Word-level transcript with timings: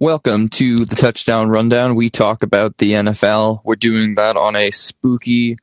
Welcome 0.00 0.48
to 0.50 0.84
the 0.84 0.94
Touchdown 0.94 1.48
Rundown. 1.48 1.96
We 1.96 2.08
talk 2.08 2.44
about 2.44 2.78
the 2.78 2.92
NFL. 2.92 3.62
We're 3.64 3.74
doing 3.74 4.14
that 4.14 4.36
on 4.36 4.54
a 4.54 4.70
spooky 4.70 5.56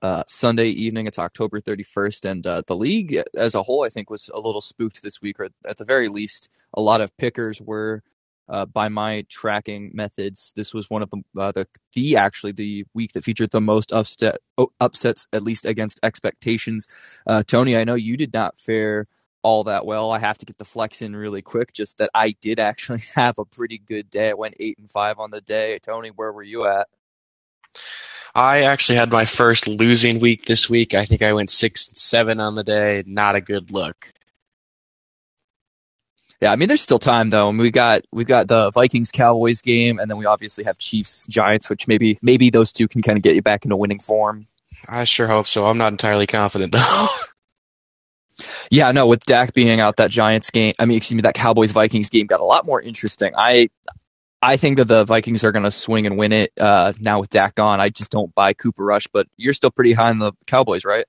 uh, 0.00 0.22
Sunday 0.26 0.68
evening. 0.68 1.06
It's 1.06 1.18
October 1.18 1.60
31st, 1.60 2.30
and 2.30 2.46
uh, 2.46 2.62
the 2.66 2.74
league 2.74 3.22
as 3.36 3.54
a 3.54 3.62
whole, 3.62 3.84
I 3.84 3.90
think, 3.90 4.08
was 4.08 4.30
a 4.32 4.40
little 4.40 4.62
spooked 4.62 5.02
this 5.02 5.20
week, 5.20 5.38
or 5.38 5.50
at 5.66 5.76
the 5.76 5.84
very 5.84 6.08
least, 6.08 6.48
a 6.72 6.80
lot 6.80 7.02
of 7.02 7.14
pickers 7.18 7.60
were. 7.60 8.02
Uh, 8.48 8.66
by 8.66 8.88
my 8.88 9.24
tracking 9.28 9.90
methods, 9.94 10.52
this 10.56 10.74
was 10.74 10.90
one 10.90 11.00
of 11.00 11.10
the, 11.10 11.22
uh, 11.38 11.52
the 11.52 11.66
the 11.94 12.16
actually 12.16 12.52
the 12.52 12.84
week 12.92 13.12
that 13.12 13.24
featured 13.24 13.50
the 13.50 13.60
most 13.60 13.92
upset 13.92 14.38
oh, 14.58 14.72
upsets, 14.80 15.26
at 15.32 15.44
least 15.44 15.64
against 15.64 16.00
expectations. 16.02 16.88
Uh, 17.26 17.42
Tony, 17.42 17.76
I 17.76 17.84
know 17.84 17.94
you 17.94 18.16
did 18.16 18.32
not 18.32 18.58
fare 18.58 19.06
all 19.42 19.64
that 19.64 19.84
well. 19.84 20.10
I 20.10 20.18
have 20.18 20.38
to 20.38 20.46
get 20.46 20.58
the 20.58 20.64
flex 20.64 21.02
in 21.02 21.14
really 21.14 21.42
quick. 21.42 21.72
Just 21.72 21.98
that 21.98 22.10
I 22.14 22.34
did 22.40 22.58
actually 22.60 23.02
have 23.14 23.38
a 23.38 23.44
pretty 23.44 23.78
good 23.78 24.10
day. 24.10 24.30
I 24.30 24.34
went 24.34 24.54
eight 24.60 24.78
and 24.78 24.90
five 24.90 25.18
on 25.18 25.30
the 25.30 25.40
day. 25.40 25.78
Tony, 25.82 26.10
where 26.10 26.32
were 26.32 26.42
you 26.42 26.66
at? 26.66 26.88
I 28.34 28.62
actually 28.62 28.96
had 28.96 29.10
my 29.10 29.24
first 29.24 29.68
losing 29.68 30.18
week 30.18 30.46
this 30.46 30.70
week. 30.70 30.94
I 30.94 31.04
think 31.04 31.22
I 31.22 31.34
went 31.34 31.50
six 31.50 31.88
and 31.88 31.96
seven 31.96 32.40
on 32.40 32.54
the 32.54 32.64
day. 32.64 33.02
Not 33.06 33.34
a 33.34 33.40
good 33.40 33.70
look. 33.70 34.12
Yeah, 36.40 36.50
I 36.50 36.56
mean, 36.56 36.66
there's 36.66 36.82
still 36.82 36.98
time 36.98 37.30
though. 37.30 37.50
we 37.50 37.70
got 37.70 38.02
we 38.10 38.24
got 38.24 38.48
the 38.48 38.72
Vikings 38.72 39.12
Cowboys 39.12 39.62
game, 39.62 40.00
and 40.00 40.10
then 40.10 40.18
we 40.18 40.26
obviously 40.26 40.64
have 40.64 40.76
Chiefs 40.78 41.24
Giants, 41.28 41.70
which 41.70 41.86
maybe 41.86 42.18
maybe 42.20 42.50
those 42.50 42.72
two 42.72 42.88
can 42.88 43.00
kind 43.00 43.16
of 43.16 43.22
get 43.22 43.36
you 43.36 43.42
back 43.42 43.64
into 43.64 43.76
winning 43.76 44.00
form. 44.00 44.46
I 44.88 45.04
sure 45.04 45.28
hope 45.28 45.46
so. 45.46 45.66
I'm 45.66 45.78
not 45.78 45.92
entirely 45.92 46.26
confident 46.26 46.72
though. 46.72 47.06
Yeah, 48.72 48.90
no, 48.90 49.06
with 49.06 49.26
Dak 49.26 49.52
being 49.52 49.80
out, 49.80 49.96
that 49.98 50.10
Giants 50.10 50.48
game, 50.48 50.72
I 50.78 50.86
mean, 50.86 50.96
excuse 50.96 51.14
me, 51.14 51.20
that 51.22 51.34
Cowboys 51.34 51.72
Vikings 51.72 52.08
game 52.08 52.24
got 52.24 52.40
a 52.40 52.44
lot 52.44 52.64
more 52.64 52.80
interesting. 52.80 53.34
I 53.36 53.68
I 54.40 54.56
think 54.56 54.78
that 54.78 54.88
the 54.88 55.04
Vikings 55.04 55.44
are 55.44 55.52
going 55.52 55.66
to 55.66 55.70
swing 55.70 56.06
and 56.06 56.16
win 56.16 56.32
it 56.32 56.52
uh, 56.58 56.94
now 56.98 57.20
with 57.20 57.28
Dak 57.28 57.54
gone. 57.54 57.80
I 57.80 57.90
just 57.90 58.10
don't 58.10 58.34
buy 58.34 58.54
Cooper 58.54 58.82
Rush, 58.82 59.06
but 59.08 59.26
you're 59.36 59.52
still 59.52 59.70
pretty 59.70 59.92
high 59.92 60.08
on 60.08 60.20
the 60.20 60.32
Cowboys, 60.46 60.86
right? 60.86 61.04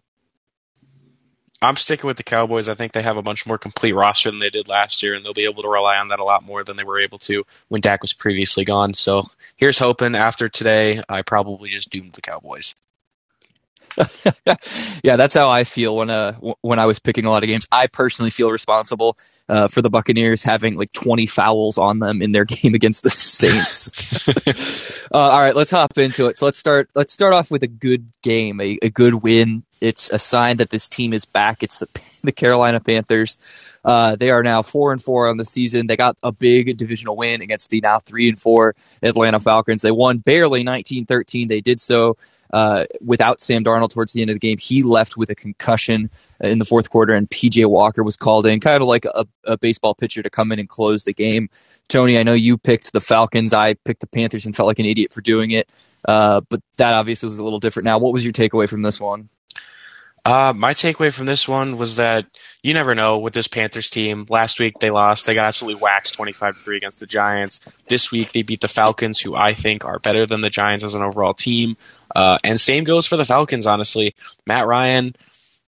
I'm 1.62 1.78
sticking 1.78 2.06
with 2.06 2.18
the 2.18 2.24
Cowboys. 2.24 2.68
I 2.68 2.76
think 2.76 2.92
they 2.92 3.02
have 3.02 3.16
a 3.16 3.24
much 3.24 3.48
more 3.48 3.58
complete 3.58 3.94
roster 3.94 4.30
than 4.30 4.40
they 4.40 4.50
did 4.50 4.68
last 4.68 5.02
year, 5.02 5.16
and 5.16 5.24
they'll 5.24 5.32
be 5.32 5.46
able 5.46 5.64
to 5.64 5.70
rely 5.70 5.96
on 5.96 6.10
that 6.10 6.20
a 6.20 6.26
lot 6.26 6.44
more 6.44 6.66
than 6.66 6.76
they 6.76 6.84
were 6.84 7.00
able 7.00 7.18
to 7.20 7.46
when 7.70 7.80
Dak 7.80 8.02
was 8.02 8.12
previously 8.12 8.66
gone. 8.66 8.94
So 8.94 9.24
here's 9.56 9.80
hoping 9.80 10.16
after 10.16 10.50
today, 10.50 11.02
I 11.08 11.22
probably 11.22 11.70
just 11.70 11.90
doomed 11.90 12.12
the 12.12 12.22
Cowboys. 12.22 12.76
yeah, 15.04 15.16
that's 15.16 15.34
how 15.34 15.50
I 15.50 15.64
feel 15.64 15.96
when 15.96 16.10
uh 16.10 16.34
when 16.62 16.80
I 16.80 16.86
was 16.86 17.00
picking 17.00 17.26
a 17.26 17.30
lot 17.30 17.44
of 17.44 17.48
games. 17.48 17.68
I 17.72 17.88
personally 17.88 18.32
feel 18.32 18.52
responsible 18.52 19.18
uh, 19.50 19.68
for 19.68 19.82
the 19.82 19.90
Buccaneers 19.90 20.44
having 20.44 20.76
like 20.76 20.92
20 20.94 21.26
fouls 21.26 21.78
on 21.78 22.00
them 22.00 22.22
in 22.22 22.32
their 22.32 22.46
game 22.46 22.74
against 22.74 23.04
the 23.04 23.10
Saints. 23.10 24.28
uh, 25.14 25.18
all 25.18 25.40
right, 25.40 25.56
let's 25.56 25.72
hop 25.72 25.98
into 25.98 26.28
it. 26.28 26.38
So 26.38 26.46
let's 26.46 26.58
start. 26.58 26.90
Let's 26.96 27.14
start 27.14 27.34
off 27.34 27.52
with 27.52 27.64
a 27.64 27.68
good 27.68 28.08
game, 28.22 28.60
a, 28.62 28.78
a 28.82 28.90
good 28.90 29.16
win. 29.16 29.64
It's 29.82 30.10
a 30.12 30.20
sign 30.20 30.58
that 30.58 30.70
this 30.70 30.88
team 30.88 31.14
is 31.14 31.26
back. 31.26 31.62
It's 31.62 31.80
the 31.80 31.88
the 32.24 32.32
Carolina 32.32 32.80
Panthers. 32.80 33.38
Uh, 33.84 34.16
they 34.16 34.30
are 34.30 34.44
now 34.44 34.62
four 34.62 34.94
and 34.94 35.02
four 35.02 35.28
on 35.28 35.36
the 35.36 35.44
season. 35.44 35.88
They 35.88 35.98
got 35.98 36.16
a 36.24 36.32
big 36.32 36.78
divisional 36.78 37.18
win 37.18 37.42
against 37.42 37.70
the 37.70 37.82
now 37.82 38.00
three 38.00 38.30
and 38.30 38.40
four 38.40 38.76
Atlanta 39.02 39.42
Falcons. 39.42 39.82
They 39.82 39.92
won 39.92 40.20
barely 40.20 40.64
19-13. 40.64 41.50
They 41.50 41.60
did 41.60 41.82
so 41.82 42.16
uh, 42.54 42.86
without 43.02 43.42
Sam 43.42 43.64
Darnold 43.64 43.90
towards 43.90 44.14
the 44.14 44.22
end 44.22 44.30
of 44.30 44.36
the 44.36 44.40
game. 44.40 44.58
He 44.60 44.84
left 44.84 45.18
with 45.18 45.30
a 45.30 45.36
concussion 45.36 46.10
in 46.40 46.60
the 46.60 46.66
fourth 46.66 46.92
quarter, 46.92 47.14
and 47.14 47.30
PJ 47.30 47.66
Walker 47.66 48.04
was 48.04 48.16
called 48.16 48.46
in, 48.46 48.60
kind 48.60 48.82
of 48.82 48.88
like 48.88 49.06
a, 49.06 49.26
a, 49.46 49.58
baseball 49.58 49.96
pitcher 49.96 50.22
to 50.22 50.30
come 50.30 50.52
in 50.52 50.60
and 50.60 50.70
close 50.70 51.04
the 51.04 51.14
game. 51.14 51.50
Tony, 51.90 52.18
I 52.18 52.24
know 52.24 52.34
you 52.34 52.58
picked 52.58 52.94
the 52.94 53.02
Falcons. 53.02 53.54
I 53.54 53.74
picked 53.74 54.02
the 54.02 54.08
Panthers 54.08 54.46
and 54.46 54.56
felt 54.56 54.68
like 54.68 54.80
an 54.80 54.86
idiot 54.86 55.12
for 55.12 55.22
doing 55.22 55.52
it. 55.52 55.68
Uh, 56.08 56.42
but 56.42 56.62
that 56.78 56.94
obviously 56.94 57.28
is 57.28 57.40
a 57.40 57.44
little 57.44 57.60
different 57.60 57.86
now. 57.86 57.98
What 57.98 58.14
was 58.14 58.24
your 58.24 58.34
takeaway 58.34 58.70
from 58.70 58.84
this 58.84 59.02
one? 59.02 59.30
Uh, 60.26 60.54
my 60.56 60.72
takeaway 60.72 61.14
from 61.14 61.26
this 61.26 61.50
one 61.50 61.78
was 61.78 61.98
that 61.98 62.26
you 62.62 62.74
never 62.74 62.96
know 62.96 63.18
with 63.18 63.34
this 63.34 63.48
Panthers 63.48 63.90
team. 63.90 64.26
Last 64.30 64.58
week 64.60 64.80
they 64.80 64.90
lost. 64.90 65.26
They 65.26 65.34
got 65.34 65.48
absolutely 65.48 65.82
waxed 65.82 66.14
25 66.14 66.58
3 66.58 66.78
against 66.78 67.00
the 67.02 67.06
Giants. 67.06 67.60
This 67.88 68.12
week 68.12 68.32
they 68.32 68.42
beat 68.42 68.62
the 68.62 68.70
Falcons, 68.70 69.20
who 69.20 69.36
I 69.36 69.54
think 69.54 69.84
are 69.84 70.00
better 70.00 70.26
than 70.26 70.42
the 70.42 70.50
Giants 70.50 70.84
as 70.84 70.94
an 70.94 71.02
overall 71.02 71.34
team. 71.34 71.76
Uh, 72.16 72.38
and 72.44 72.60
same 72.60 72.86
goes 72.86 73.06
for 73.06 73.18
the 73.18 73.26
Falcons, 73.26 73.66
honestly. 73.66 74.16
Matt 74.48 74.66
Ryan, 74.66 75.14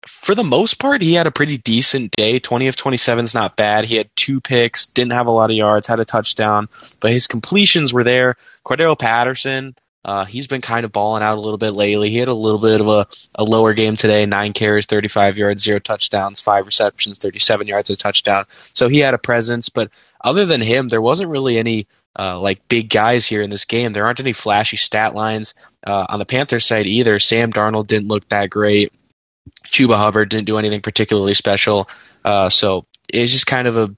for 0.06 0.34
the 0.34 0.44
most 0.44 0.76
part, 0.76 1.02
he 1.02 1.14
had 1.14 1.28
a 1.28 1.32
pretty 1.32 1.58
decent 1.58 2.12
day. 2.12 2.40
20 2.40 2.68
of 2.68 2.78
27 2.78 3.24
is 3.24 3.34
not 3.34 3.58
bad. 3.58 3.84
He 3.84 3.96
had 3.96 4.10
two 4.16 4.40
picks, 4.40 4.86
didn't 4.86 5.12
have 5.12 5.28
a 5.28 5.32
lot 5.32 5.50
of 5.50 5.58
yards, 5.58 5.88
had 5.88 6.00
a 6.00 6.06
touchdown, 6.06 6.70
but 7.02 7.12
his 7.12 7.28
completions 7.28 7.92
were 7.92 8.06
there. 8.06 8.38
Cordarrelle 8.66 8.98
Patterson, 8.98 9.76
uh, 10.08 10.24
he's 10.24 10.48
been 10.48 10.62
kind 10.62 10.86
of 10.86 10.92
balling 10.94 11.22
out 11.22 11.38
a 11.38 11.42
little 11.42 11.58
bit 11.58 11.72
lately. 11.72 12.10
He 12.10 12.18
had 12.18 12.30
a 12.30 12.34
little 12.34 12.62
bit 12.62 12.80
of 12.80 12.88
a, 12.88 13.06
a 13.36 13.44
lower 13.44 13.74
game 13.74 13.98
today 13.98 14.26
nine 14.26 14.54
carries, 14.54 14.86
35 14.86 15.38
yards, 15.38 15.64
zero 15.64 15.80
touchdowns, 15.80 16.40
five 16.40 16.66
receptions, 16.66 17.20
37 17.20 17.68
yards, 17.68 17.90
a 17.90 17.98
touchdown. 17.98 18.46
So 18.74 18.88
he 18.88 19.00
had 19.00 19.14
a 19.14 19.18
presence. 19.18 19.68
But 19.68 19.92
other 20.24 20.46
than 20.46 20.62
him, 20.62 20.88
there 20.88 21.02
wasn't 21.02 21.30
really 21.30 21.58
any 21.58 21.88
uh, 22.18 22.40
like 22.40 22.66
big 22.70 22.90
guys 22.90 23.28
here 23.28 23.42
in 23.42 23.50
this 23.50 23.66
game. 23.66 23.92
There 23.92 24.06
aren't 24.06 24.22
any 24.22 24.32
flashy 24.32 24.78
stat 24.78 25.14
lines 25.14 25.54
uh, 25.86 26.06
on 26.08 26.20
the 26.20 26.26
Panthers 26.26 26.66
side 26.66 26.88
either. 26.88 27.20
Sam 27.20 27.52
Darnold 27.52 27.88
didn't 27.88 28.08
look 28.08 28.30
that 28.30 28.50
great. 28.50 28.94
Chuba 29.66 29.98
Hubbard 29.98 30.30
didn't 30.30 30.48
do 30.48 30.58
anything 30.58 30.82
particularly 30.82 31.34
special. 31.34 31.90
Uh, 32.24 32.48
so 32.48 32.86
it 33.10 33.20
was 33.20 33.32
just 33.34 33.46
kind 33.46 33.68
of 33.68 33.76
a, 33.76 33.96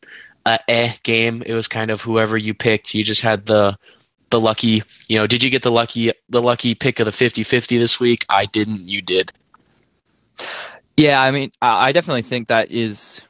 a 0.48 0.60
eh 0.68 0.94
game. 1.04 1.44
It 1.46 1.54
was 1.54 1.68
kind 1.68 1.92
of 1.92 2.02
whoever 2.02 2.36
you 2.36 2.56
picked. 2.56 2.96
You 2.96 3.04
just 3.04 3.22
had 3.22 3.46
the 3.46 3.78
the 4.30 4.40
lucky, 4.40 4.84
you 5.08 5.18
know, 5.18 5.28
did 5.28 5.44
you 5.44 5.50
get 5.50 5.64
the 5.64 5.72
lucky 5.72 6.12
the 6.30 6.42
lucky 6.42 6.76
pick 6.76 7.00
of 7.00 7.06
the 7.06 7.12
50-50 7.12 7.80
this 7.80 8.00
week? 8.00 8.26
I 8.30 8.46
didn't, 8.46 8.88
you 8.88 9.02
did. 9.02 9.32
Yeah, 10.98 11.22
I 11.22 11.32
mean, 11.32 11.52
I 11.62 11.92
definitely 11.92 12.24
think 12.24 12.50
that 12.50 12.72
is 12.72 13.26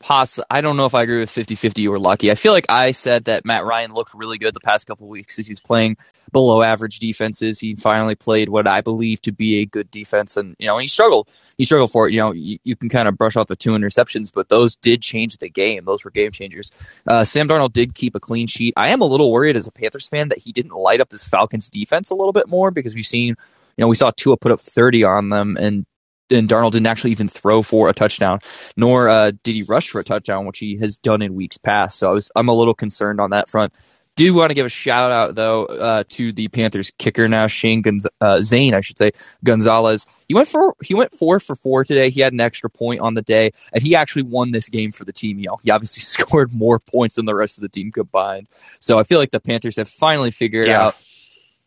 possible. 0.00 0.46
I 0.50 0.60
don't 0.60 0.76
know 0.76 0.86
if 0.86 0.94
I 0.94 1.02
agree 1.02 1.20
with 1.20 1.30
50-50 1.30 1.88
or 1.88 1.98
lucky. 1.98 2.30
I 2.30 2.34
feel 2.34 2.52
like 2.52 2.66
I 2.68 2.90
said 2.90 3.26
that 3.26 3.44
Matt 3.44 3.64
Ryan 3.64 3.92
looked 3.92 4.14
really 4.14 4.38
good 4.38 4.54
the 4.54 4.60
past 4.60 4.86
couple 4.86 5.06
weeks 5.08 5.38
as 5.38 5.46
he 5.46 5.52
was 5.52 5.60
playing 5.60 5.96
below 6.32 6.62
average 6.62 6.98
defenses. 6.98 7.60
He 7.60 7.76
finally 7.76 8.14
played 8.14 8.48
what 8.48 8.66
I 8.66 8.80
believe 8.80 9.22
to 9.22 9.32
be 9.32 9.60
a 9.60 9.66
good 9.66 9.90
defense, 9.90 10.36
and 10.36 10.56
you 10.58 10.66
know 10.66 10.78
he 10.78 10.86
struggled. 10.86 11.28
He 11.58 11.64
struggled 11.64 11.92
for 11.92 12.08
it. 12.08 12.12
You 12.12 12.20
know, 12.20 12.32
you, 12.32 12.58
you 12.64 12.74
can 12.74 12.88
kind 12.88 13.08
of 13.08 13.16
brush 13.16 13.36
off 13.36 13.46
the 13.46 13.56
two 13.56 13.70
interceptions, 13.72 14.32
but 14.32 14.48
those 14.48 14.76
did 14.76 15.02
change 15.02 15.36
the 15.36 15.50
game. 15.50 15.84
Those 15.84 16.04
were 16.04 16.10
game 16.10 16.32
changers. 16.32 16.72
Uh, 17.06 17.24
Sam 17.24 17.46
Darnold 17.46 17.72
did 17.72 17.94
keep 17.94 18.16
a 18.16 18.20
clean 18.20 18.46
sheet. 18.46 18.74
I 18.76 18.88
am 18.88 19.00
a 19.00 19.06
little 19.06 19.30
worried 19.30 19.56
as 19.56 19.68
a 19.68 19.72
Panthers 19.72 20.08
fan 20.08 20.28
that 20.30 20.38
he 20.38 20.52
didn't 20.52 20.72
light 20.72 21.00
up 21.00 21.10
this 21.10 21.28
Falcons 21.28 21.68
defense 21.68 22.10
a 22.10 22.14
little 22.14 22.32
bit 22.32 22.48
more 22.48 22.70
because 22.70 22.94
we've 22.94 23.06
seen. 23.06 23.36
You 23.76 23.84
know, 23.84 23.88
we 23.88 23.96
saw 23.96 24.10
Tua 24.10 24.36
put 24.36 24.52
up 24.52 24.60
30 24.60 25.04
on 25.04 25.30
them, 25.30 25.56
and 25.58 25.86
and 26.30 26.48
Darnold 26.48 26.72
didn't 26.72 26.86
actually 26.86 27.10
even 27.10 27.28
throw 27.28 27.62
for 27.62 27.88
a 27.88 27.92
touchdown, 27.92 28.40
nor 28.76 29.08
uh, 29.08 29.32
did 29.42 29.54
he 29.54 29.62
rush 29.62 29.88
for 29.88 30.00
a 30.00 30.04
touchdown, 30.04 30.46
which 30.46 30.58
he 30.58 30.76
has 30.78 30.98
done 30.98 31.22
in 31.22 31.34
weeks 31.34 31.58
past. 31.58 31.98
So 31.98 32.10
I 32.10 32.12
was 32.12 32.30
I'm 32.36 32.48
a 32.48 32.54
little 32.54 32.74
concerned 32.74 33.20
on 33.20 33.30
that 33.30 33.48
front. 33.48 33.72
Do 34.16 34.34
want 34.34 34.50
to 34.50 34.54
give 34.54 34.66
a 34.66 34.70
shout 34.70 35.10
out 35.10 35.34
though 35.34 35.64
uh, 35.64 36.04
to 36.10 36.32
the 36.32 36.48
Panthers 36.48 36.92
kicker 36.98 37.28
now, 37.28 37.46
Shane 37.46 37.82
Gonz- 37.82 38.06
uh, 38.20 38.40
Zane, 38.40 38.74
I 38.74 38.80
should 38.80 38.98
say 38.98 39.12
Gonzalez. 39.44 40.04
He 40.28 40.34
went 40.34 40.48
for 40.48 40.74
he 40.82 40.94
went 40.94 41.14
four 41.14 41.40
for 41.40 41.56
four 41.56 41.84
today. 41.84 42.10
He 42.10 42.20
had 42.20 42.32
an 42.32 42.40
extra 42.40 42.68
point 42.68 43.00
on 43.00 43.14
the 43.14 43.22
day, 43.22 43.52
and 43.72 43.82
he 43.82 43.94
actually 43.94 44.24
won 44.24 44.50
this 44.50 44.68
game 44.68 44.92
for 44.92 45.04
the 45.04 45.12
team. 45.12 45.38
You 45.38 45.46
know, 45.46 45.60
he 45.62 45.70
obviously 45.70 46.00
scored 46.24 46.52
more 46.52 46.78
points 46.78 47.16
than 47.16 47.24
the 47.24 47.34
rest 47.34 47.56
of 47.56 47.62
the 47.62 47.68
team 47.68 47.92
combined. 47.92 48.48
So 48.78 48.98
I 48.98 49.04
feel 49.04 49.18
like 49.18 49.30
the 49.30 49.40
Panthers 49.40 49.76
have 49.76 49.88
finally 49.88 50.30
figured 50.30 50.66
yeah. 50.66 50.86
out 50.86 51.04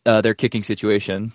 uh, 0.06 0.20
their 0.20 0.34
kicking 0.34 0.62
situation. 0.62 1.32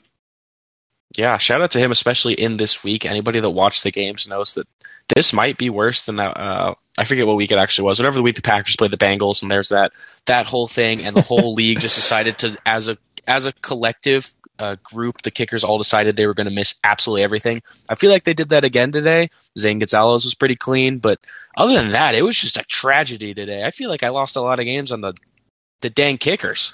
Yeah, 1.17 1.37
shout 1.37 1.61
out 1.61 1.71
to 1.71 1.79
him, 1.79 1.91
especially 1.91 2.33
in 2.33 2.57
this 2.57 2.83
week. 2.83 3.05
Anybody 3.05 3.39
that 3.39 3.49
watched 3.49 3.83
the 3.83 3.91
games 3.91 4.27
knows 4.27 4.53
that 4.55 4.67
this 5.15 5.33
might 5.33 5.57
be 5.57 5.69
worse 5.69 6.05
than 6.05 6.17
that. 6.17 6.37
Uh, 6.37 6.75
I 6.97 7.05
forget 7.05 7.25
what 7.25 7.35
week 7.35 7.51
it 7.51 7.57
actually 7.57 7.85
was. 7.85 7.99
Whatever 7.99 8.17
the 8.17 8.23
week 8.23 8.35
the 8.35 8.41
Packers 8.41 8.75
played 8.75 8.91
the 8.91 8.97
Bengals, 8.97 9.41
and 9.41 9.51
there's 9.51 9.69
that 9.69 9.91
that 10.25 10.45
whole 10.45 10.67
thing, 10.67 11.03
and 11.03 11.15
the 11.15 11.21
whole 11.21 11.53
league 11.53 11.79
just 11.79 11.95
decided 11.95 12.37
to, 12.39 12.57
as 12.65 12.87
a 12.87 12.97
as 13.27 13.45
a 13.45 13.53
collective 13.53 14.31
uh, 14.59 14.75
group, 14.83 15.21
the 15.23 15.31
kickers 15.31 15.63
all 15.63 15.77
decided 15.77 16.15
they 16.15 16.27
were 16.27 16.33
going 16.33 16.49
to 16.49 16.53
miss 16.53 16.75
absolutely 16.83 17.23
everything. 17.23 17.61
I 17.89 17.95
feel 17.95 18.11
like 18.11 18.25
they 18.25 18.33
did 18.33 18.49
that 18.49 18.65
again 18.65 18.91
today. 18.91 19.29
Zane 19.57 19.79
Gonzalez 19.79 20.25
was 20.25 20.35
pretty 20.35 20.55
clean, 20.55 20.99
but 20.99 21.19
other 21.57 21.73
than 21.73 21.91
that, 21.91 22.13
it 22.13 22.23
was 22.23 22.37
just 22.37 22.57
a 22.57 22.63
tragedy 22.63 23.33
today. 23.33 23.63
I 23.63 23.71
feel 23.71 23.89
like 23.89 24.03
I 24.03 24.09
lost 24.09 24.35
a 24.35 24.41
lot 24.41 24.59
of 24.59 24.65
games 24.65 24.91
on 24.91 25.01
the 25.01 25.13
the 25.81 25.89
dang 25.89 26.17
kickers. 26.17 26.73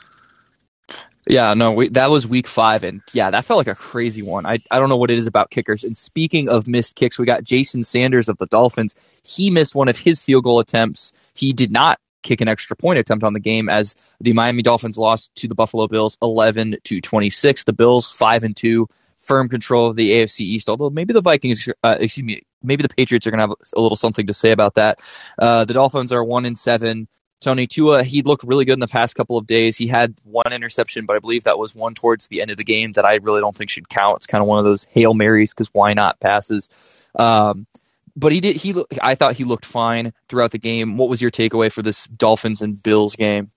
Yeah, 1.27 1.53
no, 1.55 1.71
we, 1.71 1.89
that 1.89 2.11
was 2.11 2.27
week 2.27 2.45
five, 2.47 2.83
and 2.83 3.01
yeah, 3.13 3.31
that 3.31 3.45
felt 3.45 3.57
like 3.57 3.67
a 3.67 3.75
crazy 3.75 4.21
one. 4.21 4.45
I, 4.45 4.59
I 4.69 4.79
don't 4.79 4.89
know 4.89 4.97
what 4.97 5.09
it 5.09 5.17
is 5.17 5.25
about 5.25 5.49
kickers. 5.49 5.83
And 5.83 5.97
speaking 5.97 6.49
of 6.49 6.67
missed 6.67 6.95
kicks, 6.95 7.17
we 7.17 7.25
got 7.25 7.43
Jason 7.43 7.83
Sanders 7.83 8.29
of 8.29 8.37
the 8.37 8.45
Dolphins. 8.45 8.95
He 9.23 9.49
missed 9.49 9.73
one 9.73 9.87
of 9.87 9.97
his 9.97 10.21
field 10.21 10.43
goal 10.43 10.59
attempts. 10.59 11.13
He 11.33 11.51
did 11.51 11.71
not 11.71 11.99
kick 12.21 12.41
an 12.41 12.47
extra 12.47 12.75
point 12.75 12.99
attempt 12.99 13.23
on 13.23 13.33
the 13.33 13.39
game 13.39 13.69
as 13.69 13.95
the 14.19 14.33
Miami 14.33 14.61
Dolphins 14.61 14.97
lost 14.97 15.33
to 15.35 15.47
the 15.47 15.55
Buffalo 15.55 15.87
Bills 15.87 16.17
11 16.21 16.77
to 16.83 17.01
26. 17.01 17.63
The 17.63 17.73
Bills 17.73 18.11
5 18.11 18.43
and 18.43 18.55
2, 18.55 18.87
firm 19.17 19.49
control 19.49 19.89
of 19.89 19.95
the 19.95 20.11
AFC 20.11 20.41
East, 20.41 20.69
although 20.69 20.89
maybe 20.89 21.13
the 21.13 21.21
Vikings, 21.21 21.69
uh, 21.83 21.97
excuse 21.99 22.25
me, 22.25 22.41
maybe 22.61 22.83
the 22.83 22.89
Patriots 22.89 23.25
are 23.25 23.31
going 23.31 23.39
to 23.39 23.43
have 23.43 23.55
a 23.75 23.81
little 23.81 23.95
something 23.95 24.27
to 24.27 24.33
say 24.33 24.51
about 24.51 24.75
that. 24.75 24.99
Uh, 25.39 25.65
the 25.65 25.73
Dolphins 25.73 26.11
are 26.11 26.23
1 26.23 26.45
and 26.45 26.57
7 26.57 27.07
Tony 27.45 27.67
Tua, 27.67 28.03
he 28.03 28.23
looked 28.23 28.43
really 28.43 28.65
good 28.65 28.73
in 28.73 28.79
the 28.79 28.87
past 28.87 29.15
couple 29.15 29.37
of 29.37 29.45
days. 29.45 29.77
He 29.77 29.85
had 29.85 30.15
one 30.23 30.51
interception, 30.51 31.05
but 31.05 31.15
I 31.15 31.19
believe 31.19 31.43
that 31.43 31.59
was 31.59 31.75
one 31.75 31.93
towards 31.93 32.27
the 32.27 32.41
end 32.41 32.49
of 32.49 32.57
the 32.57 32.63
game 32.63 32.93
that 32.93 33.05
I 33.05 33.17
really 33.17 33.39
don't 33.39 33.55
think 33.55 33.69
should 33.69 33.87
count. 33.87 34.17
It's 34.17 34.25
kind 34.25 34.41
of 34.41 34.47
one 34.47 34.57
of 34.57 34.65
those 34.65 34.83
hail 34.85 35.13
marys 35.13 35.53
because 35.53 35.69
why 35.71 35.93
not 35.93 36.19
passes. 36.19 36.71
Um, 37.13 37.67
but 38.15 38.31
he 38.31 38.39
did. 38.39 38.55
He 38.55 38.73
I 38.99 39.13
thought 39.13 39.35
he 39.35 39.43
looked 39.43 39.63
fine 39.63 40.11
throughout 40.27 40.51
the 40.51 40.57
game. 40.57 40.97
What 40.97 41.07
was 41.07 41.21
your 41.21 41.29
takeaway 41.29 41.71
for 41.71 41.83
this 41.83 42.07
Dolphins 42.07 42.63
and 42.63 42.81
Bills 42.81 43.15
game? 43.15 43.51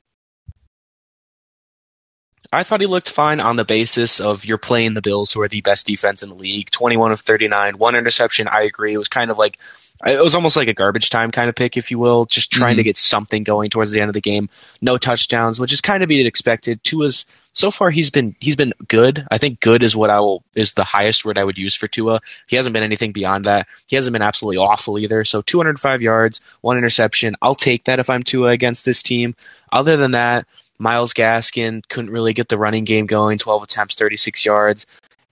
I 2.53 2.63
thought 2.63 2.81
he 2.81 2.87
looked 2.87 3.11
fine 3.11 3.41
on 3.41 3.57
the 3.57 3.65
basis 3.65 4.21
of 4.21 4.45
you're 4.45 4.57
playing 4.57 4.95
the 4.95 5.03
Bills, 5.03 5.33
who 5.33 5.41
are 5.43 5.49
the 5.49 5.61
best 5.61 5.87
defense 5.87 6.23
in 6.23 6.31
the 6.31 6.35
league. 6.35 6.71
21 6.71 7.13
of 7.13 7.21
39, 7.21 7.77
one 7.77 7.95
interception. 7.95 8.49
I 8.49 8.63
agree. 8.63 8.95
It 8.95 8.99
was 8.99 9.09
kind 9.09 9.31
of 9.31 9.37
like, 9.37 9.59
it 10.07 10.23
was 10.23 10.35
almost 10.35 10.57
like 10.57 10.69
a 10.69 10.75
garbage 10.75 11.11
time 11.11 11.31
kind 11.31 11.51
of 11.51 11.55
pick, 11.55 11.77
if 11.77 11.91
you 11.91 11.99
will, 11.99 12.25
just 12.25 12.51
trying 12.51 12.73
mm-hmm. 12.73 12.79
to 12.79 12.85
get 12.85 12.97
something 12.97 13.43
going 13.43 13.69
towards 13.69 13.91
the 13.91 14.01
end 14.01 14.09
of 14.09 14.15
the 14.15 14.23
game. 14.23 14.49
No 14.81 14.97
touchdowns, 14.97 15.61
which 15.61 15.73
is 15.73 15.83
kind 15.83 16.03
of 16.03 16.09
be 16.09 16.27
expected. 16.27 16.83
Tua's 16.85 17.27
so 17.53 17.71
far 17.71 17.91
he's 17.91 18.09
been 18.09 18.37
he's 18.41 18.57
been 18.57 18.73
good. 18.87 19.27
I 19.31 19.39
think 19.39 19.61
good 19.61 19.83
is 19.83 19.97
what 19.97 20.11
I 20.11 20.21
will 20.21 20.45
is 20.55 20.75
the 20.75 20.85
highest 20.85 21.25
word 21.25 21.39
I 21.39 21.45
would 21.45 21.59
use 21.59 21.75
for 21.75 21.89
Tua. 21.89 22.21
He 22.47 22.57
hasn't 22.57 22.73
been 22.73 22.83
anything 22.83 23.13
beyond 23.13 23.45
that. 23.47 23.67
He 23.89 23.97
hasn't 23.97 24.13
been 24.13 24.23
absolutely 24.23 24.59
awful 24.59 24.99
either. 24.99 25.25
So 25.25 25.43
205 25.43 26.01
yards, 26.01 26.41
one 26.61 26.79
interception. 26.79 27.37
I'll 27.43 27.57
take 27.57 27.85
that 27.85 27.99
if 27.99 28.09
I'm 28.09 28.23
Tua 28.23 28.51
against 28.51 28.85
this 28.85 29.03
team. 29.03 29.35
Other 29.73 29.97
than 29.97 30.13
that 30.13 30.47
Myles 30.79 31.15
Gaskin 31.15 31.83
couldn't 31.89 32.11
really 32.11 32.33
get 32.33 32.49
the 32.49 32.59
running 32.59 32.85
game 32.85 33.07
going. 33.07 33.39
12 33.39 33.63
attempts, 33.63 33.95
36 33.97 34.45
yards, 34.45 34.87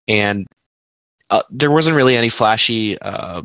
and 0.09 0.47
uh, 1.31 1.43
there 1.51 1.71
wasn't 1.71 1.97
really 1.97 2.17
any 2.17 2.29
flashy 2.29 2.99
uh, 3.01 3.43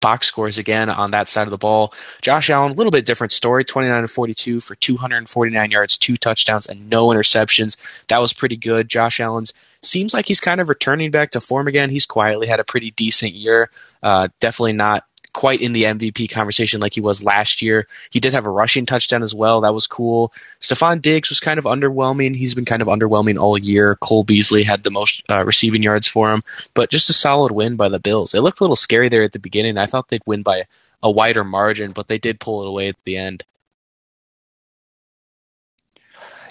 box 0.00 0.28
scores 0.28 0.58
again 0.58 0.88
on 0.88 1.10
that 1.10 1.28
side 1.28 1.46
of 1.46 1.50
the 1.50 1.58
ball. 1.58 1.92
Josh 2.22 2.50
Allen, 2.50 2.72
a 2.72 2.74
little 2.74 2.90
bit 2.90 3.06
different 3.06 3.32
story 3.32 3.64
29 3.64 4.02
to 4.02 4.08
42 4.08 4.60
for 4.60 4.74
249 4.76 5.70
yards, 5.70 5.98
two 5.98 6.16
touchdowns, 6.16 6.66
and 6.66 6.88
no 6.88 7.08
interceptions. 7.08 7.76
That 8.08 8.20
was 8.20 8.32
pretty 8.32 8.56
good. 8.56 8.88
Josh 8.88 9.20
Allen's 9.20 9.52
seems 9.82 10.14
like 10.14 10.26
he's 10.26 10.40
kind 10.40 10.60
of 10.60 10.68
returning 10.68 11.10
back 11.10 11.30
to 11.32 11.40
form 11.40 11.68
again. 11.68 11.90
He's 11.90 12.06
quietly 12.06 12.46
had 12.46 12.60
a 12.60 12.64
pretty 12.64 12.92
decent 12.92 13.32
year. 13.32 13.70
Uh, 14.02 14.28
definitely 14.40 14.74
not 14.74 15.04
quite 15.32 15.60
in 15.60 15.72
the 15.72 15.84
MVP 15.84 16.30
conversation 16.30 16.80
like 16.80 16.94
he 16.94 17.00
was 17.00 17.24
last 17.24 17.62
year. 17.62 17.86
He 18.10 18.20
did 18.20 18.32
have 18.32 18.46
a 18.46 18.50
rushing 18.50 18.86
touchdown 18.86 19.22
as 19.22 19.34
well. 19.34 19.60
That 19.60 19.74
was 19.74 19.86
cool. 19.86 20.32
Stefon 20.60 21.00
Diggs 21.00 21.28
was 21.28 21.40
kind 21.40 21.58
of 21.58 21.64
underwhelming. 21.64 22.34
He's 22.34 22.54
been 22.54 22.64
kind 22.64 22.82
of 22.82 22.88
underwhelming 22.88 23.40
all 23.40 23.58
year. 23.58 23.96
Cole 23.96 24.24
Beasley 24.24 24.62
had 24.62 24.82
the 24.82 24.90
most 24.90 25.22
uh, 25.30 25.44
receiving 25.44 25.82
yards 25.82 26.06
for 26.06 26.32
him, 26.32 26.42
but 26.74 26.90
just 26.90 27.10
a 27.10 27.12
solid 27.12 27.52
win 27.52 27.76
by 27.76 27.88
the 27.88 27.98
Bills. 27.98 28.34
It 28.34 28.40
looked 28.40 28.60
a 28.60 28.64
little 28.64 28.76
scary 28.76 29.08
there 29.08 29.22
at 29.22 29.32
the 29.32 29.38
beginning. 29.38 29.78
I 29.78 29.86
thought 29.86 30.08
they'd 30.08 30.22
win 30.26 30.42
by 30.42 30.64
a 31.02 31.10
wider 31.10 31.44
margin, 31.44 31.92
but 31.92 32.08
they 32.08 32.18
did 32.18 32.40
pull 32.40 32.62
it 32.62 32.68
away 32.68 32.88
at 32.88 32.96
the 33.04 33.16
end. 33.16 33.44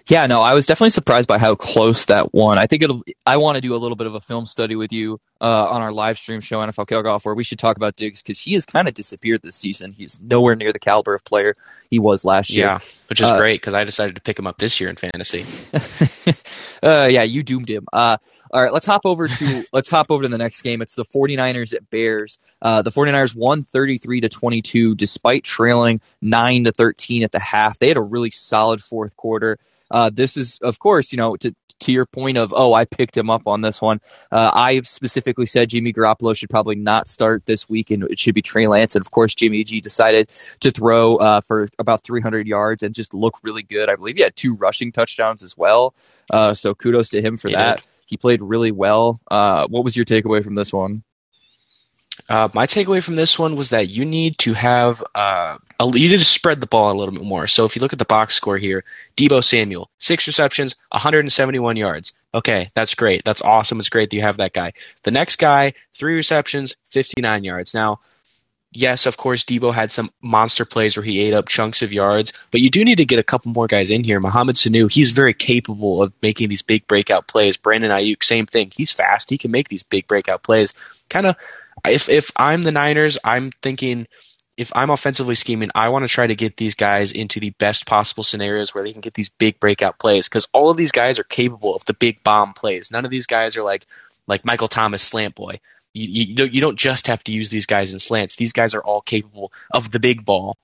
Yeah, 0.07 0.25
no, 0.25 0.41
I 0.41 0.53
was 0.53 0.65
definitely 0.65 0.91
surprised 0.91 1.27
by 1.27 1.37
how 1.37 1.55
close 1.55 2.05
that 2.05 2.33
one. 2.33 2.57
I 2.57 2.65
think 2.65 2.81
it'll. 2.81 3.03
I 3.25 3.35
want 3.35 3.55
to 3.55 3.61
do 3.61 3.75
a 3.75 3.77
little 3.77 3.97
bit 3.97 4.07
of 4.07 4.15
a 4.15 4.21
film 4.21 4.45
study 4.45 4.75
with 4.75 4.93
you 4.93 5.19
uh, 5.41 5.69
on 5.69 5.81
our 5.81 5.91
live 5.91 6.17
stream 6.17 6.39
show 6.39 6.59
NFL 6.59 6.87
Kickoff, 6.87 7.25
where 7.25 7.35
we 7.35 7.43
should 7.43 7.59
talk 7.59 7.77
about 7.77 7.95
Diggs 7.95 8.21
because 8.21 8.39
he 8.39 8.53
has 8.53 8.65
kind 8.65 8.87
of 8.87 8.93
disappeared 8.93 9.41
this 9.43 9.55
season. 9.55 9.91
He's 9.91 10.19
nowhere 10.21 10.55
near 10.55 10.73
the 10.73 10.79
caliber 10.79 11.13
of 11.13 11.23
player 11.25 11.55
he 11.89 11.99
was 11.99 12.25
last 12.25 12.49
year. 12.49 12.65
Yeah, 12.65 12.79
which 13.07 13.21
is 13.21 13.27
uh, 13.27 13.37
great 13.37 13.61
because 13.61 13.73
I 13.73 13.83
decided 13.83 14.15
to 14.15 14.21
pick 14.21 14.37
him 14.37 14.47
up 14.47 14.57
this 14.57 14.79
year 14.79 14.89
in 14.89 14.95
fantasy. 14.95 15.45
uh, 16.83 17.07
yeah, 17.09 17.23
you 17.23 17.43
doomed 17.43 17.69
him. 17.69 17.87
Uh, 17.93 18.17
all 18.51 18.61
right, 18.61 18.73
let's 18.73 18.85
hop 18.85 19.01
over 19.05 19.27
to 19.27 19.63
let's 19.73 19.89
hop 19.89 20.07
over 20.09 20.23
to 20.23 20.29
the 20.29 20.37
next 20.37 20.61
game. 20.61 20.81
It's 20.81 20.95
the 20.95 21.05
49ers 21.05 21.73
at 21.73 21.89
Bears. 21.89 22.39
Uh, 22.61 22.81
the 22.81 22.91
49ers 22.91 23.35
won 23.35 23.63
33 23.63 24.21
to 24.21 24.29
22 24.29 24.95
despite 24.95 25.43
trailing 25.43 26.01
9 26.21 26.65
to 26.65 26.71
13 26.71 27.23
at 27.23 27.31
the 27.31 27.39
half. 27.39 27.79
They 27.79 27.87
had 27.87 27.97
a 27.97 28.01
really 28.01 28.31
solid 28.31 28.81
fourth 28.81 29.15
quarter. 29.17 29.59
Uh, 29.89 30.09
this 30.13 30.35
is, 30.35 30.59
of 30.59 30.79
course, 30.79 31.11
you 31.11 31.17
know, 31.17 31.35
to 31.37 31.53
to 31.79 31.91
your 31.91 32.05
point 32.05 32.37
of, 32.37 32.53
oh, 32.55 32.73
I 32.73 32.85
picked 32.85 33.15
him 33.15 33.29
up 33.29 33.43
on 33.45 33.61
this 33.61 33.81
one. 33.81 34.01
Uh, 34.31 34.51
I 34.53 34.81
specifically 34.81 35.26
said 35.45 35.69
Jimmy 35.69 35.93
Garoppolo 35.93 36.35
should 36.35 36.49
probably 36.49 36.75
not 36.75 37.07
start 37.07 37.45
this 37.45 37.67
week, 37.69 37.91
and 37.91 38.03
it 38.03 38.19
should 38.19 38.35
be 38.35 38.41
Trey 38.41 38.67
Lance. 38.67 38.95
And 38.95 39.05
of 39.05 39.11
course, 39.11 39.35
Jimmy 39.35 39.63
G 39.63 39.81
decided 39.81 40.29
to 40.59 40.71
throw 40.71 41.17
uh, 41.17 41.41
for 41.41 41.67
about 41.79 42.03
300 42.03 42.47
yards 42.47 42.83
and 42.83 42.93
just 42.93 43.13
look 43.13 43.39
really 43.43 43.63
good. 43.63 43.89
I 43.89 43.95
believe 43.95 44.15
he 44.15 44.23
had 44.23 44.35
two 44.35 44.55
rushing 44.55 44.91
touchdowns 44.91 45.43
as 45.43 45.57
well. 45.57 45.95
Uh, 46.31 46.53
so 46.53 46.73
kudos 46.73 47.09
to 47.09 47.21
him 47.21 47.37
for 47.37 47.49
he 47.49 47.55
that. 47.55 47.77
Did. 47.77 47.85
He 48.07 48.17
played 48.17 48.41
really 48.41 48.71
well. 48.71 49.19
Uh, 49.29 49.67
what 49.67 49.83
was 49.83 49.95
your 49.95 50.05
takeaway 50.05 50.43
from 50.43 50.55
this 50.55 50.71
one? 50.71 51.03
Uh, 52.29 52.49
my 52.53 52.65
takeaway 52.65 53.01
from 53.01 53.15
this 53.15 53.39
one 53.39 53.55
was 53.55 53.69
that 53.69 53.89
you 53.89 54.03
need 54.03 54.37
to 54.37 54.53
have 54.53 55.01
uh, 55.15 55.57
a, 55.79 55.85
you 55.85 56.09
need 56.09 56.19
to 56.19 56.25
spread 56.25 56.59
the 56.59 56.67
ball 56.67 56.91
a 56.91 56.97
little 56.97 57.13
bit 57.13 57.23
more. 57.23 57.47
So 57.47 57.63
if 57.63 57.75
you 57.75 57.81
look 57.81 57.93
at 57.93 57.99
the 57.99 58.05
box 58.05 58.35
score 58.35 58.57
here, 58.57 58.83
Deebo 59.15 59.43
Samuel, 59.43 59.89
six 59.99 60.27
receptions, 60.27 60.75
171 60.89 61.77
yards. 61.77 62.13
Okay, 62.37 62.67
that's 62.75 62.93
great. 62.93 63.23
That's 63.25 63.41
awesome. 63.41 63.79
It's 63.79 63.89
great 63.89 64.11
that 64.11 64.15
you 64.15 64.21
have 64.21 64.37
that 64.37 64.53
guy. 64.53 64.73
The 65.01 65.09
next 65.09 65.37
guy, 65.37 65.73
three 65.95 66.13
receptions, 66.13 66.75
59 66.85 67.43
yards. 67.43 67.73
Now, 67.73 67.99
yes, 68.71 69.07
of 69.07 69.17
course, 69.17 69.43
Deebo 69.43 69.73
had 69.73 69.91
some 69.91 70.11
monster 70.21 70.63
plays 70.63 70.95
where 70.95 71.03
he 71.03 71.19
ate 71.19 71.33
up 71.33 71.47
chunks 71.47 71.81
of 71.81 71.91
yards, 71.91 72.31
but 72.51 72.61
you 72.61 72.69
do 72.69 72.85
need 72.85 72.97
to 72.97 73.05
get 73.05 73.17
a 73.17 73.23
couple 73.23 73.51
more 73.51 73.65
guys 73.65 73.89
in 73.89 74.03
here. 74.03 74.19
Mohamed 74.19 74.55
Sanu, 74.55 74.91
he's 74.91 75.09
very 75.09 75.33
capable 75.33 76.03
of 76.03 76.13
making 76.21 76.49
these 76.49 76.61
big 76.61 76.85
breakout 76.85 77.27
plays. 77.27 77.57
Brandon 77.57 77.89
Aiyuk, 77.89 78.23
same 78.23 78.45
thing. 78.45 78.71
He's 78.71 78.91
fast. 78.91 79.31
He 79.31 79.39
can 79.39 79.49
make 79.49 79.69
these 79.69 79.81
big 79.83 80.05
breakout 80.05 80.43
plays. 80.43 80.75
Kind 81.09 81.25
of 81.25 81.35
if 81.87 82.07
if 82.07 82.31
I'm 82.35 82.61
the 82.61 82.71
Niners, 82.71 83.17
I'm 83.23 83.49
thinking 83.63 84.05
if 84.57 84.71
I'm 84.75 84.89
offensively 84.89 85.35
scheming, 85.35 85.69
I 85.75 85.89
want 85.89 86.03
to 86.03 86.11
try 86.11 86.25
to 86.25 86.35
get 86.35 86.57
these 86.57 86.73
guys 86.73 87.11
into 87.11 87.39
the 87.39 87.51
best 87.51 87.85
possible 87.85 88.23
scenarios 88.23 88.73
where 88.73 88.83
they 88.83 88.91
can 88.91 89.01
get 89.01 89.13
these 89.13 89.29
big 89.29 89.59
breakout 89.59 89.99
plays 89.99 90.27
because 90.27 90.47
all 90.51 90.71
of 90.71 90.77
these 90.77 90.91
guys 90.91 91.19
are 91.19 91.23
capable 91.23 91.75
of 91.75 91.85
the 91.85 91.93
big 91.93 92.23
bomb 92.23 92.53
plays. 92.53 92.91
None 92.91 93.05
of 93.05 93.11
these 93.11 93.27
guys 93.27 93.55
are 93.55 93.63
like 93.63 93.85
like 94.25 94.43
Michael 94.45 94.67
Thomas 94.67 95.03
slant 95.03 95.35
boy. 95.35 95.59
You, 95.93 96.07
you, 96.25 96.35
don't, 96.35 96.53
you 96.53 96.61
don't 96.61 96.77
just 96.77 97.07
have 97.07 97.23
to 97.23 97.31
use 97.31 97.49
these 97.49 97.65
guys 97.65 97.93
in 97.93 97.99
slants. 97.99 98.35
These 98.35 98.53
guys 98.53 98.75
are 98.75 98.83
all 98.83 99.01
capable 99.01 99.51
of 99.71 99.91
the 99.91 99.99
big 99.99 100.25
ball. 100.25 100.57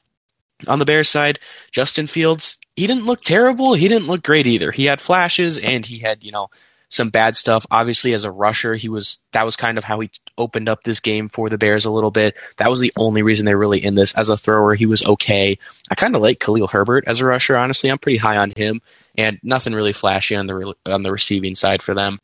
On 0.67 0.79
the 0.79 0.85
Bears 0.85 1.09
side, 1.09 1.39
Justin 1.71 2.07
Fields, 2.07 2.59
he 2.75 2.87
didn't 2.87 3.05
look 3.05 3.21
terrible. 3.21 3.73
He 3.73 3.87
didn't 3.87 4.07
look 4.07 4.21
great 4.21 4.47
either. 4.47 4.71
He 4.71 4.85
had 4.85 5.01
flashes 5.01 5.57
and 5.57 5.85
he 5.85 5.99
had, 5.99 6.23
you 6.23 6.31
know, 6.31 6.49
some 6.93 7.09
bad 7.09 7.35
stuff. 7.35 7.65
Obviously, 7.71 8.13
as 8.13 8.23
a 8.23 8.31
rusher, 8.31 8.75
he 8.75 8.87
was 8.87 9.19
that 9.31 9.43
was 9.43 9.55
kind 9.55 9.77
of 9.77 9.83
how 9.83 9.99
he 9.99 10.11
opened 10.37 10.69
up 10.69 10.83
this 10.83 10.99
game 10.99 11.27
for 11.27 11.49
the 11.49 11.57
Bears 11.57 11.85
a 11.85 11.91
little 11.91 12.11
bit. 12.11 12.35
That 12.57 12.69
was 12.69 12.79
the 12.79 12.93
only 12.95 13.23
reason 13.23 13.45
they're 13.45 13.57
really 13.57 13.83
in 13.83 13.95
this. 13.95 14.15
As 14.15 14.29
a 14.29 14.37
thrower, 14.37 14.75
he 14.75 14.85
was 14.85 15.05
okay. 15.05 15.57
I 15.89 15.95
kind 15.95 16.15
of 16.15 16.21
like 16.21 16.39
Khalil 16.39 16.67
Herbert 16.67 17.03
as 17.07 17.19
a 17.19 17.25
rusher. 17.25 17.57
Honestly, 17.57 17.89
I'm 17.89 17.97
pretty 17.97 18.17
high 18.17 18.37
on 18.37 18.53
him, 18.55 18.81
and 19.17 19.39
nothing 19.43 19.73
really 19.73 19.93
flashy 19.93 20.35
on 20.35 20.47
the 20.47 20.55
re- 20.55 20.73
on 20.85 21.03
the 21.03 21.11
receiving 21.11 21.55
side 21.55 21.81
for 21.81 21.93
them. 21.93 22.19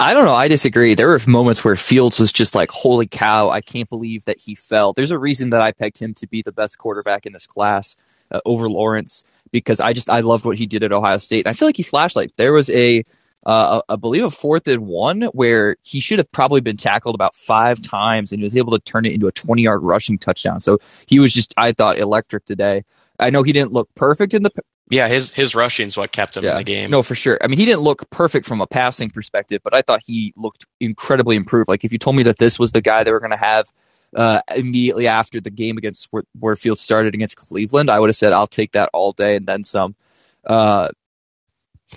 I 0.00 0.14
don't 0.14 0.24
know. 0.24 0.34
I 0.34 0.48
disagree. 0.48 0.94
There 0.94 1.08
were 1.08 1.20
moments 1.26 1.62
where 1.62 1.76
Fields 1.76 2.18
was 2.18 2.32
just 2.32 2.54
like, 2.54 2.70
"Holy 2.70 3.06
cow! 3.06 3.50
I 3.50 3.60
can't 3.60 3.88
believe 3.88 4.24
that 4.24 4.40
he 4.40 4.54
fell." 4.54 4.92
There's 4.92 5.12
a 5.12 5.18
reason 5.18 5.50
that 5.50 5.62
I 5.62 5.72
pegged 5.72 6.00
him 6.00 6.14
to 6.14 6.26
be 6.26 6.42
the 6.42 6.52
best 6.52 6.78
quarterback 6.78 7.26
in 7.26 7.32
this 7.32 7.46
class 7.46 7.96
uh, 8.32 8.40
over 8.44 8.68
Lawrence 8.68 9.24
because 9.52 9.80
I 9.80 9.92
just 9.92 10.10
I 10.10 10.20
loved 10.20 10.44
what 10.44 10.58
he 10.58 10.66
did 10.66 10.82
at 10.82 10.92
Ohio 10.92 11.18
State. 11.18 11.46
And 11.46 11.50
I 11.50 11.52
feel 11.52 11.68
like 11.68 11.76
he 11.76 11.82
flashed 11.82 12.16
like 12.16 12.34
there 12.36 12.52
was 12.52 12.70
a 12.70 13.04
uh, 13.46 13.80
I 13.88 13.96
believe 13.96 14.24
a 14.24 14.30
fourth 14.30 14.68
and 14.68 14.86
one 14.86 15.22
where 15.32 15.76
he 15.82 16.00
should 16.00 16.18
have 16.18 16.30
probably 16.30 16.60
been 16.60 16.76
tackled 16.76 17.14
about 17.14 17.34
five 17.34 17.80
times 17.80 18.32
and 18.32 18.40
he 18.40 18.44
was 18.44 18.56
able 18.56 18.72
to 18.72 18.78
turn 18.78 19.06
it 19.06 19.12
into 19.12 19.26
a 19.28 19.32
20 19.32 19.62
yard 19.62 19.82
rushing 19.82 20.18
touchdown. 20.18 20.60
So 20.60 20.78
he 21.08 21.18
was 21.18 21.32
just, 21.32 21.54
I 21.56 21.72
thought, 21.72 21.98
electric 21.98 22.44
today. 22.44 22.84
I 23.18 23.30
know 23.30 23.42
he 23.42 23.52
didn't 23.52 23.72
look 23.72 23.88
perfect 23.94 24.34
in 24.34 24.42
the. 24.42 24.50
Yeah, 24.90 25.06
his 25.06 25.32
his 25.32 25.54
rushing's 25.54 25.96
what 25.96 26.10
kept 26.10 26.36
him 26.36 26.42
yeah, 26.42 26.52
in 26.52 26.56
the 26.58 26.64
game. 26.64 26.90
No, 26.90 27.04
for 27.04 27.14
sure. 27.14 27.38
I 27.42 27.46
mean, 27.46 27.58
he 27.58 27.64
didn't 27.64 27.82
look 27.82 28.10
perfect 28.10 28.44
from 28.44 28.60
a 28.60 28.66
passing 28.66 29.08
perspective, 29.08 29.60
but 29.62 29.72
I 29.72 29.82
thought 29.82 30.00
he 30.04 30.34
looked 30.36 30.66
incredibly 30.80 31.36
improved. 31.36 31.68
Like 31.68 31.84
if 31.84 31.92
you 31.92 31.98
told 31.98 32.16
me 32.16 32.24
that 32.24 32.38
this 32.38 32.58
was 32.58 32.72
the 32.72 32.80
guy 32.80 33.04
they 33.04 33.12
were 33.12 33.20
going 33.20 33.30
to 33.30 33.36
have 33.36 33.66
uh, 34.16 34.40
immediately 34.54 35.06
after 35.06 35.40
the 35.40 35.50
game 35.50 35.76
against 35.76 36.08
where, 36.10 36.24
where 36.38 36.56
Field 36.56 36.78
started 36.78 37.14
against 37.14 37.36
Cleveland, 37.36 37.90
I 37.90 37.98
would 37.98 38.08
have 38.08 38.16
said 38.16 38.32
I'll 38.32 38.46
take 38.46 38.72
that 38.72 38.90
all 38.92 39.12
day 39.12 39.36
and 39.36 39.46
then 39.46 39.64
some. 39.64 39.94
Uh, 40.44 40.88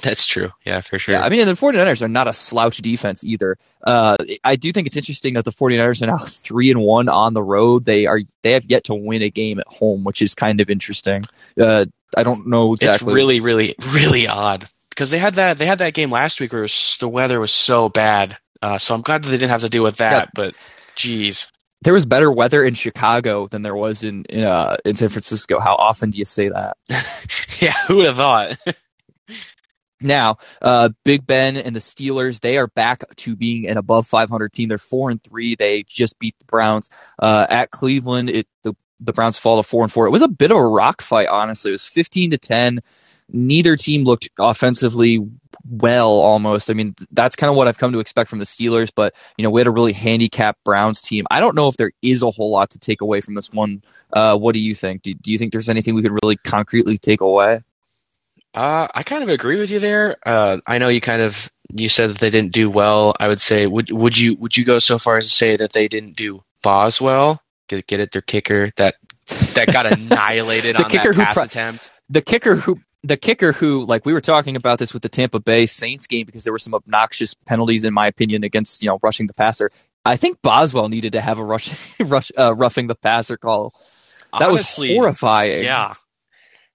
that's 0.01 0.25
true. 0.25 0.49
Yeah, 0.65 0.81
for 0.81 0.97
sure. 0.97 1.15
Yeah, 1.15 1.23
I 1.23 1.29
mean, 1.29 1.45
the 1.45 1.53
49ers 1.53 2.01
are 2.01 2.07
not 2.07 2.27
a 2.27 2.33
slouch 2.33 2.77
defense 2.77 3.23
either. 3.23 3.57
Uh, 3.83 4.17
I 4.43 4.55
do 4.55 4.71
think 4.71 4.87
it's 4.87 4.97
interesting 4.97 5.35
that 5.35 5.45
the 5.45 5.51
49ers 5.51 6.01
are 6.01 6.07
now 6.07 6.17
3 6.17 6.71
and 6.71 6.81
1 6.81 7.09
on 7.09 7.33
the 7.33 7.43
road. 7.43 7.85
They 7.85 8.05
are 8.05 8.21
they 8.41 8.51
have 8.51 8.65
yet 8.65 8.85
to 8.85 8.95
win 8.95 9.21
a 9.21 9.29
game 9.29 9.59
at 9.59 9.67
home, 9.67 10.03
which 10.03 10.21
is 10.21 10.33
kind 10.33 10.59
of 10.61 10.69
interesting. 10.69 11.25
Uh, 11.59 11.85
I 12.17 12.23
don't 12.23 12.47
know 12.47 12.73
exactly. 12.73 13.07
It's 13.07 13.15
really 13.15 13.39
really 13.39 13.75
really 13.91 14.27
odd 14.27 14.67
because 14.89 15.11
they 15.11 15.19
had 15.19 15.35
that 15.35 15.57
they 15.57 15.65
had 15.65 15.79
that 15.79 15.93
game 15.93 16.11
last 16.11 16.39
week 16.39 16.53
where 16.53 16.63
was, 16.63 16.97
the 16.99 17.07
weather 17.07 17.39
was 17.39 17.51
so 17.51 17.89
bad. 17.89 18.37
Uh, 18.61 18.77
so 18.77 18.95
I'm 18.95 19.01
glad 19.01 19.23
that 19.23 19.29
they 19.29 19.37
didn't 19.37 19.51
have 19.51 19.61
to 19.61 19.69
deal 19.69 19.83
with 19.83 19.97
that, 19.97 20.23
yeah. 20.23 20.29
but 20.33 20.55
geez 20.95 21.51
there 21.83 21.93
was 21.93 22.05
better 22.05 22.31
weather 22.31 22.63
in 22.63 22.73
Chicago 22.73 23.47
than 23.47 23.61
there 23.61 23.75
was 23.75 24.03
in 24.03 24.25
in, 24.25 24.43
uh, 24.43 24.77
in 24.85 24.95
San 24.95 25.09
Francisco. 25.09 25.59
How 25.59 25.75
often 25.75 26.09
do 26.11 26.17
you 26.17 26.25
say 26.25 26.49
that? 26.49 26.77
yeah, 27.59 27.73
who 27.87 27.97
would 27.97 28.05
have 28.05 28.15
thought? 28.15 28.57
now, 30.01 30.37
uh, 30.61 30.89
Big 31.03 31.27
Ben 31.27 31.57
and 31.57 31.75
the 31.75 31.79
Steelers 31.79 32.39
they 32.39 32.57
are 32.57 32.67
back 32.67 33.03
to 33.17 33.35
being 33.35 33.67
an 33.67 33.77
above 33.77 34.07
500 34.07 34.51
team. 34.53 34.69
They're 34.69 34.77
four 34.77 35.09
and 35.09 35.21
three. 35.23 35.55
They 35.55 35.83
just 35.83 36.17
beat 36.19 36.35
the 36.39 36.45
Browns 36.45 36.89
uh, 37.19 37.47
at 37.49 37.71
Cleveland. 37.71 38.29
It 38.29 38.47
the 38.63 38.73
the 38.99 39.13
Browns 39.13 39.37
fall 39.37 39.61
to 39.61 39.67
four 39.67 39.83
and 39.83 39.91
four. 39.91 40.07
It 40.07 40.11
was 40.11 40.21
a 40.21 40.29
bit 40.29 40.51
of 40.51 40.57
a 40.57 40.65
rock 40.65 41.01
fight, 41.01 41.27
honestly. 41.27 41.71
It 41.71 41.73
was 41.73 41.87
fifteen 41.87 42.31
to 42.31 42.37
ten. 42.37 42.79
Neither 43.29 43.75
team 43.75 44.03
looked 44.03 44.29
offensively 44.37 45.19
well 45.69 46.11
almost. 46.11 46.69
I 46.69 46.73
mean, 46.73 46.95
that's 47.11 47.35
kind 47.35 47.49
of 47.49 47.55
what 47.55 47.67
I've 47.67 47.77
come 47.77 47.91
to 47.93 47.99
expect 47.99 48.29
from 48.29 48.39
the 48.39 48.45
Steelers, 48.45 48.91
but 48.93 49.13
you 49.37 49.43
know, 49.43 49.49
we 49.49 49.59
had 49.59 49.67
a 49.67 49.71
really 49.71 49.93
handicapped 49.93 50.63
Browns 50.63 51.01
team. 51.01 51.25
I 51.31 51.39
don't 51.39 51.55
know 51.55 51.67
if 51.67 51.77
there 51.77 51.91
is 52.01 52.21
a 52.21 52.31
whole 52.31 52.51
lot 52.51 52.69
to 52.71 52.79
take 52.79 53.01
away 53.01 53.21
from 53.21 53.35
this 53.35 53.51
one. 53.51 53.83
Uh, 54.13 54.37
what 54.37 54.53
do 54.53 54.59
you 54.59 54.75
think? 54.75 55.01
Do, 55.01 55.13
do 55.13 55.31
you 55.31 55.37
think 55.37 55.51
there's 55.51 55.69
anything 55.69 55.95
we 55.95 56.01
could 56.01 56.17
really 56.23 56.37
concretely 56.37 56.97
take 56.97 57.21
away? 57.21 57.61
Uh, 58.53 58.87
I 58.93 59.03
kind 59.03 59.23
of 59.23 59.29
agree 59.29 59.59
with 59.59 59.71
you 59.71 59.79
there. 59.79 60.17
Uh, 60.27 60.57
I 60.67 60.77
know 60.77 60.87
you 60.87 61.01
kind 61.01 61.21
of 61.21 61.51
you 61.73 61.89
said 61.89 62.11
that 62.11 62.19
they 62.19 62.29
didn't 62.29 62.51
do 62.51 62.69
well. 62.69 63.15
I 63.19 63.27
would 63.27 63.41
say 63.41 63.65
would 63.65 63.91
would 63.91 64.17
you 64.17 64.35
would 64.35 64.55
you 64.55 64.63
go 64.63 64.79
so 64.79 64.99
far 64.99 65.17
as 65.17 65.25
to 65.25 65.31
say 65.31 65.57
that 65.57 65.73
they 65.73 65.87
didn't 65.87 66.15
do 66.15 66.43
Boswell? 66.61 67.41
Get 67.67 67.87
get 67.87 67.99
it, 67.99 68.11
their 68.11 68.21
kicker 68.21 68.71
that 68.77 68.95
that 69.55 69.71
got 69.71 69.85
annihilated 69.91 70.75
the 70.75 70.83
on 70.83 70.89
kicker 70.89 71.13
that 71.13 71.25
pass 71.25 71.33
pro- 71.33 71.43
attempt. 71.43 71.91
The 72.09 72.21
kicker 72.21 72.55
who 72.55 72.79
the 73.03 73.17
kicker 73.17 73.51
who 73.51 73.85
like 73.85 74.05
we 74.05 74.13
were 74.13 74.21
talking 74.21 74.55
about 74.55 74.79
this 74.79 74.93
with 74.93 75.03
the 75.03 75.09
Tampa 75.09 75.39
Bay 75.39 75.65
Saints 75.65 76.07
game 76.07 76.25
because 76.25 76.43
there 76.43 76.53
were 76.53 76.59
some 76.59 76.73
obnoxious 76.73 77.33
penalties 77.33 77.85
in 77.85 77.93
my 77.93 78.07
opinion 78.07 78.43
against 78.43 78.81
you 78.81 78.89
know 78.89 78.99
rushing 79.03 79.27
the 79.27 79.33
passer. 79.33 79.69
I 80.05 80.17
think 80.17 80.41
Boswell 80.41 80.89
needed 80.89 81.13
to 81.13 81.21
have 81.21 81.39
a 81.39 81.43
rush, 81.43 81.99
rush 82.01 82.31
uh, 82.37 82.55
roughing 82.55 82.87
the 82.87 82.95
passer 82.95 83.37
call. 83.37 83.73
That 84.39 84.49
Honestly, 84.49 84.89
was 84.89 84.97
horrifying. 84.97 85.63
Yeah, 85.63 85.93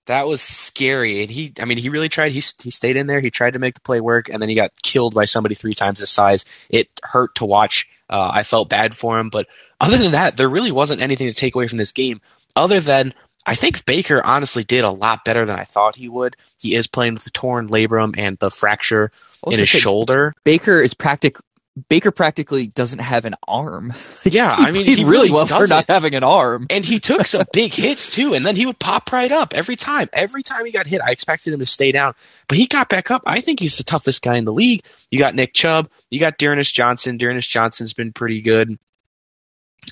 that 0.07 0.27
was 0.27 0.41
scary. 0.41 1.23
And 1.23 1.31
he, 1.31 1.53
I 1.61 1.65
mean, 1.65 1.79
he 1.79 1.89
really 1.89 2.09
tried. 2.09 2.33
He 2.33 2.43
he 2.63 2.71
stayed 2.71 2.97
in 2.97 3.07
there. 3.07 3.21
He 3.21 3.31
tried 3.31 3.55
to 3.55 3.59
make 3.59 3.75
the 3.75 3.81
play 3.81 4.01
work, 4.01 4.29
and 4.29 4.41
then 4.41 4.49
he 4.49 4.55
got 4.55 4.71
killed 4.83 5.15
by 5.15 5.25
somebody 5.25 5.55
three 5.55 5.75
times 5.75 5.99
his 5.99 6.11
size. 6.11 6.45
It 6.69 6.89
hurt 7.03 7.35
to 7.37 7.45
watch. 7.45 7.89
Uh, 8.11 8.31
I 8.33 8.43
felt 8.43 8.71
bad 8.71 8.97
for 8.97 9.19
him, 9.19 9.29
but 9.29 9.47
other 9.81 9.99
than 9.99 10.13
that, 10.13 10.39
there 10.39 10.49
really 10.49 10.73
wasn't 10.73 11.03
anything 11.03 11.27
to 11.27 11.35
take 11.35 11.55
away 11.55 11.69
from 11.69 11.77
this 11.77 11.93
game. 11.93 12.23
Other 12.57 12.81
than 12.81 13.13
I 13.49 13.55
think 13.55 13.87
Baker 13.87 14.21
honestly 14.25 14.63
did 14.63 14.85
a 14.85 14.91
lot 14.91 15.25
better 15.25 15.47
than 15.47 15.59
I 15.59 15.65
thought 15.65 15.97
he 15.97 16.09
would. 16.09 16.37
He 16.59 16.75
is 16.75 16.87
playing 16.87 17.15
with 17.15 17.25
the 17.25 17.31
torn 17.31 17.69
labrum 17.69 18.15
and 18.19 18.39
the 18.39 18.51
fracture 18.51 19.11
in 19.47 19.59
his 19.59 19.71
say, 19.71 19.79
shoulder. 19.79 20.35
Baker 20.45 20.81
is 20.81 20.93
practically 20.93 21.43
Baker 21.89 22.11
practically 22.11 22.67
doesn't 22.67 22.99
have 22.99 23.25
an 23.25 23.37
arm. 23.47 23.95
Yeah, 24.25 24.55
He 24.57 24.63
I 24.63 24.73
mean, 24.73 24.85
played 24.85 24.99
he 24.99 25.05
really 25.05 25.11
really 25.11 25.31
well 25.31 25.47
for 25.47 25.67
not 25.67 25.87
having 25.89 26.15
an 26.15 26.25
arm. 26.25 26.67
And 26.69 26.85
he 26.85 27.01
took 27.01 27.27
some 27.27 27.47
big 27.55 27.73
hits 27.73 28.11
too, 28.11 28.35
and 28.35 28.45
then 28.45 28.57
he 28.57 28.67
would 28.67 28.79
pop 28.79 29.11
right 29.11 29.33
up 29.33 29.55
every 29.55 29.77
time. 29.77 30.11
Every 30.13 30.43
time 30.43 30.67
he 30.67 30.71
got 30.73 30.87
hit, 30.87 31.01
I 31.01 31.13
expected 31.13 31.55
him 31.55 31.61
to 31.61 31.65
stay 31.65 31.91
down, 31.91 32.15
but 32.47 32.59
he 32.59 32.67
got 32.67 32.91
back 32.91 33.11
up. 33.11 33.23
I 33.25 33.41
think 33.41 33.61
he's 33.61 33.79
the 33.79 33.85
toughest 33.85 34.23
guy 34.23 34.37
in 34.37 34.45
the 34.45 34.53
league. 34.53 34.83
You 35.11 35.19
got 35.19 35.35
Nick 35.35 35.55
Chubb, 35.55 35.89
you 36.11 36.21
got 36.21 36.37
D'Ernest 36.37 36.75
Johnson. 36.75 37.17
D'Ernest 37.17 37.49
Johnson's 37.49 37.95
been 37.95 38.13
pretty 38.13 38.43
good. 38.43 38.79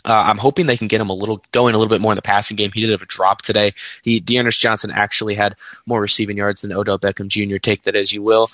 Uh, 0.05 0.13
I'm 0.13 0.39
hoping 0.39 0.67
they 0.67 0.77
can 0.77 0.89
get 0.89 1.01
him 1.01 1.11
a 1.11 1.15
little 1.15 1.43
going 1.53 1.75
a 1.75 1.79
little 1.79 1.91
bit 1.91 2.01
more 2.01 2.13
in 2.13 2.17
the 2.17 2.23
passing 2.23 2.57
game. 2.57 2.71
He 2.73 2.81
did 2.81 2.91
have 2.91 3.03
a 3.03 3.07
drop 3.07 3.43
today. 3.43 3.73
He 4.03 4.21
D'Ernest 4.21 4.61
Johnson 4.61 4.91
actually 4.91 5.35
had 5.35 5.57
more 5.87 6.01
receiving 6.01 6.37
yards 6.37 6.63
than 6.63 6.73
Odell 6.73 6.99
Beckham 6.99 7.29
Jr. 7.29 7.59
Take 7.59 7.83
that 7.83 7.97
as 7.97 8.13
you 8.13 8.23
will. 8.23 8.51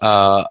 Uh, 0.00 0.44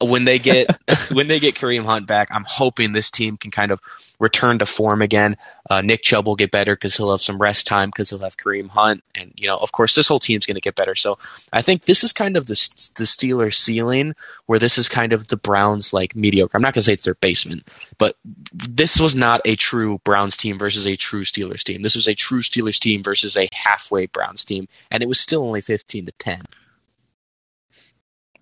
when 0.00 0.24
they 0.24 0.38
get 0.38 0.68
when 1.10 1.28
they 1.28 1.40
get 1.40 1.54
Kareem 1.54 1.84
Hunt 1.84 2.06
back, 2.06 2.28
I'm 2.32 2.44
hoping 2.46 2.92
this 2.92 3.10
team 3.10 3.36
can 3.36 3.50
kind 3.50 3.70
of 3.70 3.80
return 4.18 4.58
to 4.58 4.66
form 4.66 5.02
again. 5.02 5.36
Uh, 5.70 5.80
Nick 5.80 6.02
Chubb 6.02 6.26
will 6.26 6.36
get 6.36 6.50
better 6.50 6.76
because 6.76 6.96
he'll 6.96 7.10
have 7.10 7.20
some 7.20 7.38
rest 7.38 7.66
time 7.66 7.88
because 7.88 8.10
he'll 8.10 8.20
have 8.20 8.36
Kareem 8.36 8.68
Hunt, 8.68 9.02
and 9.14 9.32
you 9.36 9.48
know, 9.48 9.56
of 9.56 9.72
course, 9.72 9.94
this 9.94 10.08
whole 10.08 10.18
team's 10.18 10.46
going 10.46 10.54
to 10.54 10.60
get 10.60 10.74
better. 10.74 10.94
So 10.94 11.18
I 11.52 11.62
think 11.62 11.84
this 11.84 12.04
is 12.04 12.12
kind 12.12 12.36
of 12.36 12.46
the 12.46 12.54
the 12.96 13.04
Steelers' 13.04 13.54
ceiling, 13.54 14.14
where 14.46 14.58
this 14.58 14.78
is 14.78 14.88
kind 14.88 15.12
of 15.12 15.28
the 15.28 15.36
Browns' 15.36 15.92
like 15.92 16.14
mediocre. 16.14 16.56
I'm 16.56 16.62
not 16.62 16.74
going 16.74 16.80
to 16.80 16.84
say 16.84 16.92
it's 16.92 17.04
their 17.04 17.14
basement, 17.14 17.66
but 17.98 18.16
this 18.52 19.00
was 19.00 19.14
not 19.14 19.40
a 19.44 19.56
true 19.56 19.98
Browns 20.04 20.36
team 20.36 20.58
versus 20.58 20.86
a 20.86 20.96
true 20.96 21.22
Steelers 21.22 21.62
team. 21.62 21.82
This 21.82 21.96
was 21.96 22.08
a 22.08 22.14
true 22.14 22.40
Steelers 22.40 22.78
team 22.78 23.02
versus 23.02 23.36
a 23.36 23.48
halfway 23.52 24.06
Browns 24.06 24.44
team, 24.44 24.68
and 24.90 25.02
it 25.02 25.08
was 25.08 25.20
still 25.20 25.42
only 25.42 25.60
15 25.60 26.06
to 26.06 26.12
10. 26.12 26.42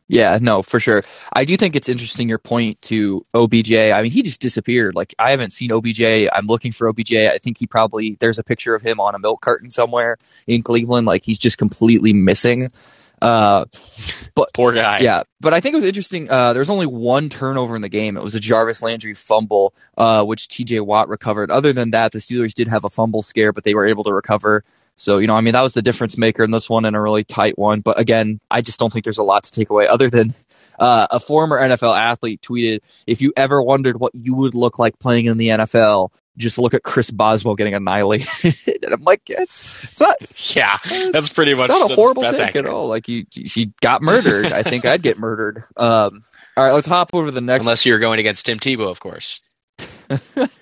Yeah, 0.07 0.39
no, 0.41 0.63
for 0.63 0.81
sure. 0.81 1.03
I 1.33 1.45
do 1.45 1.57
think 1.57 1.75
it's 1.75 1.89
interesting 1.89 2.29
your 2.29 2.39
point 2.39 2.81
to 2.83 3.25
OBJ. 3.33 3.73
I 3.73 4.03
mean, 4.03 4.11
he 4.11 4.23
just 4.23 4.41
disappeared. 4.43 4.95
Like 4.95 5.15
I 5.19 5.31
haven't 5.31 5.53
seen 5.53 5.73
OBJ. 5.73 6.03
I'm 6.03 6.47
looking 6.47 6.73
for 6.73 6.89
OBJ. 6.89 7.15
I 7.15 7.39
think 7.39 7.59
he 7.59 7.67
probably 7.67 8.17
there's 8.21 8.39
a 8.39 8.45
picture 8.45 8.75
of 8.75 8.83
him 8.83 9.01
on 9.01 9.15
a 9.15 9.19
milk 9.19 9.41
carton 9.41 9.71
somewhere 9.71 10.19
in 10.47 10.63
Cleveland. 10.63 11.07
Like 11.07 11.25
he's 11.25 11.39
just 11.39 11.57
completely 11.57 12.13
missing. 12.13 12.71
Uh, 13.23 13.65
but 14.35 14.53
Poor 14.53 14.73
guy. 14.73 14.99
yeah, 14.99 15.23
but 15.41 15.55
I 15.55 15.61
think 15.61 15.73
it 15.73 15.77
was 15.77 15.85
interesting. 15.85 16.31
Uh, 16.31 16.53
there 16.53 16.61
was 16.61 16.69
only 16.69 16.85
one 16.85 17.31
turnover 17.31 17.75
in 17.75 17.81
the 17.81 17.89
game. 17.89 18.19
It 18.19 18.23
was 18.23 18.35
a 18.35 18.41
Jarvis 18.41 18.83
Landry 18.83 19.15
fumble, 19.15 19.75
uh, 19.97 20.23
which 20.25 20.49
TJ 20.49 20.85
Watt 20.85 21.09
recovered. 21.09 21.51
Other 21.51 21.73
than 21.73 21.93
that, 21.93 22.13
the 22.13 22.19
Steelers 22.19 22.53
did 22.53 22.69
have 22.69 22.85
a 22.85 22.91
fumble 22.91 23.23
scare, 23.23 23.53
but 23.53 23.65
they 23.65 23.75
were 23.75 23.87
able 23.87 24.05
to 24.05 24.13
recover. 24.13 24.65
So, 24.97 25.19
you 25.19 25.27
know, 25.27 25.35
I 25.35 25.41
mean, 25.41 25.53
that 25.53 25.63
was 25.63 25.75
the 25.75 25.83
difference 25.83 26.17
maker 26.17 26.45
in 26.45 26.51
this 26.51 26.71
one 26.71 26.85
in 26.85 26.95
a 26.95 27.03
really 27.03 27.25
tight 27.25 27.59
one. 27.59 27.81
But 27.81 27.99
again, 27.99 28.41
I 28.51 28.61
just 28.61 28.79
don't 28.79 28.93
think 28.93 29.05
there's 29.05 29.19
a 29.19 29.25
lot 29.25 29.43
to 29.45 29.51
take 29.51 29.71
away 29.71 29.89
other 29.89 30.09
than 30.09 30.35
uh, 30.79 31.09
a 31.11 31.19
former 31.19 31.61
NFL 31.61 31.99
athlete 31.99 32.41
tweeted 32.43 32.81
if 33.07 33.21
you 33.21 33.33
ever 33.37 33.63
wondered 33.63 33.99
what 33.99 34.15
you 34.15 34.35
would 34.35 34.55
look 34.55 34.79
like 34.79 34.99
playing 34.99 35.27
in 35.27 35.39
the 35.39 35.49
NFL, 35.49 36.11
just 36.37 36.59
look 36.59 36.75
at 36.75 36.83
Chris 36.83 37.11
Boswell 37.11 37.55
getting 37.55 37.75
annihilated. 37.75 38.29
and 38.83 38.93
I'm 38.93 39.03
like, 39.03 39.23
it's, 39.29 39.85
it's 39.85 40.01
not. 40.01 40.17
Yeah, 40.55 40.79
that's 41.13 41.29
pretty 41.29 41.53
it's 41.53 41.61
much 41.61 41.69
not 41.69 41.91
a 41.91 41.95
horrible 41.95 42.23
that's 42.23 42.41
at 42.41 42.67
all. 42.67 42.89
Like 42.89 43.09
you, 43.09 43.25
she 43.31 43.73
got 43.81 44.03
murdered. 44.03 44.47
I 44.47 44.63
think 44.63 44.85
I'd 44.85 45.03
get 45.03 45.19
murdered. 45.19 45.65
Um, 45.77 46.23
all 46.57 46.65
right, 46.65 46.73
let's 46.73 46.87
hop 46.87 47.11
over 47.15 47.27
to 47.27 47.33
the 47.33 47.41
next. 47.41 47.65
Unless 47.65 47.87
you're 47.87 47.99
going 47.99 48.21
against 48.21 48.47
Tim 48.47 48.59
Tebow, 48.59 48.91
of 48.91 49.01
course. 49.01 49.41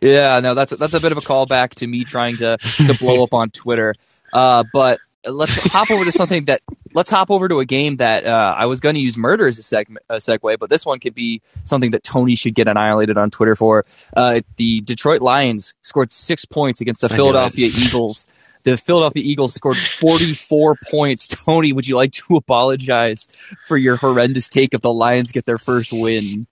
yeah, 0.00 0.40
no, 0.40 0.54
that's 0.54 0.76
that's 0.76 0.94
a 0.94 1.00
bit 1.00 1.12
of 1.12 1.18
a 1.18 1.22
callback 1.22 1.70
to 1.76 1.86
me 1.86 2.04
trying 2.04 2.36
to 2.38 2.56
to 2.58 2.96
blow 2.98 3.22
up 3.22 3.34
on 3.34 3.50
Twitter. 3.50 3.94
Uh, 4.32 4.64
but 4.72 5.00
let's 5.24 5.72
hop 5.72 5.90
over 5.90 6.04
to 6.04 6.12
something 6.12 6.44
that 6.44 6.62
let's 6.94 7.10
hop 7.10 7.30
over 7.30 7.48
to 7.48 7.60
a 7.60 7.64
game 7.64 7.96
that 7.96 8.24
uh, 8.24 8.54
I 8.56 8.66
was 8.66 8.80
going 8.80 8.94
to 8.94 9.00
use 9.00 9.16
murder 9.16 9.46
as 9.46 9.58
a, 9.58 9.62
seg- 9.62 9.96
a 10.08 10.16
segue, 10.16 10.58
but 10.58 10.70
this 10.70 10.86
one 10.86 10.98
could 10.98 11.14
be 11.14 11.42
something 11.62 11.90
that 11.90 12.02
Tony 12.02 12.34
should 12.34 12.54
get 12.54 12.68
annihilated 12.68 13.18
on 13.18 13.30
Twitter 13.30 13.54
for. 13.56 13.84
Uh, 14.16 14.40
the 14.56 14.80
Detroit 14.80 15.20
Lions 15.20 15.74
scored 15.82 16.10
six 16.10 16.44
points 16.44 16.80
against 16.80 17.00
the 17.00 17.08
I 17.10 17.16
Philadelphia 17.16 17.68
Eagles. 17.68 18.26
The 18.62 18.76
Philadelphia 18.76 19.22
Eagles 19.22 19.54
scored 19.54 19.76
44 19.76 20.76
points. 20.90 21.28
Tony, 21.28 21.72
would 21.72 21.86
you 21.86 21.96
like 21.96 22.12
to 22.12 22.36
apologize 22.36 23.28
for 23.66 23.76
your 23.76 23.96
horrendous 23.96 24.48
take 24.48 24.74
of 24.74 24.80
the 24.80 24.92
Lions 24.92 25.30
get 25.32 25.46
their 25.46 25.58
first 25.58 25.92
win? 25.92 26.46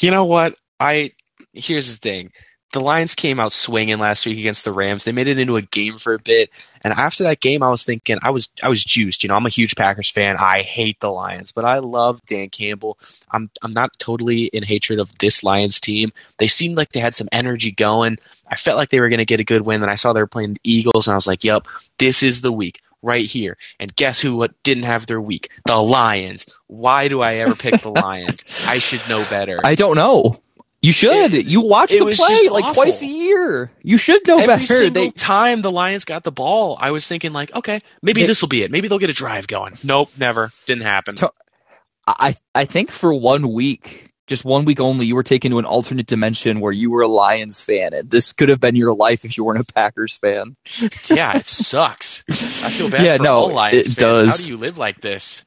You 0.00 0.10
know 0.10 0.24
what? 0.24 0.56
I 0.80 1.12
here's 1.52 1.98
the 1.98 2.00
thing. 2.00 2.32
The 2.72 2.80
Lions 2.80 3.14
came 3.14 3.38
out 3.38 3.52
swinging 3.52 3.98
last 3.98 4.24
week 4.24 4.38
against 4.38 4.64
the 4.64 4.72
Rams. 4.72 5.04
They 5.04 5.12
made 5.12 5.28
it 5.28 5.38
into 5.38 5.56
a 5.56 5.62
game 5.62 5.98
for 5.98 6.14
a 6.14 6.18
bit, 6.18 6.50
and 6.82 6.94
after 6.94 7.22
that 7.24 7.40
game, 7.40 7.62
I 7.62 7.68
was 7.68 7.82
thinking 7.82 8.18
I 8.22 8.30
was 8.30 8.50
I 8.62 8.68
was 8.68 8.82
juiced. 8.82 9.22
You 9.22 9.28
know, 9.28 9.34
I'm 9.34 9.44
a 9.44 9.50
huge 9.50 9.76
Packers 9.76 10.08
fan. 10.08 10.36
I 10.38 10.62
hate 10.62 10.98
the 11.00 11.10
Lions, 11.10 11.52
but 11.52 11.66
I 11.66 11.78
love 11.78 12.24
Dan 12.26 12.48
Campbell. 12.48 12.98
I'm 13.30 13.50
I'm 13.60 13.72
not 13.72 13.90
totally 13.98 14.44
in 14.46 14.62
hatred 14.62 14.98
of 14.98 15.16
this 15.18 15.44
Lions 15.44 15.80
team. 15.80 16.12
They 16.38 16.46
seemed 16.46 16.76
like 16.76 16.88
they 16.90 17.00
had 17.00 17.14
some 17.14 17.28
energy 17.30 17.72
going. 17.72 18.18
I 18.48 18.56
felt 18.56 18.78
like 18.78 18.88
they 18.88 19.00
were 19.00 19.10
going 19.10 19.18
to 19.18 19.26
get 19.26 19.40
a 19.40 19.44
good 19.44 19.62
win. 19.62 19.80
Then 19.80 19.90
I 19.90 19.94
saw 19.94 20.12
they 20.12 20.20
were 20.20 20.26
playing 20.26 20.54
the 20.54 20.60
Eagles, 20.64 21.06
and 21.06 21.12
I 21.12 21.16
was 21.16 21.26
like, 21.26 21.44
"Yep, 21.44 21.68
this 21.98 22.22
is 22.22 22.40
the 22.40 22.52
week." 22.52 22.80
Right 23.04 23.26
here, 23.26 23.56
and 23.80 23.94
guess 23.96 24.20
who? 24.20 24.36
What 24.36 24.52
didn't 24.62 24.84
have 24.84 25.06
their 25.06 25.20
week? 25.20 25.50
The 25.66 25.76
Lions. 25.76 26.46
Why 26.68 27.08
do 27.08 27.20
I 27.20 27.34
ever 27.34 27.56
pick 27.56 27.82
the 27.82 27.90
Lions? 28.00 28.44
I 28.68 28.78
should 28.78 29.06
know 29.08 29.26
better. 29.28 29.60
I 29.64 29.74
don't 29.74 29.96
know. 29.96 30.40
You 30.82 30.92
should. 30.92 31.32
It- 31.32 31.46
you 31.46 31.60
watch 31.62 31.90
the 31.90 31.98
play 32.00 32.48
like 32.50 32.64
awful. 32.64 32.74
twice 32.74 33.02
a 33.02 33.06
year. 33.06 33.70
You 33.82 33.96
should 33.96 34.26
know 34.26 34.38
Every 34.38 34.66
better. 34.66 34.90
They, 34.90 35.10
time 35.10 35.62
the 35.62 35.70
Lions 35.70 36.04
got 36.04 36.24
the 36.24 36.32
ball, 36.32 36.76
I 36.80 36.90
was 36.90 37.06
thinking 37.06 37.32
like, 37.32 37.54
okay, 37.54 37.80
maybe 38.02 38.26
this 38.26 38.42
will 38.42 38.48
be 38.48 38.62
it. 38.62 38.70
Maybe 38.72 38.88
they'll 38.88 38.98
get 38.98 39.10
a 39.10 39.14
drive 39.14 39.46
going. 39.46 39.74
Nope, 39.84 40.10
never. 40.18 40.50
Didn't 40.66 40.82
happen. 40.82 41.14
To- 41.16 41.32
I 42.06 42.34
I 42.54 42.64
think 42.64 42.90
for 42.90 43.14
one 43.14 43.52
week, 43.52 44.08
just 44.26 44.44
one 44.44 44.64
week 44.64 44.80
only, 44.80 45.06
you 45.06 45.14
were 45.14 45.22
taken 45.22 45.52
to 45.52 45.60
an 45.60 45.64
alternate 45.64 46.06
dimension 46.06 46.58
where 46.58 46.72
you 46.72 46.90
were 46.90 47.02
a 47.02 47.08
Lions 47.08 47.64
fan, 47.64 47.92
and 47.94 48.10
this 48.10 48.32
could 48.32 48.48
have 48.48 48.58
been 48.60 48.74
your 48.74 48.92
life 48.92 49.24
if 49.24 49.36
you 49.36 49.44
weren't 49.44 49.60
a 49.60 49.72
Packers 49.72 50.16
fan. 50.16 50.56
yeah, 51.10 51.36
it 51.36 51.44
sucks. 51.44 52.24
I 52.64 52.70
feel 52.70 52.90
bad 52.90 53.02
Yeah, 53.02 53.18
for 53.18 53.22
no, 53.22 53.34
all 53.34 53.52
Lions 53.52 53.92
it 53.92 54.00
fans. 54.00 54.40
How 54.40 54.44
do 54.44 54.50
you 54.50 54.56
live 54.56 54.78
like 54.78 55.00
this? 55.00 55.44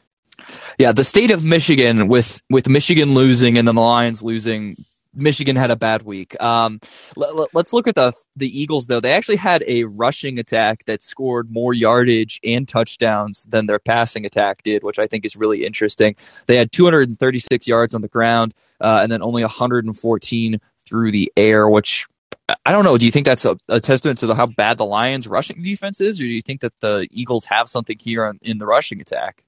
Yeah, 0.79 0.93
the 0.93 1.03
state 1.03 1.31
of 1.31 1.43
Michigan 1.43 2.07
with 2.07 2.41
with 2.49 2.69
Michigan 2.69 3.13
losing 3.13 3.57
and 3.57 3.67
then 3.67 3.75
the 3.75 3.81
Lions 3.81 4.23
losing. 4.23 4.77
Michigan 5.15 5.55
had 5.55 5.71
a 5.71 5.75
bad 5.75 6.03
week. 6.03 6.41
Um, 6.41 6.79
let, 7.15 7.47
us 7.55 7.73
look 7.73 7.87
at 7.87 7.95
the 7.95 8.13
the 8.35 8.59
Eagles 8.59 8.87
though. 8.87 8.99
They 8.99 9.13
actually 9.13 9.37
had 9.37 9.63
a 9.67 9.85
rushing 9.85 10.39
attack 10.39 10.85
that 10.85 11.01
scored 11.01 11.49
more 11.49 11.73
yardage 11.73 12.39
and 12.43 12.67
touchdowns 12.67 13.43
than 13.43 13.65
their 13.65 13.79
passing 13.79 14.25
attack 14.25 14.63
did, 14.63 14.83
which 14.83 14.99
I 14.99 15.07
think 15.07 15.25
is 15.25 15.35
really 15.35 15.65
interesting. 15.65 16.15
They 16.47 16.57
had 16.57 16.71
236 16.71 17.67
yards 17.67 17.95
on 17.95 18.01
the 18.01 18.07
ground 18.07 18.53
uh, 18.81 18.99
and 19.01 19.11
then 19.11 19.21
only 19.21 19.43
114 19.43 20.59
through 20.85 21.11
the 21.11 21.31
air, 21.35 21.69
which 21.69 22.07
I 22.65 22.71
don't 22.71 22.83
know. 22.83 22.97
Do 22.97 23.05
you 23.05 23.11
think 23.11 23.25
that's 23.25 23.45
a, 23.45 23.57
a 23.69 23.79
testament 23.79 24.19
to 24.19 24.27
the, 24.27 24.35
how 24.35 24.45
bad 24.45 24.77
the 24.77 24.85
Lions' 24.85 25.27
rushing 25.27 25.63
defense 25.63 25.99
is, 25.99 26.19
or 26.21 26.25
do 26.25 26.29
you 26.29 26.41
think 26.41 26.61
that 26.61 26.73
the 26.79 27.07
Eagles 27.11 27.45
have 27.45 27.69
something 27.69 27.97
here 27.99 28.25
on, 28.25 28.39
in 28.43 28.59
the 28.59 28.67
rushing 28.67 29.01
attack? 29.01 29.43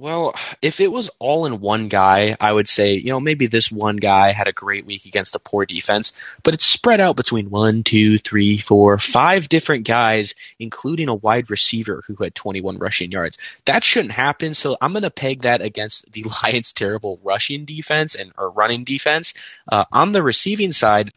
Well, 0.00 0.32
if 0.62 0.78
it 0.78 0.92
was 0.92 1.10
all 1.18 1.44
in 1.44 1.60
one 1.60 1.88
guy, 1.88 2.36
I 2.38 2.52
would 2.52 2.68
say, 2.68 2.94
you 2.94 3.08
know, 3.08 3.18
maybe 3.18 3.48
this 3.48 3.72
one 3.72 3.96
guy 3.96 4.30
had 4.30 4.46
a 4.46 4.52
great 4.52 4.86
week 4.86 5.06
against 5.06 5.34
a 5.34 5.40
poor 5.40 5.66
defense, 5.66 6.12
but 6.44 6.54
it's 6.54 6.64
spread 6.64 7.00
out 7.00 7.16
between 7.16 7.50
one, 7.50 7.82
two, 7.82 8.16
three, 8.16 8.58
four, 8.58 8.96
five 8.98 9.48
different 9.48 9.84
guys, 9.88 10.36
including 10.60 11.08
a 11.08 11.16
wide 11.16 11.50
receiver 11.50 12.04
who 12.06 12.14
had 12.14 12.36
21 12.36 12.78
rushing 12.78 13.10
yards. 13.10 13.38
That 13.64 13.82
shouldn't 13.82 14.12
happen, 14.12 14.54
so 14.54 14.76
I'm 14.80 14.92
going 14.92 15.02
to 15.02 15.10
peg 15.10 15.42
that 15.42 15.62
against 15.62 16.12
the 16.12 16.24
Lions' 16.44 16.72
terrible 16.72 17.18
rushing 17.24 17.64
defense 17.64 18.14
and 18.14 18.30
or 18.38 18.50
running 18.50 18.84
defense. 18.84 19.34
Uh, 19.66 19.84
on 19.90 20.12
the 20.12 20.22
receiving 20.22 20.70
side, 20.70 21.12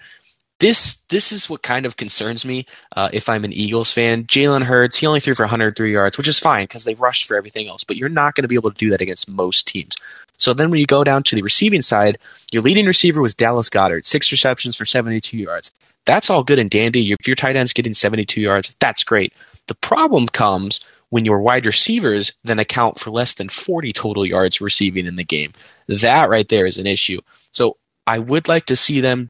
this 0.61 0.93
this 1.09 1.31
is 1.31 1.49
what 1.49 1.63
kind 1.63 1.87
of 1.87 1.97
concerns 1.97 2.45
me 2.45 2.65
uh, 2.95 3.09
if 3.11 3.27
I'm 3.27 3.43
an 3.43 3.51
Eagles 3.51 3.91
fan. 3.91 4.25
Jalen 4.25 4.61
Hurts, 4.61 4.95
he 4.95 5.07
only 5.07 5.19
threw 5.19 5.33
for 5.33 5.43
103 5.43 5.91
yards, 5.91 6.17
which 6.17 6.27
is 6.27 6.39
fine 6.39 6.65
because 6.65 6.85
they 6.85 6.93
rushed 6.93 7.25
for 7.25 7.35
everything 7.35 7.67
else, 7.67 7.83
but 7.83 7.97
you're 7.97 8.09
not 8.09 8.35
going 8.35 8.43
to 8.43 8.47
be 8.47 8.55
able 8.55 8.71
to 8.71 8.77
do 8.77 8.91
that 8.91 9.01
against 9.01 9.27
most 9.27 9.67
teams. 9.67 9.97
So 10.37 10.53
then 10.53 10.69
when 10.69 10.79
you 10.79 10.85
go 10.85 11.03
down 11.03 11.23
to 11.23 11.35
the 11.35 11.41
receiving 11.41 11.81
side, 11.81 12.19
your 12.51 12.61
leading 12.61 12.85
receiver 12.85 13.21
was 13.21 13.35
Dallas 13.35 13.69
Goedert, 13.69 14.05
six 14.05 14.31
receptions 14.31 14.75
for 14.75 14.85
72 14.85 15.35
yards. 15.35 15.73
That's 16.05 16.29
all 16.29 16.43
good 16.43 16.59
and 16.59 16.69
dandy. 16.69 17.11
If 17.11 17.27
your 17.27 17.35
tight 17.35 17.55
end's 17.55 17.73
getting 17.73 17.93
72 17.93 18.39
yards, 18.39 18.75
that's 18.79 19.03
great. 19.03 19.33
The 19.67 19.75
problem 19.75 20.27
comes 20.27 20.79
when 21.09 21.25
your 21.25 21.41
wide 21.41 21.65
receivers 21.65 22.33
then 22.43 22.59
account 22.59 22.99
for 22.99 23.09
less 23.09 23.33
than 23.33 23.49
40 23.49 23.93
total 23.93 24.27
yards 24.27 24.61
receiving 24.61 25.07
in 25.07 25.15
the 25.15 25.23
game. 25.23 25.53
That 25.87 26.29
right 26.29 26.47
there 26.47 26.67
is 26.67 26.77
an 26.77 26.87
issue. 26.87 27.19
So 27.51 27.77
I 28.05 28.19
would 28.19 28.47
like 28.47 28.67
to 28.67 28.75
see 28.75 29.01
them 29.01 29.29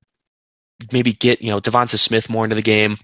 maybe 0.91 1.13
get 1.13 1.41
you 1.41 1.49
know 1.49 1.59
Devonta 1.59 1.97
Smith 1.97 2.29
more 2.29 2.43
into 2.43 2.55
the 2.55 2.61
game. 2.61 2.97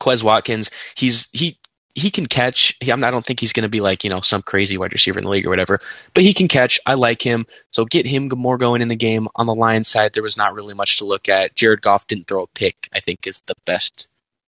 Quez 0.00 0.22
Watkins, 0.22 0.70
he's 0.96 1.28
he 1.32 1.58
he 1.94 2.10
can 2.10 2.26
catch. 2.26 2.76
He, 2.80 2.90
I 2.90 3.10
don't 3.10 3.24
think 3.24 3.40
he's 3.40 3.52
going 3.52 3.64
to 3.64 3.68
be 3.68 3.80
like 3.80 4.04
you 4.04 4.10
know 4.10 4.20
some 4.20 4.42
crazy 4.42 4.78
wide 4.78 4.92
receiver 4.92 5.18
in 5.18 5.24
the 5.24 5.30
league 5.30 5.46
or 5.46 5.50
whatever, 5.50 5.78
but 6.14 6.24
he 6.24 6.34
can 6.34 6.48
catch. 6.48 6.80
I 6.86 6.94
like 6.94 7.22
him, 7.22 7.46
so 7.70 7.84
get 7.84 8.06
him 8.06 8.28
more 8.34 8.58
going 8.58 8.82
in 8.82 8.88
the 8.88 8.96
game. 8.96 9.28
On 9.36 9.46
the 9.46 9.54
Lions 9.54 9.88
side, 9.88 10.12
there 10.12 10.22
was 10.22 10.36
not 10.36 10.54
really 10.54 10.74
much 10.74 10.98
to 10.98 11.04
look 11.04 11.28
at. 11.28 11.54
Jared 11.54 11.82
Goff 11.82 12.06
didn't 12.06 12.26
throw 12.26 12.42
a 12.42 12.46
pick. 12.48 12.88
I 12.92 13.00
think 13.00 13.26
is 13.26 13.40
the 13.40 13.54
best 13.64 14.08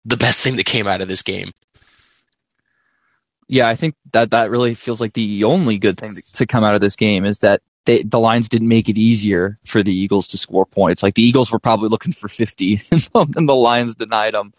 the 0.05 0.17
best 0.17 0.43
thing 0.43 0.57
that 0.57 0.67
came 0.67 0.87
out 0.87 1.01
of 1.01 1.09
this 1.09 1.23
game. 1.23 1.53
Yeah, 3.49 3.69
I 3.69 3.75
think 3.75 3.95
that 4.13 4.31
that 4.31 4.51
really 4.51 4.75
feels 4.75 5.01
like 5.01 5.13
the 5.13 5.45
only 5.45 5.79
good 5.79 5.99
thing 5.99 6.17
to 6.35 6.47
come 6.47 6.65
out 6.65 6.75
of 6.75 6.81
this 6.81 6.97
game 6.97 7.25
is 7.25 7.41
that 7.41 7.61
they, 7.85 8.03
the 8.03 8.19
Lions 8.19 8.49
didn't 8.49 8.69
make 8.69 8.89
it 8.89 8.97
easier 8.97 9.57
for 9.65 9.83
the 9.83 9.95
Eagles 9.95 10.27
to 10.29 10.39
score 10.39 10.67
points. 10.67 11.03
Like 11.03 11.15
the 11.15 11.23
Eagles 11.23 11.53
were 11.53 11.59
probably 11.59 11.89
looking 11.89 12.13
for 12.13 12.29
50 12.29 12.81
and 13.15 13.49
the 13.49 13.55
Lions 13.55 13.97
denied 13.97 14.35
them. 14.35 14.53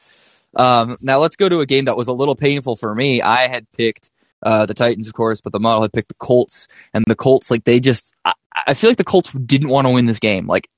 Um, 0.56 0.98
now 1.02 1.20
let's 1.20 1.36
go 1.36 1.50
to 1.50 1.60
a 1.60 1.66
game 1.66 1.86
that 1.86 1.98
was 1.98 2.08
a 2.08 2.14
little 2.14 2.36
painful 2.36 2.76
for 2.76 2.96
me. 2.96 3.22
I 3.22 3.48
had 3.48 3.70
picked 3.72 4.10
uh, 4.44 4.66
the 4.66 4.74
Titans, 4.74 5.08
of 5.08 5.14
course, 5.14 5.42
but 5.42 5.52
the 5.52 5.60
model 5.60 5.82
had 5.82 5.92
picked 5.92 6.10
the 6.10 6.16
Colts, 6.16 6.68
and 6.94 7.04
the 7.08 7.16
Colts, 7.16 7.50
like 7.50 7.64
they 7.64 7.80
just, 7.80 8.14
I, 8.24 8.34
I 8.68 8.74
feel 8.74 8.90
like 8.90 8.98
the 8.98 9.04
Colts 9.04 9.32
didn't 9.32 9.70
want 9.70 9.86
to 9.86 9.92
win 9.92 10.06
this 10.06 10.20
game. 10.20 10.48
Like 10.48 10.70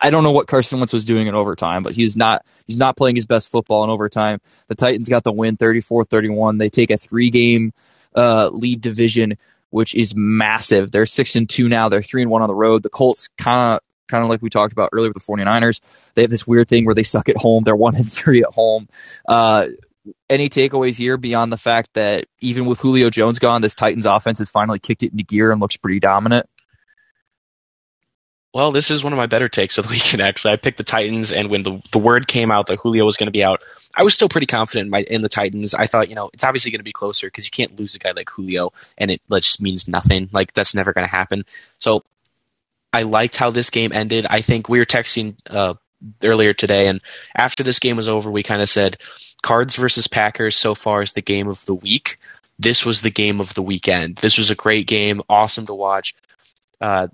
I 0.00 0.10
don't 0.10 0.22
know 0.22 0.32
what 0.32 0.46
Carson 0.46 0.78
Wentz 0.78 0.92
was 0.92 1.04
doing 1.04 1.26
in 1.26 1.34
overtime, 1.34 1.82
but 1.82 1.94
he's 1.94 2.16
not 2.16 2.44
he's 2.66 2.76
not 2.76 2.96
playing 2.96 3.16
his 3.16 3.26
best 3.26 3.50
football 3.50 3.82
in 3.84 3.90
overtime. 3.90 4.40
The 4.68 4.74
Titans 4.74 5.08
got 5.08 5.24
the 5.24 5.32
win 5.32 5.56
34-31. 5.56 6.58
They 6.58 6.68
take 6.68 6.90
a 6.90 6.96
three 6.96 7.30
game 7.30 7.72
uh, 8.14 8.48
lead 8.48 8.80
division 8.80 9.36
which 9.72 9.94
is 9.94 10.14
massive. 10.14 10.90
They're 10.90 11.06
six 11.06 11.34
and 11.34 11.48
two 11.48 11.68
now. 11.68 11.88
They're 11.88 12.02
three 12.02 12.22
and 12.22 12.30
one 12.30 12.42
on 12.42 12.48
the 12.48 12.54
road. 12.54 12.82
The 12.82 12.90
Colts 12.90 13.28
kind 13.38 13.74
of 13.74 13.80
kind 14.08 14.22
of 14.22 14.28
like 14.28 14.42
we 14.42 14.50
talked 14.50 14.72
about 14.72 14.90
earlier 14.92 15.08
with 15.08 15.14
the 15.14 15.32
49ers. 15.32 15.80
They 16.14 16.22
have 16.22 16.30
this 16.30 16.46
weird 16.46 16.68
thing 16.68 16.84
where 16.84 16.94
they 16.94 17.02
suck 17.02 17.28
at 17.28 17.36
home. 17.36 17.64
They're 17.64 17.74
one 17.74 17.96
and 17.96 18.10
three 18.10 18.42
at 18.42 18.52
home. 18.52 18.88
Uh, 19.26 19.68
any 20.28 20.48
takeaways 20.48 20.96
here 20.96 21.16
beyond 21.16 21.52
the 21.52 21.56
fact 21.56 21.90
that 21.94 22.26
even 22.40 22.66
with 22.66 22.80
Julio 22.80 23.08
Jones 23.08 23.38
gone, 23.38 23.62
this 23.62 23.74
Titans 23.74 24.04
offense 24.04 24.38
has 24.38 24.50
finally 24.50 24.78
kicked 24.78 25.02
it 25.02 25.12
into 25.12 25.24
gear 25.24 25.52
and 25.52 25.60
looks 25.60 25.76
pretty 25.76 26.00
dominant? 26.00 26.46
Well, 28.54 28.70
this 28.70 28.90
is 28.90 29.02
one 29.02 29.14
of 29.14 29.16
my 29.16 29.26
better 29.26 29.48
takes 29.48 29.78
of 29.78 29.86
the 29.86 29.90
weekend. 29.92 30.20
Actually, 30.22 30.52
I 30.52 30.56
picked 30.56 30.78
the 30.78 30.84
Titans, 30.84 31.32
and 31.32 31.48
when 31.48 31.62
the 31.62 31.80
the 31.90 31.98
word 31.98 32.28
came 32.28 32.50
out 32.50 32.66
that 32.66 32.78
Julio 32.78 33.04
was 33.04 33.16
going 33.16 33.26
to 33.26 33.36
be 33.36 33.44
out, 33.44 33.62
I 33.96 34.02
was 34.02 34.14
still 34.14 34.28
pretty 34.28 34.46
confident 34.46 34.86
in, 34.86 34.90
my, 34.90 35.02
in 35.02 35.22
the 35.22 35.28
Titans. 35.28 35.74
I 35.74 35.86
thought, 35.86 36.08
you 36.08 36.14
know, 36.14 36.30
it's 36.32 36.44
obviously 36.44 36.70
going 36.70 36.80
to 36.80 36.84
be 36.84 36.92
closer 36.92 37.28
because 37.28 37.44
you 37.44 37.50
can't 37.50 37.78
lose 37.78 37.94
a 37.94 37.98
guy 37.98 38.12
like 38.12 38.28
Julio, 38.28 38.72
and 38.98 39.10
it 39.10 39.20
just 39.30 39.62
means 39.62 39.88
nothing. 39.88 40.28
Like 40.32 40.52
that's 40.52 40.74
never 40.74 40.92
going 40.92 41.06
to 41.06 41.10
happen. 41.10 41.44
So, 41.78 42.04
I 42.92 43.02
liked 43.02 43.36
how 43.36 43.50
this 43.50 43.70
game 43.70 43.92
ended. 43.92 44.26
I 44.28 44.40
think 44.40 44.68
we 44.68 44.78
were 44.78 44.84
texting 44.84 45.34
uh, 45.48 45.74
earlier 46.22 46.52
today, 46.52 46.88
and 46.88 47.00
after 47.36 47.62
this 47.62 47.78
game 47.78 47.96
was 47.96 48.08
over, 48.08 48.30
we 48.30 48.42
kind 48.42 48.60
of 48.60 48.68
said, 48.68 48.98
Cards 49.42 49.76
versus 49.76 50.06
Packers 50.06 50.56
so 50.56 50.74
far 50.74 51.02
is 51.02 51.14
the 51.14 51.22
game 51.22 51.48
of 51.48 51.64
the 51.66 51.74
week. 51.74 52.16
This 52.58 52.86
was 52.86 53.00
the 53.00 53.10
game 53.10 53.40
of 53.40 53.54
the 53.54 53.62
weekend. 53.62 54.16
This 54.16 54.38
was 54.38 54.50
a 54.50 54.54
great 54.54 54.86
game, 54.86 55.20
awesome 55.28 55.66
to 55.66 55.74
watch. 55.74 56.14
Uh, 56.80 57.08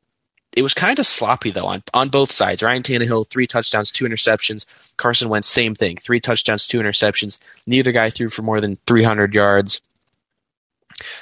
it 0.59 0.63
was 0.63 0.75
kind 0.75 0.99
of 0.99 1.07
sloppy 1.07 1.53
though 1.53 1.67
on 1.67 1.85
on 1.95 2.09
both 2.09 2.33
sides. 2.33 2.65
Ryan 2.65 2.83
Tannehill, 2.83 3.31
three 3.31 3.47
touchdowns, 3.47 3.93
two 3.93 4.05
interceptions. 4.05 4.67
Carson 4.97 5.29
Wentz, 5.29 5.47
same 5.47 5.77
thing, 5.77 5.97
three 5.97 6.19
touchdowns, 6.19 6.67
two 6.67 6.81
interceptions. 6.81 7.39
Neither 7.69 7.93
guy 7.93 8.11
threw 8.11 8.29
for 8.29 8.43
more 8.43 8.61
than 8.61 8.77
300 8.89 9.35
yards. 9.37 9.81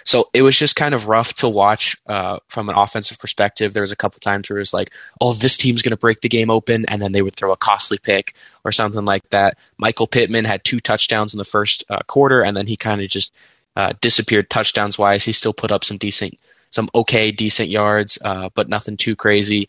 So 0.05 0.31
it 0.33 0.41
was 0.41 0.59
just 0.59 0.75
kind 0.75 0.95
of 0.95 1.09
rough 1.09 1.35
to 1.35 1.51
watch 1.51 1.99
uh, 2.07 2.39
from 2.49 2.71
an 2.71 2.77
offensive 2.77 3.19
perspective. 3.19 3.75
There 3.75 3.83
was 3.83 3.93
a 3.93 3.97
couple 3.97 4.21
times 4.21 4.49
where 4.49 4.57
it 4.57 4.61
was 4.61 4.73
like, 4.73 4.91
"Oh, 5.21 5.35
this 5.35 5.59
team's 5.59 5.83
going 5.83 5.91
to 5.91 5.99
break 5.99 6.23
the 6.23 6.31
game 6.31 6.49
open," 6.49 6.87
and 6.87 6.99
then 6.99 7.13
they 7.13 7.21
would 7.21 7.37
throw 7.37 7.53
a 7.53 7.59
costly 7.59 7.99
pick 7.99 8.33
or 8.65 8.73
something 8.73 9.05
like 9.05 9.29
that. 9.29 9.59
Michael 9.77 10.07
Pittman 10.07 10.47
had 10.47 10.65
two 10.65 10.81
touchdowns 10.81 11.35
in 11.35 11.39
the 11.39 11.45
first 11.45 11.85
uh, 11.91 11.99
quarter, 12.07 12.41
and 12.41 12.57
then 12.57 12.67
he 12.67 12.75
kind 12.75 13.03
of 13.03 13.11
just 13.11 13.35
uh, 13.77 13.93
disappeared 14.01 14.49
touchdowns 14.49 14.97
wise. 14.97 15.25
He 15.25 15.33
still 15.33 15.53
put 15.53 15.71
up 15.71 15.85
some 15.85 15.99
decent 15.99 16.41
some 16.71 16.89
okay, 16.95 17.31
decent 17.31 17.69
yards, 17.69 18.19
uh, 18.25 18.49
but 18.55 18.69
nothing 18.69 18.97
too 18.97 19.17
crazy. 19.17 19.69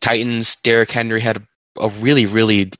Titans, 0.00 0.56
Derrick 0.56 0.90
Henry 0.90 1.20
had 1.20 1.36
a, 1.36 1.42
a 1.80 1.88
really, 2.00 2.26
really 2.26 2.70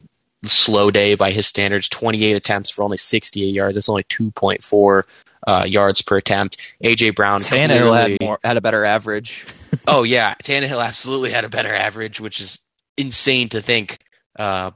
slow 0.44 0.90
day 0.90 1.14
by 1.14 1.30
his 1.30 1.46
standards 1.46 1.88
28 1.88 2.32
attempts 2.32 2.70
for 2.70 2.82
only 2.82 2.96
68 2.96 3.46
yards. 3.46 3.76
That's 3.76 3.88
only 3.88 4.04
2.4 4.04 5.02
uh, 5.46 5.64
yards 5.64 6.02
per 6.02 6.16
attempt. 6.16 6.58
AJ 6.84 7.14
Brown 7.14 7.40
Tannehill 7.40 7.98
had, 7.98 8.20
more, 8.20 8.38
had 8.44 8.56
a 8.56 8.60
better 8.60 8.84
average. 8.84 9.46
oh 9.86 10.02
yeah, 10.02 10.34
Tannehill 10.42 10.84
absolutely 10.84 11.30
had 11.30 11.44
a 11.44 11.48
better 11.48 11.74
average, 11.74 12.20
which 12.20 12.40
is 12.40 12.58
insane 12.96 13.48
to 13.50 13.62
think. 13.62 13.98
Uh, 14.38 14.70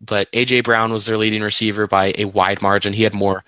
but 0.00 0.30
AJ 0.32 0.64
Brown 0.64 0.92
was 0.92 1.06
their 1.06 1.18
leading 1.18 1.42
receiver 1.42 1.86
by 1.86 2.14
a 2.16 2.24
wide 2.24 2.62
margin. 2.62 2.92
He 2.92 3.02
had 3.02 3.14
more 3.14 3.44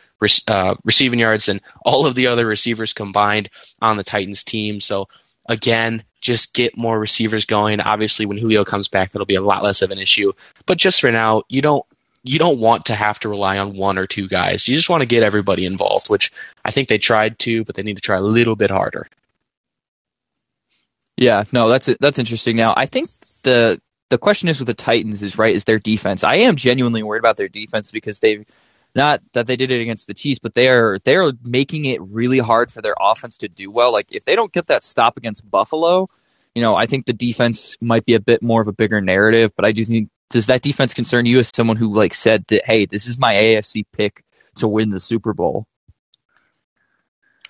uh, 0.48 0.74
receiving 0.84 1.18
yards 1.18 1.46
than 1.46 1.60
all 1.84 2.06
of 2.06 2.14
the 2.14 2.26
other 2.26 2.46
receivers 2.46 2.92
combined 2.92 3.48
on 3.80 3.96
the 3.96 4.04
Titans 4.04 4.44
team. 4.44 4.80
So 4.80 5.08
again, 5.48 6.02
just 6.20 6.54
get 6.54 6.76
more 6.76 6.98
receivers 6.98 7.44
going. 7.44 7.80
Obviously, 7.80 8.26
when 8.26 8.38
Julio 8.38 8.64
comes 8.64 8.88
back, 8.88 9.10
that'll 9.10 9.26
be 9.26 9.34
a 9.34 9.42
lot 9.42 9.62
less 9.62 9.82
of 9.82 9.90
an 9.90 9.98
issue. 9.98 10.32
But 10.66 10.78
just 10.78 11.00
for 11.00 11.10
now, 11.10 11.42
you 11.48 11.62
don't 11.62 11.84
you 12.24 12.38
don't 12.38 12.60
want 12.60 12.84
to 12.86 12.94
have 12.94 13.18
to 13.20 13.28
rely 13.28 13.58
on 13.58 13.76
one 13.76 13.98
or 13.98 14.06
two 14.06 14.28
guys. 14.28 14.68
You 14.68 14.76
just 14.76 14.88
want 14.88 15.00
to 15.00 15.08
get 15.08 15.24
everybody 15.24 15.66
involved, 15.66 16.08
which 16.08 16.30
I 16.64 16.70
think 16.70 16.88
they 16.88 16.98
tried 16.98 17.38
to, 17.40 17.64
but 17.64 17.74
they 17.74 17.82
need 17.82 17.96
to 17.96 18.02
try 18.02 18.16
a 18.16 18.22
little 18.22 18.54
bit 18.54 18.70
harder. 18.70 19.08
Yeah, 21.16 21.44
no, 21.52 21.68
that's 21.68 21.86
that's 22.00 22.18
interesting. 22.18 22.56
Now, 22.56 22.74
I 22.76 22.86
think 22.86 23.10
the 23.42 23.80
the 24.12 24.18
question 24.18 24.50
is 24.50 24.58
with 24.58 24.66
the 24.66 24.74
Titans 24.74 25.22
is 25.22 25.38
right 25.38 25.56
is 25.56 25.64
their 25.64 25.78
defense. 25.78 26.22
I 26.22 26.34
am 26.34 26.54
genuinely 26.54 27.02
worried 27.02 27.20
about 27.20 27.38
their 27.38 27.48
defense 27.48 27.90
because 27.90 28.20
they've 28.20 28.44
not 28.94 29.22
that 29.32 29.46
they 29.46 29.56
did 29.56 29.70
it 29.70 29.80
against 29.80 30.06
the 30.06 30.12
Chiefs, 30.12 30.38
but 30.38 30.52
they're 30.52 30.98
they're 31.04 31.32
making 31.44 31.86
it 31.86 31.98
really 32.02 32.38
hard 32.38 32.70
for 32.70 32.82
their 32.82 32.94
offense 33.00 33.38
to 33.38 33.48
do 33.48 33.70
well. 33.70 33.90
Like 33.90 34.08
if 34.10 34.26
they 34.26 34.36
don't 34.36 34.52
get 34.52 34.66
that 34.66 34.84
stop 34.84 35.16
against 35.16 35.50
Buffalo, 35.50 36.08
you 36.54 36.60
know, 36.60 36.76
I 36.76 36.84
think 36.84 37.06
the 37.06 37.14
defense 37.14 37.78
might 37.80 38.04
be 38.04 38.12
a 38.12 38.20
bit 38.20 38.42
more 38.42 38.60
of 38.60 38.68
a 38.68 38.72
bigger 38.72 39.00
narrative. 39.00 39.50
But 39.56 39.64
I 39.64 39.72
do 39.72 39.82
think 39.82 40.10
does 40.28 40.44
that 40.44 40.60
defense 40.60 40.92
concern 40.92 41.24
you 41.24 41.38
as 41.38 41.50
someone 41.54 41.78
who 41.78 41.90
like 41.90 42.12
said 42.12 42.44
that 42.48 42.66
hey, 42.66 42.84
this 42.84 43.06
is 43.06 43.18
my 43.18 43.32
AFC 43.32 43.84
pick 43.94 44.22
to 44.56 44.68
win 44.68 44.90
the 44.90 45.00
Super 45.00 45.32
Bowl? 45.32 45.66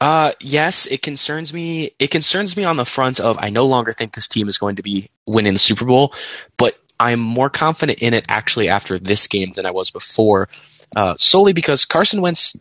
Uh, 0.02 0.32
yes, 0.40 0.86
it 0.86 1.00
concerns 1.00 1.54
me. 1.54 1.92
It 2.00 2.08
concerns 2.08 2.56
me 2.56 2.64
on 2.64 2.76
the 2.76 2.84
front 2.84 3.20
of 3.20 3.38
I 3.38 3.50
no 3.50 3.66
longer 3.66 3.92
think 3.92 4.14
this 4.14 4.26
team 4.26 4.48
is 4.48 4.58
going 4.58 4.74
to 4.74 4.82
be 4.82 5.08
winning 5.28 5.52
the 5.52 5.60
Super 5.60 5.84
Bowl, 5.84 6.12
but 6.56 6.76
I'm 6.98 7.20
more 7.20 7.48
confident 7.48 8.00
in 8.00 8.12
it 8.12 8.24
actually 8.28 8.68
after 8.68 8.98
this 8.98 9.28
game 9.28 9.52
than 9.52 9.64
I 9.64 9.70
was 9.70 9.92
before, 9.92 10.48
uh, 10.96 11.14
solely 11.14 11.52
because 11.52 11.84
Carson 11.84 12.20
Wentz. 12.20 12.56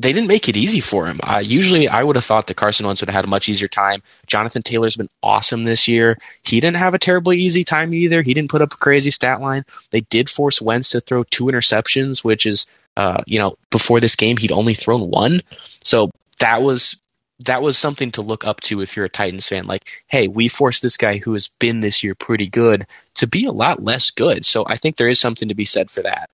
They 0.00 0.14
didn't 0.14 0.28
make 0.28 0.48
it 0.48 0.56
easy 0.56 0.80
for 0.80 1.06
him. 1.06 1.20
Uh, 1.22 1.42
usually, 1.44 1.86
I 1.86 2.02
would 2.02 2.16
have 2.16 2.24
thought 2.24 2.46
that 2.46 2.56
Carson 2.56 2.86
Wentz 2.86 3.02
would 3.02 3.10
have 3.10 3.14
had 3.14 3.26
a 3.26 3.28
much 3.28 3.50
easier 3.50 3.68
time. 3.68 4.02
Jonathan 4.26 4.62
Taylor's 4.62 4.96
been 4.96 5.10
awesome 5.22 5.64
this 5.64 5.86
year. 5.86 6.16
He 6.42 6.58
didn't 6.58 6.78
have 6.78 6.94
a 6.94 6.98
terribly 6.98 7.38
easy 7.38 7.64
time 7.64 7.92
either. 7.92 8.22
He 8.22 8.32
didn't 8.32 8.50
put 8.50 8.62
up 8.62 8.72
a 8.72 8.78
crazy 8.78 9.10
stat 9.10 9.42
line. 9.42 9.62
They 9.90 10.00
did 10.00 10.30
force 10.30 10.62
Wentz 10.62 10.88
to 10.90 11.00
throw 11.00 11.24
two 11.24 11.44
interceptions, 11.44 12.24
which 12.24 12.46
is, 12.46 12.64
uh, 12.96 13.22
you 13.26 13.38
know, 13.38 13.56
before 13.70 14.00
this 14.00 14.16
game 14.16 14.38
he'd 14.38 14.52
only 14.52 14.72
thrown 14.72 15.10
one. 15.10 15.42
So 15.84 16.10
that 16.40 16.62
was 16.62 17.00
that 17.46 17.62
was 17.62 17.78
something 17.78 18.10
to 18.10 18.20
look 18.20 18.44
up 18.44 18.60
to 18.60 18.82
if 18.82 18.94
you're 18.94 19.06
a 19.06 19.10
Titans 19.10 19.48
fan. 19.48 19.66
Like, 19.66 20.04
hey, 20.08 20.28
we 20.28 20.46
forced 20.48 20.82
this 20.82 20.98
guy 20.98 21.16
who 21.16 21.32
has 21.32 21.48
been 21.48 21.80
this 21.80 22.04
year 22.04 22.14
pretty 22.14 22.46
good 22.46 22.86
to 23.14 23.26
be 23.26 23.46
a 23.46 23.52
lot 23.52 23.82
less 23.82 24.10
good. 24.10 24.44
So 24.44 24.64
I 24.66 24.76
think 24.76 24.96
there 24.96 25.08
is 25.08 25.18
something 25.18 25.48
to 25.48 25.54
be 25.54 25.64
said 25.64 25.90
for 25.90 26.02
that. 26.02 26.28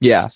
Yeah. 0.00 0.28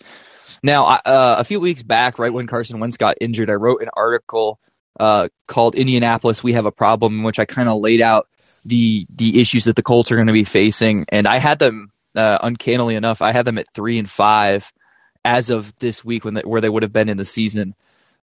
Now, 0.63 0.87
uh, 0.87 1.37
a 1.39 1.45
few 1.45 1.61
weeks 1.61 1.83
back, 1.83 2.19
right 2.19 2.33
when 2.33 2.47
Carson 2.47 2.81
Wentz 2.81 2.97
got 2.97 3.17
injured, 3.21 3.51
I 3.51 3.55
wrote 3.55 3.83
an 3.83 3.91
article 3.95 4.59
uh, 4.99 5.29
called 5.49 5.75
Indianapolis. 5.75 6.43
We 6.43 6.53
have 6.55 6.67
a 6.67 6.73
problem, 6.73 7.19
in 7.19 7.23
which 7.25 7.39
I 7.39 7.45
kind 7.45 7.69
of 7.69 7.79
laid 7.79 8.01
out 8.01 8.29
the 8.65 9.07
the 9.15 9.41
issues 9.41 9.65
that 9.65 9.77
the 9.77 9.83
Colts 9.83 10.11
are 10.13 10.17
going 10.17 10.29
to 10.29 10.33
be 10.33 10.45
facing, 10.45 11.05
and 11.09 11.27
I 11.27 11.39
had 11.39 11.59
them 11.59 11.91
uh, 12.15 12.39
uncannily 12.43 12.95
enough, 12.95 13.23
I 13.23 13.33
had 13.33 13.45
them 13.45 13.59
at 13.59 13.73
three 13.75 13.99
and 13.99 14.09
five 14.09 14.73
as 15.25 15.51
of 15.51 15.75
this 15.77 16.05
week 16.05 16.25
when 16.25 16.35
they, 16.35 16.43
where 16.43 16.61
they 16.61 16.69
would 16.69 16.83
have 16.83 16.93
been 16.93 17.09
in 17.09 17.17
the 17.17 17.25
season. 17.25 17.75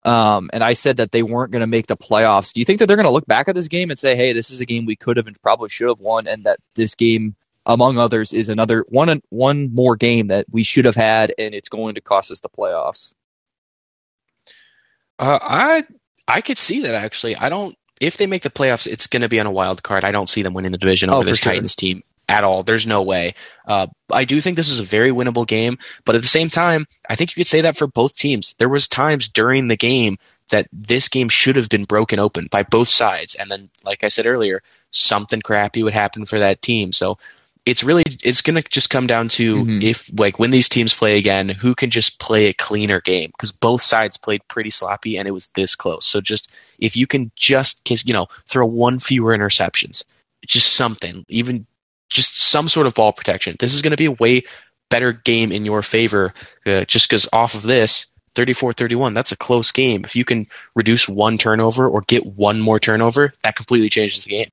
Um, 0.05 0.51
and 0.53 0.63
I 0.63 0.73
said 0.73 0.99
that 0.99 1.13
they 1.13 1.23
weren't 1.23 1.51
going 1.51 1.61
to 1.61 1.67
make 1.67 1.89
the 1.89 1.97
playoffs. 1.97 2.53
Do 2.53 2.61
you 2.61 2.65
think 2.65 2.79
that 2.79 2.87
they're 2.87 2.97
going 2.97 3.05
to 3.05 3.11
look 3.13 3.27
back 3.27 3.49
at 3.49 3.55
this 3.55 3.69
game 3.69 3.91
and 3.91 3.99
say, 3.99 4.15
"Hey, 4.15 4.33
this 4.33 4.51
is 4.51 4.61
a 4.61 4.65
game 4.65 4.87
we 4.87 4.97
could 4.97 5.17
have 5.17 5.27
and 5.27 5.41
probably 5.43 5.69
should 5.69 5.89
have 5.89 6.01
won," 6.01 6.27
and 6.27 6.45
that 6.45 6.61
this 6.75 6.95
game, 6.95 7.35
among 7.67 7.99
others, 7.99 8.33
is 8.33 8.49
another 8.49 8.85
one 8.89 9.21
one 9.31 9.75
more 9.75 9.97
game 9.97 10.29
that 10.29 10.47
we 10.51 10.63
should 10.63 10.85
have 10.85 10.95
had, 10.95 11.33
and 11.37 11.55
it's 11.55 11.69
going 11.69 11.97
to 11.97 12.01
cost 12.01 12.31
us 12.31 12.41
the 12.41 12.49
playoffs? 12.49 13.13
Uh, 15.19 15.39
I 15.43 15.85
I 16.29 16.41
could 16.41 16.59
see 16.59 16.83
that 16.83 16.95
actually. 16.95 17.35
I 17.37 17.49
don't. 17.49 17.77
If 18.01 18.17
they 18.17 18.27
make 18.27 18.43
the 18.43 18.51
playoffs, 18.51 18.87
it's 18.87 19.09
going 19.09 19.23
to 19.23 19.29
be 19.29 19.41
on 19.41 19.47
a 19.47 19.51
wild 19.51 19.83
card. 19.83 20.05
I 20.05 20.13
don't 20.13 20.29
see 20.29 20.43
them 20.43 20.55
winning 20.55 20.71
the 20.71 20.79
division 20.79 21.11
over 21.11 21.21
oh, 21.21 21.25
this 21.25 21.41
sure. 21.41 21.53
Titans 21.53 21.75
team 21.75 22.05
at 22.29 22.45
all. 22.45 22.62
There's 22.62 22.87
no 22.87 23.03
way. 23.03 23.35
Uh, 23.67 23.87
I 24.12 24.25
do 24.25 24.41
think 24.41 24.57
this 24.57 24.69
is 24.69 24.81
a 24.81 24.85
very 24.85 25.11
winnable 25.11 25.47
game, 25.47 25.79
but 26.05 26.14
at 26.14 26.23
the 26.23 26.29
same 26.29 26.49
time, 26.49 26.87
I 27.09 27.14
think 27.14 27.31
you 27.31 27.41
could 27.41 27.47
say 27.47 27.61
that 27.62 27.77
for 27.77 27.87
both 27.87 28.17
teams. 28.17 28.55
There 28.59 28.69
was 28.69 28.87
times 28.87 29.29
during 29.29 29.69
the 29.69 29.77
game 29.77 30.19
that 30.51 30.69
this 30.73 31.09
game 31.09 31.29
should 31.29 31.57
have 31.57 31.69
been 31.69 31.85
broken 31.85 32.19
open 32.19 32.49
by 32.51 32.62
both 32.62 32.88
sides, 32.88 33.35
and 33.35 33.51
then, 33.51 33.71
like 33.85 34.05
I 34.05 34.09
said 34.09 34.27
earlier, 34.27 34.62
something 34.91 35.41
crappy 35.41 35.83
would 35.83 35.95
happen 35.95 36.25
for 36.25 36.38
that 36.38 36.62
team. 36.62 36.93
So 36.93 37.19
it's 37.67 37.85
really 37.85 38.05
it's 38.23 38.41
going 38.41 38.61
to 38.61 38.67
just 38.71 38.88
come 38.88 39.07
down 39.07 39.29
to 39.29 39.57
mm-hmm. 39.57 39.83
if 39.83 40.11
like 40.19 40.38
when 40.38 40.51
these 40.51 40.71
teams 40.71 40.95
play 40.95 41.19
again, 41.19 41.51
who 41.51 41.75
can 41.75 41.91
just 41.91 42.19
play 42.19 42.47
a 42.47 42.55
cleaner 42.55 43.01
game 43.03 43.31
because 43.33 43.53
both 43.53 43.83
sides 43.83 44.17
played 44.17 44.41
pretty 44.49 44.71
sloppy 44.71 45.19
and 45.19 45.29
it 45.29 45.33
was 45.33 45.49
this 45.49 45.75
close. 45.75 46.07
So 46.07 46.23
just 46.23 46.51
if 46.79 46.97
you 46.97 47.07
can 47.07 47.31
just 47.37 47.83
you 48.07 48.14
know 48.14 48.27
throw 48.47 48.64
one 48.64 48.99
fewer 48.99 49.37
interceptions, 49.37 50.05
just 50.47 50.75
something, 50.75 51.27
even 51.29 51.67
just 52.09 52.40
some 52.40 52.68
sort 52.68 52.87
of 52.87 52.94
ball 52.94 53.12
protection. 53.12 53.57
This 53.59 53.75
is 53.75 53.83
going 53.83 53.90
to 53.92 53.97
be 53.97 54.07
a 54.07 54.12
way 54.12 54.44
better 54.90 55.12
game 55.12 55.53
in 55.53 55.64
your 55.64 55.83
favor 55.83 56.33
uh, 56.66 56.85
just 56.85 57.09
because 57.09 57.29
off 57.33 57.55
of 57.55 57.62
this, 57.62 58.07
34 58.35 58.73
31, 58.73 59.14
that's 59.14 59.33
a 59.33 59.37
close 59.37 59.73
game. 59.73 60.05
If 60.05 60.14
you 60.14 60.25
can 60.25 60.47
reduce 60.75 61.09
one 61.09 61.38
turnover 61.38 61.88
or 61.88 62.03
get 62.03 62.25
one 62.25 62.61
more 62.61 62.79
turnover, 62.79 63.33
that 63.42 63.57
completely 63.57 63.88
changes 63.88 64.25
the 64.25 64.31
game. 64.31 64.51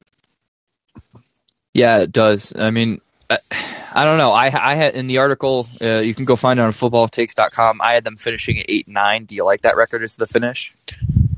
Yeah, 1.73 1.99
it 1.99 2.11
does. 2.11 2.53
I 2.57 2.71
mean, 2.71 3.01
I, 3.29 3.37
I 3.95 4.05
don't 4.05 4.17
know. 4.17 4.31
I, 4.31 4.45
I 4.45 4.75
had 4.75 4.95
in 4.95 5.07
the 5.07 5.17
article, 5.17 5.67
uh, 5.81 5.99
you 5.99 6.13
can 6.13 6.25
go 6.25 6.35
find 6.35 6.59
it 6.59 6.63
on 6.63 6.71
footballtakes.com. 6.71 7.81
I 7.81 7.93
had 7.93 8.03
them 8.03 8.17
finishing 8.17 8.59
at 8.59 8.65
8 8.67 8.87
9. 8.87 9.25
Do 9.25 9.35
you 9.35 9.45
like 9.45 9.61
that 9.61 9.75
record 9.75 10.03
as 10.03 10.15
the 10.15 10.27
finish? 10.27 10.73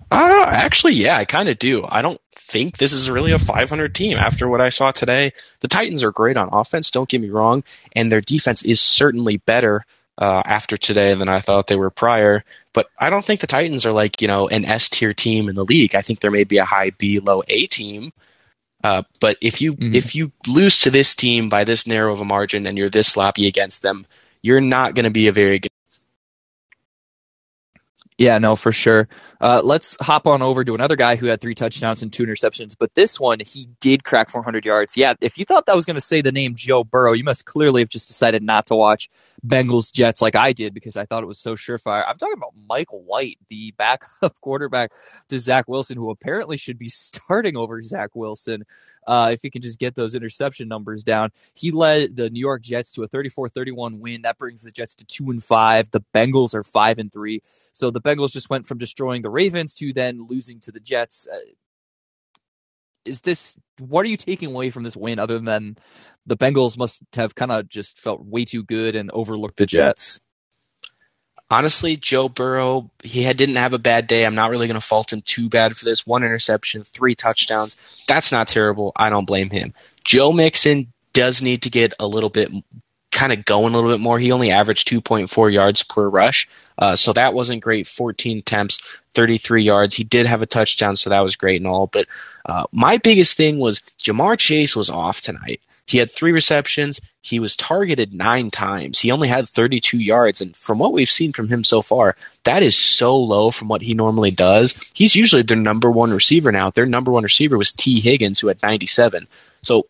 Uh, 0.10 0.46
actually, 0.48 0.93
yeah, 0.93 1.17
I 1.17 1.26
kind 1.26 1.50
of 1.50 1.60
do. 1.60 1.86
I 1.88 2.02
don't 2.02 2.22
think 2.32 2.78
this 2.78 2.93
is 2.93 3.10
really 3.10 3.32
a 3.32 3.39
500 3.39 3.93
team 3.93 4.17
after 4.17 4.48
what 4.48 4.62
I 4.62 4.70
saw 4.70 4.91
today. 4.91 5.34
The 5.60 5.67
Titans 5.67 6.04
are 6.04 6.12
great 6.12 6.38
on 6.38 6.50
offense, 6.52 6.91
don't 6.91 7.10
get 7.10 7.22
me 7.22 7.30
wrong, 7.30 7.63
and 7.93 8.12
their 8.12 8.22
defense 8.22 8.63
is 8.63 8.80
certainly 8.80 9.38
better 9.38 9.86
uh, 10.17 10.41
after 10.46 10.78
today 10.78 11.13
than 11.13 11.30
I 11.30 11.41
thought 11.41 11.67
they 11.67 11.76
were 11.76 11.89
prior. 11.89 12.43
But 12.74 12.88
I 12.98 13.10
don't 13.10 13.26
think 13.26 13.41
the 13.41 13.48
Titans 13.48 13.86
are 13.86 13.91
like, 13.91 14.22
you 14.22 14.28
know, 14.28 14.48
an 14.48 14.65
S 14.65 14.88
tier 14.89 15.13
team 15.13 15.50
in 15.50 15.56
the 15.56 15.65
league. 15.65 15.93
I 15.93 16.02
think 16.02 16.22
there 16.22 16.32
may 16.32 16.46
be 16.46 16.58
a 16.58 16.65
high 16.65 16.91
B, 16.91 17.20
low 17.20 17.43
A 17.48 17.65
team. 17.67 18.13
Uh, 18.84 19.04
but 19.20 19.38
if 19.41 19.62
you 19.62 19.74
mm-hmm. 19.74 19.96
if 19.96 20.15
you 20.15 20.32
lose 20.48 20.80
to 20.82 20.91
this 20.91 21.15
team 21.15 21.50
by 21.50 21.63
this 21.63 21.88
narrow 21.88 22.13
of 22.13 22.22
a 22.22 22.26
margin 22.26 22.67
and 22.67 22.78
you're 22.78 22.89
this 22.89 23.08
sloppy 23.08 23.48
against 23.48 23.82
them, 23.82 24.06
you're 24.41 24.62
not 24.62 24.93
going 24.93 25.04
to 25.04 25.10
be 25.10 25.28
a 25.28 25.32
very 25.32 25.60
good 25.60 25.72
yeah, 28.17 28.39
no, 28.39 28.56
for 28.56 28.72
sure. 28.72 29.08
Uh, 29.39 29.62
let's 29.63 29.97
hop 30.02 30.26
on 30.28 30.41
over 30.41 30.63
to 30.63 30.73
another 30.73 30.95
guy 30.95 31.15
who 31.15 31.28
had 31.28 31.41
three 31.41 31.56
touchdowns 31.56 32.02
and 32.02 32.12
two 32.12 32.23
interceptions, 32.23 32.76
but 32.78 32.93
this 32.95 33.19
one 33.19 33.39
he 33.45 33.67
did 33.80 34.04
crack 34.04 34.30
400 34.30 34.65
yards. 34.65 34.97
Yeah, 34.97 35.13
if 35.21 35.38
you 35.38 35.45
thought 35.45 35.65
that 35.67 35.76
was 35.76 35.86
going 35.86 35.95
to 35.95 36.02
say 36.02 36.21
the 36.21 36.32
name 36.32 36.56
Joe 36.56 36.84
Burrow, 36.84 37.13
you 37.13 37.23
must 37.23 37.45
clearly 37.45 37.82
have 37.82 37.89
just 37.89 38.08
decided 38.08 38.43
not 38.43 38.65
to 38.67 38.76
watch 38.76 39.10
Bengals 39.45 39.93
Jets 39.93 40.21
like 40.21 40.36
I 40.36 40.54
did 40.54 40.73
because 40.73 40.97
I 40.97 41.06
thought 41.06 41.23
it 41.23 41.28
was 41.28 41.39
so 41.39 41.56
surefire. 41.56 42.04
I'm 42.08 42.17
talking 42.17 42.38
about 42.38 42.54
Mike 42.67 42.89
White, 42.89 43.38
the 43.47 43.71
backup 43.78 44.36
quarterback 44.41 44.91
to 45.30 45.39
Zach 45.39 45.67
Wilson, 45.67 45.97
who 45.97 46.10
apparently 46.10 46.58
should 46.58 46.78
be 46.78 46.88
starting 46.89 47.56
over 47.56 47.82
Zach 47.82 48.15
Wilson 48.15 48.63
uh, 49.08 49.30
if 49.32 49.41
he 49.41 49.50
can 49.50 49.62
just 49.62 49.80
get 49.80 49.95
those 49.95 50.13
interception 50.13 50.67
numbers 50.67 51.04
down. 51.04 51.32
He 51.56 51.71
led 51.71 52.15
the 52.15 52.30
New 52.30 52.39
York 52.39 52.62
Jets 52.62 52.91
to 52.93 53.04
a 53.04 53.08
34-31 53.08 54.00
win. 54.00 54.21
That 54.21 54.38
brings 54.38 54.62
the 54.62 54.71
Jets 54.71 54.95
to 54.95 55.06
two 55.06 55.30
and 55.32 55.43
five. 55.43 55.89
The 55.91 56.04
Bengals 56.13 56.54
are 56.54 56.63
five 56.63 57.00
and 57.00 57.12
three. 57.12 57.41
So 57.71 57.89
the 57.89 58.02
Bengals 58.02 58.34
just 58.34 58.50
went 58.50 58.65
from 58.65 58.78
destroying 58.78 59.21
the 59.28 59.32
Ravens 59.32 59.76
to 59.76 59.92
then 59.92 60.26
losing 60.26 60.62
to 60.62 60.72
the 60.72 60.80
Jets. 60.80 61.28
Uh, 61.32 61.38
is 63.04 63.22
this 63.22 63.58
what 63.80 64.06
are 64.06 64.10
you 64.10 64.16
taking 64.16 64.50
away 64.50 64.70
from 64.70 64.84
this 64.84 64.96
win 64.96 65.20
other 65.20 65.38
than 65.40 65.78
the 66.26 66.38
Bengals 66.38 66.78
must 66.78 67.04
have 67.13 67.36
kind 67.36 67.52
of 67.52 67.68
just 67.68 68.00
felt 68.00 68.26
way 68.26 68.46
too 68.46 68.63
good 68.63 68.96
and 68.96 69.12
overlooked 69.12 69.58
the 69.58 69.66
Jets? 69.66 70.22
honestly, 71.50 71.96
Joe 71.96 72.30
Burrow, 72.30 72.90
he 73.04 73.24
had, 73.24 73.38
didn't 73.38 73.56
have 73.56 73.74
a 73.74 73.80
bad 73.80 74.08
day. 74.08 74.26
I'm 74.26 74.36
not 74.36 74.50
really 74.52 74.68
going 74.68 74.80
to 74.80 74.86
fault 74.86 75.12
him 75.12 75.22
too 75.22 75.50
bad 75.50 75.76
for 75.76 75.86
this. 75.86 76.06
One 76.06 76.24
interception, 76.24 76.84
three 76.84 77.16
touchdowns. 77.16 77.78
That's 78.08 78.32
not 78.32 78.48
terrible. 78.48 78.92
I 78.96 79.10
don't 79.10 79.26
blame 79.26 79.50
him. 79.50 79.74
Joe 80.04 80.32
Mixon 80.32 80.92
does 81.13 81.42
need 81.42 81.62
to 81.63 81.70
get 81.70 81.94
a 82.00 82.08
little 82.08 82.30
bit 82.30 82.52
kind 83.12 83.34
of 83.34 83.46
going 83.46 83.74
a 83.74 83.78
little 83.78 83.91
bit 83.91 84.00
more. 84.00 84.20
He 84.20 84.32
only 84.32 84.52
averaged 84.52 84.88
2.4 84.88 85.52
yards 85.52 85.84
per 85.84 86.10
rush. 86.10 86.48
Uh, 86.78 86.96
so 86.96 87.13
that 87.13 87.34
wasn't 87.34 87.63
great. 87.63 87.88
14 87.88 88.39
attempts, 88.39 88.80
33 89.15 89.63
yards. 89.63 89.96
He 89.96 90.04
did 90.04 90.26
have 90.26 90.41
a 90.41 90.46
touchdown, 90.46 90.96
so 90.96 91.10
that 91.10 91.22
was 91.22 91.36
great 91.36 91.62
and 91.62 91.67
all. 91.67 91.88
But 91.88 92.08
uh, 92.46 92.65
my 92.72 92.98
biggest 92.98 93.36
thing 93.38 93.60
was 93.60 93.82
Ja'Marr 94.02 94.38
Chase 94.38 94.76
was 94.76 94.89
off 94.89 95.22
tonight. 95.22 95.62
He 95.88 95.98
had 95.98 96.12
three 96.12 96.34
receptions. 96.34 97.00
He 97.22 97.39
was 97.39 97.56
targeted 97.56 98.13
nine 98.13 98.52
times. 98.52 99.00
He 99.00 99.10
only 99.10 99.30
had 99.30 99.48
32 99.48 99.98
yards. 99.98 100.41
And 100.41 100.56
from 100.56 100.80
what 100.80 100.91
we've 100.91 101.10
seen 101.10 101.32
from 101.32 101.48
him 101.48 101.63
so 101.63 101.82
far, 101.82 102.17
that 102.43 102.62
is 102.62 102.76
so 102.76 103.17
low 103.17 103.52
from 103.52 103.70
what 103.70 103.82
he 103.82 103.93
normally 103.93 104.32
does. 104.32 104.91
He's 104.93 105.15
usually 105.15 105.43
their 105.43 105.58
number 105.58 105.89
one 105.89 106.12
receiver 106.12 106.52
now. 106.52 106.72
Their 106.72 106.86
number 106.86 107.12
one 107.12 107.24
receiver 107.24 107.58
was 107.58 107.72
Tee 107.72 108.02
Higgins, 108.02 108.39
who 108.39 108.50
had 108.50 108.62
97. 108.62 109.28
So 109.62 109.88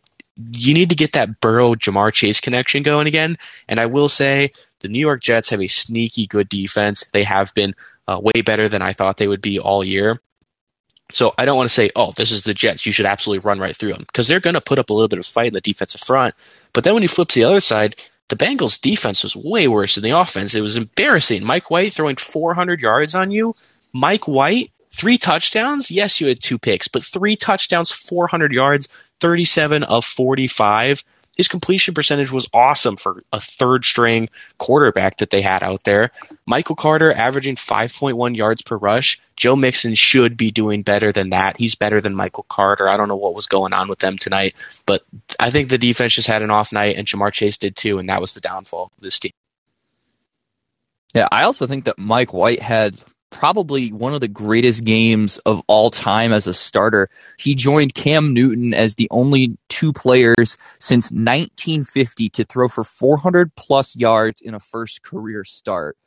you 0.53 0.73
need 0.73 0.89
to 0.89 0.95
get 0.95 1.13
that 1.13 1.39
Burrow 1.41 1.75
Ja'Marr 1.75 2.13
Chase 2.13 2.39
connection 2.39 2.83
going 2.83 3.07
again. 3.07 3.37
And 3.67 3.79
I 3.79 3.85
will 3.85 4.09
say 4.09 4.51
the 4.79 4.87
New 4.87 4.99
York 4.99 5.21
Jets 5.21 5.49
have 5.49 5.61
a 5.61 5.67
sneaky 5.67 6.27
good 6.27 6.49
defense. 6.49 7.05
They 7.13 7.23
have 7.23 7.53
been 7.53 7.75
uh, 8.07 8.19
way 8.21 8.41
better 8.41 8.69
than 8.69 8.81
I 8.81 8.93
thought 8.93 9.17
they 9.17 9.27
would 9.27 9.41
be 9.41 9.59
all 9.59 9.83
year. 9.83 10.21
So 11.11 11.33
I 11.37 11.45
don't 11.45 11.55
want 11.55 11.69
to 11.69 11.73
say, 11.73 11.89
oh, 11.95 12.11
this 12.11 12.31
is 12.31 12.43
the 12.43 12.53
Jets. 12.53 12.85
You 12.85 12.91
should 12.91 13.05
absolutely 13.05 13.47
run 13.47 13.59
right 13.59 13.75
through 13.75 13.93
them 13.93 14.03
because 14.07 14.27
they're 14.27 14.41
going 14.41 14.55
to 14.55 14.61
put 14.61 14.79
up 14.79 14.89
a 14.89 14.93
little 14.93 15.07
bit 15.07 15.19
of 15.19 15.25
fight 15.25 15.47
in 15.47 15.53
the 15.53 15.61
defensive 15.61 16.01
front. 16.01 16.35
But 16.73 16.83
then 16.83 16.93
when 16.93 17.03
you 17.03 17.09
flip 17.09 17.29
to 17.29 17.39
the 17.39 17.45
other 17.45 17.61
side, 17.61 17.95
the 18.29 18.35
Bengals' 18.35 18.79
defense 18.79 19.23
was 19.23 19.35
way 19.35 19.67
worse 19.69 19.95
than 19.95 20.03
the 20.03 20.17
offense. 20.17 20.53
It 20.53 20.61
was 20.61 20.75
embarrassing. 20.75 21.45
Mike 21.45 21.71
White 21.71 21.93
throwing 21.93 22.17
400 22.17 22.81
yards 22.81 23.15
on 23.15 23.31
you. 23.31 23.55
Mike 23.93 24.27
White, 24.27 24.71
three 24.91 25.17
touchdowns. 25.17 25.89
Yes, 25.89 26.19
you 26.19 26.27
had 26.27 26.41
two 26.41 26.57
picks, 26.57 26.89
but 26.89 27.03
three 27.03 27.37
touchdowns, 27.37 27.89
400 27.89 28.51
yards, 28.51 28.89
37 29.19 29.83
of 29.83 30.05
45 30.05 31.03
his 31.37 31.47
completion 31.47 31.93
percentage 31.93 32.31
was 32.31 32.49
awesome 32.51 32.97
for 32.97 33.23
a 33.31 33.39
third 33.39 33.85
string 33.85 34.27
quarterback 34.57 35.17
that 35.17 35.29
they 35.29 35.41
had 35.41 35.61
out 35.63 35.83
there. 35.83 36.11
Michael 36.47 36.75
Carter 36.75 37.13
averaging 37.13 37.55
5.1 37.55 38.35
yards 38.35 38.63
per 38.63 38.75
rush. 38.75 39.21
Joe 39.35 39.55
Mixon 39.55 39.93
should 39.93 40.35
be 40.35 40.49
doing 40.49 40.81
better 40.81 41.11
than 41.11 41.29
that. 41.29 41.55
He's 41.55 41.75
better 41.75 42.01
than 42.01 42.15
Michael 42.15 42.45
Carter. 42.49 42.89
I 42.89 42.97
don't 42.97 43.07
know 43.07 43.15
what 43.15 43.35
was 43.35 43.45
going 43.45 43.71
on 43.71 43.87
with 43.87 43.99
them 43.99 44.17
tonight, 44.17 44.55
but 44.87 45.03
I 45.39 45.51
think 45.51 45.69
the 45.69 45.77
defense 45.77 46.13
just 46.13 46.27
had 46.27 46.41
an 46.41 46.49
off 46.49 46.73
night, 46.73 46.97
and 46.97 47.07
Ja'Marr 47.07 47.31
Chase 47.31 47.59
did 47.59 47.75
too, 47.75 47.99
and 47.99 48.09
that 48.09 48.19
was 48.19 48.33
the 48.33 48.41
downfall 48.41 48.91
of 48.97 49.03
this 49.03 49.19
team. 49.19 49.31
Yeah, 51.13 51.27
I 51.31 51.43
also 51.43 51.67
think 51.67 51.85
that 51.85 51.99
Mike 51.99 52.33
White 52.33 52.61
had 52.61 52.99
probably 53.29 53.91
one 53.91 54.13
of 54.13 54.21
the 54.21 54.27
greatest 54.27 54.83
games 54.83 55.37
of 55.39 55.61
all 55.67 55.91
time 55.91 56.31
as 56.31 56.47
a 56.47 56.53
starter. 56.53 57.09
He 57.37 57.55
joined 57.55 57.93
Cam 57.93 58.33
Newton 58.33 58.73
as 58.73 58.95
the 58.95 59.07
only 59.11 59.57
two 59.69 59.93
players 59.93 60.57
since 60.79 61.11
1950 61.11 62.29
to 62.29 62.43
throw 62.45 62.67
for 62.67 62.83
400 62.83 63.55
plus 63.55 63.95
yards 63.95 64.41
in 64.41 64.53
a 64.53 64.59
first 64.59 65.03
career 65.03 65.43
start, 65.43 65.97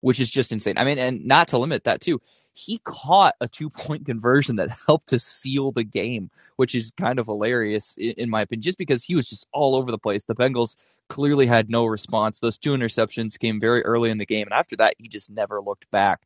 which 0.00 0.20
is 0.20 0.30
just 0.30 0.52
insane. 0.52 0.78
I 0.78 0.84
mean, 0.84 0.98
and 0.98 1.24
not 1.24 1.48
to 1.48 1.58
limit 1.58 1.84
that 1.84 2.00
too. 2.00 2.20
He 2.52 2.78
caught 2.84 3.34
a 3.40 3.48
two 3.48 3.68
point 3.68 4.06
conversion 4.06 4.56
that 4.56 4.70
helped 4.86 5.08
to 5.08 5.18
seal 5.18 5.72
the 5.72 5.84
game, 5.84 6.30
which 6.56 6.74
is 6.74 6.92
kind 6.92 7.18
of 7.18 7.26
hilarious 7.26 7.96
in 7.98 8.30
my 8.30 8.42
opinion, 8.42 8.62
just 8.62 8.78
because 8.78 9.04
he 9.04 9.14
was 9.14 9.28
just 9.28 9.46
all 9.52 9.74
over 9.74 9.90
the 9.90 9.98
place. 9.98 10.22
The 10.22 10.34
Bengals 10.34 10.76
clearly 11.08 11.46
had 11.46 11.70
no 11.70 11.84
response. 11.86 12.40
Those 12.40 12.58
two 12.58 12.72
interceptions 12.72 13.38
came 13.38 13.60
very 13.60 13.82
early 13.84 14.10
in 14.10 14.18
the 14.18 14.26
game, 14.26 14.46
and 14.46 14.54
after 14.54 14.76
that, 14.76 14.94
he 14.98 15.08
just 15.08 15.30
never 15.30 15.60
looked 15.60 15.90
back. 15.90 16.22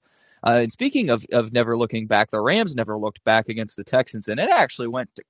Uh, 0.46 0.60
and 0.62 0.72
speaking 0.72 1.10
of 1.10 1.24
of 1.32 1.52
never 1.52 1.76
looking 1.76 2.06
back, 2.06 2.30
the 2.30 2.40
Rams 2.40 2.74
never 2.74 2.98
looked 2.98 3.22
back 3.24 3.48
against 3.48 3.76
the 3.76 3.84
Texans, 3.84 4.28
and 4.28 4.40
it 4.40 4.50
actually 4.50 4.88
went. 4.88 5.14
To, 5.16 5.22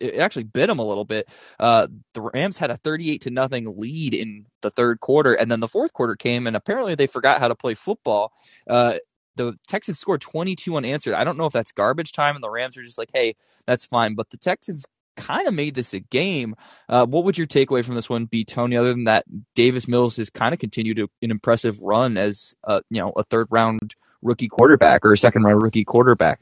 it 0.00 0.18
actually 0.18 0.44
bit 0.44 0.68
them 0.68 0.78
a 0.78 0.86
little 0.86 1.04
bit. 1.04 1.28
Uh, 1.58 1.88
the 2.14 2.20
Rams 2.20 2.56
had 2.56 2.70
a 2.70 2.76
38 2.76 3.22
to 3.22 3.30
nothing 3.30 3.74
lead 3.76 4.14
in 4.14 4.46
the 4.62 4.70
third 4.70 5.00
quarter, 5.00 5.34
and 5.34 5.50
then 5.50 5.58
the 5.58 5.66
fourth 5.66 5.92
quarter 5.92 6.14
came, 6.14 6.46
and 6.46 6.54
apparently 6.54 6.94
they 6.94 7.08
forgot 7.08 7.40
how 7.40 7.48
to 7.48 7.56
play 7.56 7.74
football. 7.74 8.32
Uh, 8.68 8.94
the 9.34 9.54
Texans 9.66 9.98
scored 9.98 10.20
22 10.20 10.76
unanswered. 10.76 11.14
I 11.14 11.24
don't 11.24 11.38
know 11.38 11.46
if 11.46 11.52
that's 11.52 11.72
garbage 11.72 12.12
time, 12.12 12.34
and 12.34 12.44
the 12.44 12.50
Rams 12.50 12.76
are 12.76 12.82
just 12.82 12.98
like, 12.98 13.10
hey, 13.12 13.34
that's 13.66 13.86
fine. 13.86 14.14
But 14.14 14.30
the 14.30 14.36
Texans 14.36 14.84
kind 15.16 15.48
of 15.48 15.54
made 15.54 15.74
this 15.74 15.94
a 15.94 16.00
game. 16.00 16.54
Uh, 16.88 17.04
what 17.04 17.24
would 17.24 17.36
your 17.36 17.46
takeaway 17.46 17.84
from 17.84 17.94
this 17.94 18.08
one 18.08 18.26
be, 18.26 18.44
Tony? 18.44 18.76
Other 18.76 18.90
than 18.90 19.04
that, 19.04 19.24
Davis 19.54 19.88
Mills 19.88 20.16
has 20.16 20.30
kind 20.30 20.52
of 20.52 20.60
continued 20.60 20.98
an 20.98 21.08
impressive 21.30 21.80
run 21.80 22.16
as 22.16 22.54
uh, 22.64 22.80
you 22.90 23.00
know 23.00 23.12
a 23.16 23.24
third 23.24 23.48
round 23.50 23.94
rookie 24.22 24.48
quarterback 24.48 25.04
or 25.04 25.12
a 25.12 25.16
second 25.16 25.44
round 25.44 25.62
rookie 25.62 25.84
quarterback. 25.84 26.40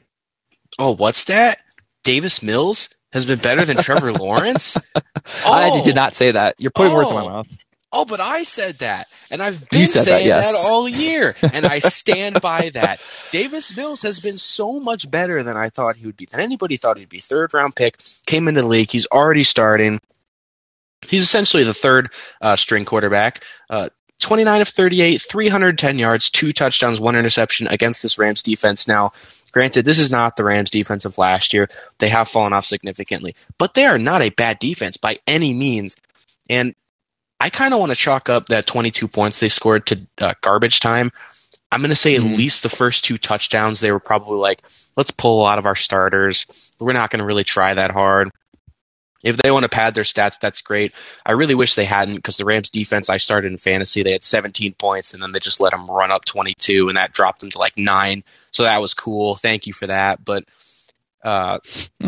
Oh, 0.79 0.91
what's 0.95 1.25
that? 1.25 1.59
Davis 2.03 2.41
Mills 2.41 2.89
has 3.11 3.25
been 3.25 3.39
better 3.39 3.65
than 3.65 3.77
Trevor 3.77 4.11
Lawrence. 4.13 4.77
Oh. 5.45 5.51
I 5.51 5.81
did 5.81 5.95
not 5.95 6.15
say 6.15 6.31
that. 6.31 6.55
You're 6.57 6.71
putting 6.71 6.93
oh. 6.93 6.97
words 6.97 7.11
in 7.11 7.17
my 7.17 7.23
oh. 7.23 7.29
mouth. 7.29 7.57
Oh, 7.93 8.05
but 8.05 8.19
I 8.19 8.43
said 8.43 8.79
that. 8.79 9.07
And 9.31 9.41
I've 9.41 9.69
been 9.69 9.87
saying 9.87 10.05
that, 10.05 10.25
yes. 10.25 10.63
that, 10.63 10.71
all 10.71 10.89
year. 10.89 11.33
And 11.41 11.65
I 11.65 11.79
stand 11.79 12.41
by 12.41 12.69
that. 12.73 13.01
Davis 13.31 13.75
Mills 13.77 14.01
has 14.01 14.19
been 14.19 14.37
so 14.37 14.79
much 14.79 15.09
better 15.09 15.41
than 15.41 15.55
I 15.55 15.69
thought 15.69 15.95
he 15.95 16.05
would 16.05 16.17
be. 16.17 16.25
Than 16.29 16.41
anybody 16.41 16.75
thought 16.75 16.97
he'd 16.97 17.09
be. 17.09 17.19
Third 17.19 17.53
round 17.53 17.75
pick, 17.75 17.97
came 18.25 18.47
into 18.47 18.61
the 18.61 18.67
league. 18.67 18.91
He's 18.91 19.07
already 19.07 19.43
starting. 19.43 20.01
He's 21.07 21.21
essentially 21.21 21.63
the 21.63 21.73
third 21.73 22.11
uh, 22.41 22.57
string 22.57 22.83
quarterback. 22.83 23.43
Uh, 23.69 23.89
29 24.19 24.61
of 24.61 24.67
38, 24.67 25.21
310 25.21 25.99
yards, 25.99 26.29
two 26.29 26.51
touchdowns, 26.51 26.99
one 26.99 27.15
interception 27.15 27.67
against 27.67 28.01
this 28.01 28.17
Rams 28.17 28.41
defense. 28.41 28.87
Now, 28.87 29.11
granted, 29.51 29.85
this 29.85 29.99
is 29.99 30.11
not 30.11 30.35
the 30.35 30.43
Rams 30.43 30.71
defense 30.71 31.05
of 31.05 31.17
last 31.17 31.53
year. 31.53 31.69
They 31.99 32.09
have 32.09 32.27
fallen 32.27 32.53
off 32.53 32.65
significantly, 32.65 33.35
but 33.57 33.73
they 33.73 33.85
are 33.85 33.99
not 33.99 34.21
a 34.21 34.29
bad 34.29 34.59
defense 34.59 34.97
by 34.97 35.19
any 35.27 35.53
means. 35.53 35.97
And 36.49 36.73
I 37.39 37.49
kind 37.49 37.73
of 37.73 37.79
want 37.79 37.91
to 37.91 37.95
chalk 37.95 38.29
up 38.29 38.47
that 38.47 38.65
22 38.65 39.07
points 39.07 39.39
they 39.39 39.49
scored 39.49 39.85
to 39.87 39.99
uh, 40.17 40.33
garbage 40.41 40.79
time. 40.79 41.11
I'm 41.71 41.81
going 41.81 41.89
to 41.89 41.95
say 41.95 42.15
at 42.15 42.21
mm-hmm. 42.21 42.35
least 42.35 42.63
the 42.63 42.69
first 42.69 43.03
two 43.03 43.17
touchdowns, 43.17 43.79
they 43.79 43.91
were 43.91 43.99
probably 43.99 44.37
like, 44.37 44.63
let's 44.95 45.11
pull 45.11 45.39
a 45.39 45.43
lot 45.43 45.59
of 45.59 45.65
our 45.65 45.75
starters. 45.75 46.71
We're 46.79 46.93
not 46.93 47.09
going 47.09 47.19
to 47.19 47.25
really 47.25 47.43
try 47.43 47.73
that 47.73 47.91
hard. 47.91 48.31
If 49.23 49.37
they 49.37 49.51
want 49.51 49.63
to 49.63 49.69
pad 49.69 49.95
their 49.95 50.03
stats, 50.03 50.39
that's 50.39 50.61
great. 50.61 50.93
I 51.25 51.31
really 51.33 51.55
wish 51.55 51.75
they 51.75 51.85
hadn't 51.85 52.15
because 52.15 52.37
the 52.37 52.45
Rams 52.45 52.69
defense, 52.69 53.09
I 53.09 53.17
started 53.17 53.51
in 53.51 53.57
fantasy, 53.57 54.03
they 54.03 54.11
had 54.11 54.23
17 54.23 54.73
points 54.73 55.13
and 55.13 55.21
then 55.21 55.31
they 55.31 55.39
just 55.39 55.59
let 55.59 55.71
them 55.71 55.89
run 55.89 56.11
up 56.11 56.25
22 56.25 56.87
and 56.87 56.97
that 56.97 57.13
dropped 57.13 57.39
them 57.41 57.49
to 57.51 57.59
like 57.59 57.77
nine. 57.77 58.23
So 58.51 58.63
that 58.63 58.81
was 58.81 58.93
cool. 58.93 59.35
Thank 59.35 59.67
you 59.67 59.73
for 59.73 59.87
that. 59.87 60.23
But 60.23 60.45
uh, 61.23 61.59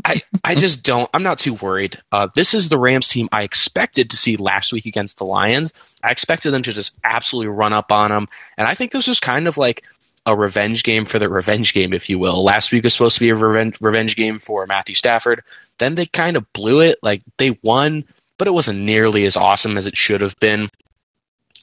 I 0.06 0.22
I 0.44 0.56
just 0.56 0.86
don't. 0.86 1.10
I'm 1.14 1.24
not 1.24 1.40
too 1.40 1.56
worried. 1.56 2.00
Uh, 2.12 2.30
this 2.36 2.54
is 2.54 2.70
the 2.70 2.78
Rams 2.78 3.10
team 3.10 3.28
I 3.32 3.44
expected 3.44 4.10
to 4.12 4.16
see 4.16 4.38
last 4.38 4.72
week 4.72 4.86
against 4.86 5.18
the 5.18 5.26
Lions. 5.26 5.74
I 6.04 6.12
expected 6.12 6.52
them 6.52 6.64
to 6.64 6.72
just 6.72 6.96
absolutely 7.04 7.50
run 7.50 7.74
up 7.74 7.92
on 7.92 8.12
them, 8.12 8.30
and 8.58 8.68
I 8.68 8.76
think 8.76 8.92
this 8.92 9.08
was 9.08 9.20
kind 9.20 9.48
of 9.48 9.58
like 9.58 9.84
a 10.26 10.36
revenge 10.36 10.84
game 10.84 11.06
for 11.06 11.20
the 11.20 11.30
revenge 11.30 11.74
game, 11.74 11.94
if 11.94 12.10
you 12.10 12.20
will. 12.20 12.44
Last 12.44 12.72
week 12.72 12.84
was 12.84 12.94
supposed 12.94 13.16
to 13.16 13.22
be 13.22 13.30
a 13.30 13.36
revenge 13.36 13.78
revenge 13.82 14.16
game 14.16 14.40
for 14.40 14.66
Matthew 14.66 14.96
Stafford. 14.96 15.42
Then 15.78 15.96
they 15.96 16.06
kind 16.06 16.38
of 16.38 16.52
blew 16.54 16.80
it. 16.82 17.00
Like 17.02 17.22
they 17.38 17.58
won, 17.64 18.04
but 18.38 18.48
it 18.48 18.54
wasn't 18.54 18.80
nearly 18.80 19.26
as 19.26 19.38
awesome 19.38 19.78
as 19.78 19.86
it 19.86 19.98
should 19.98 20.22
have 20.22 20.40
been. 20.40 20.70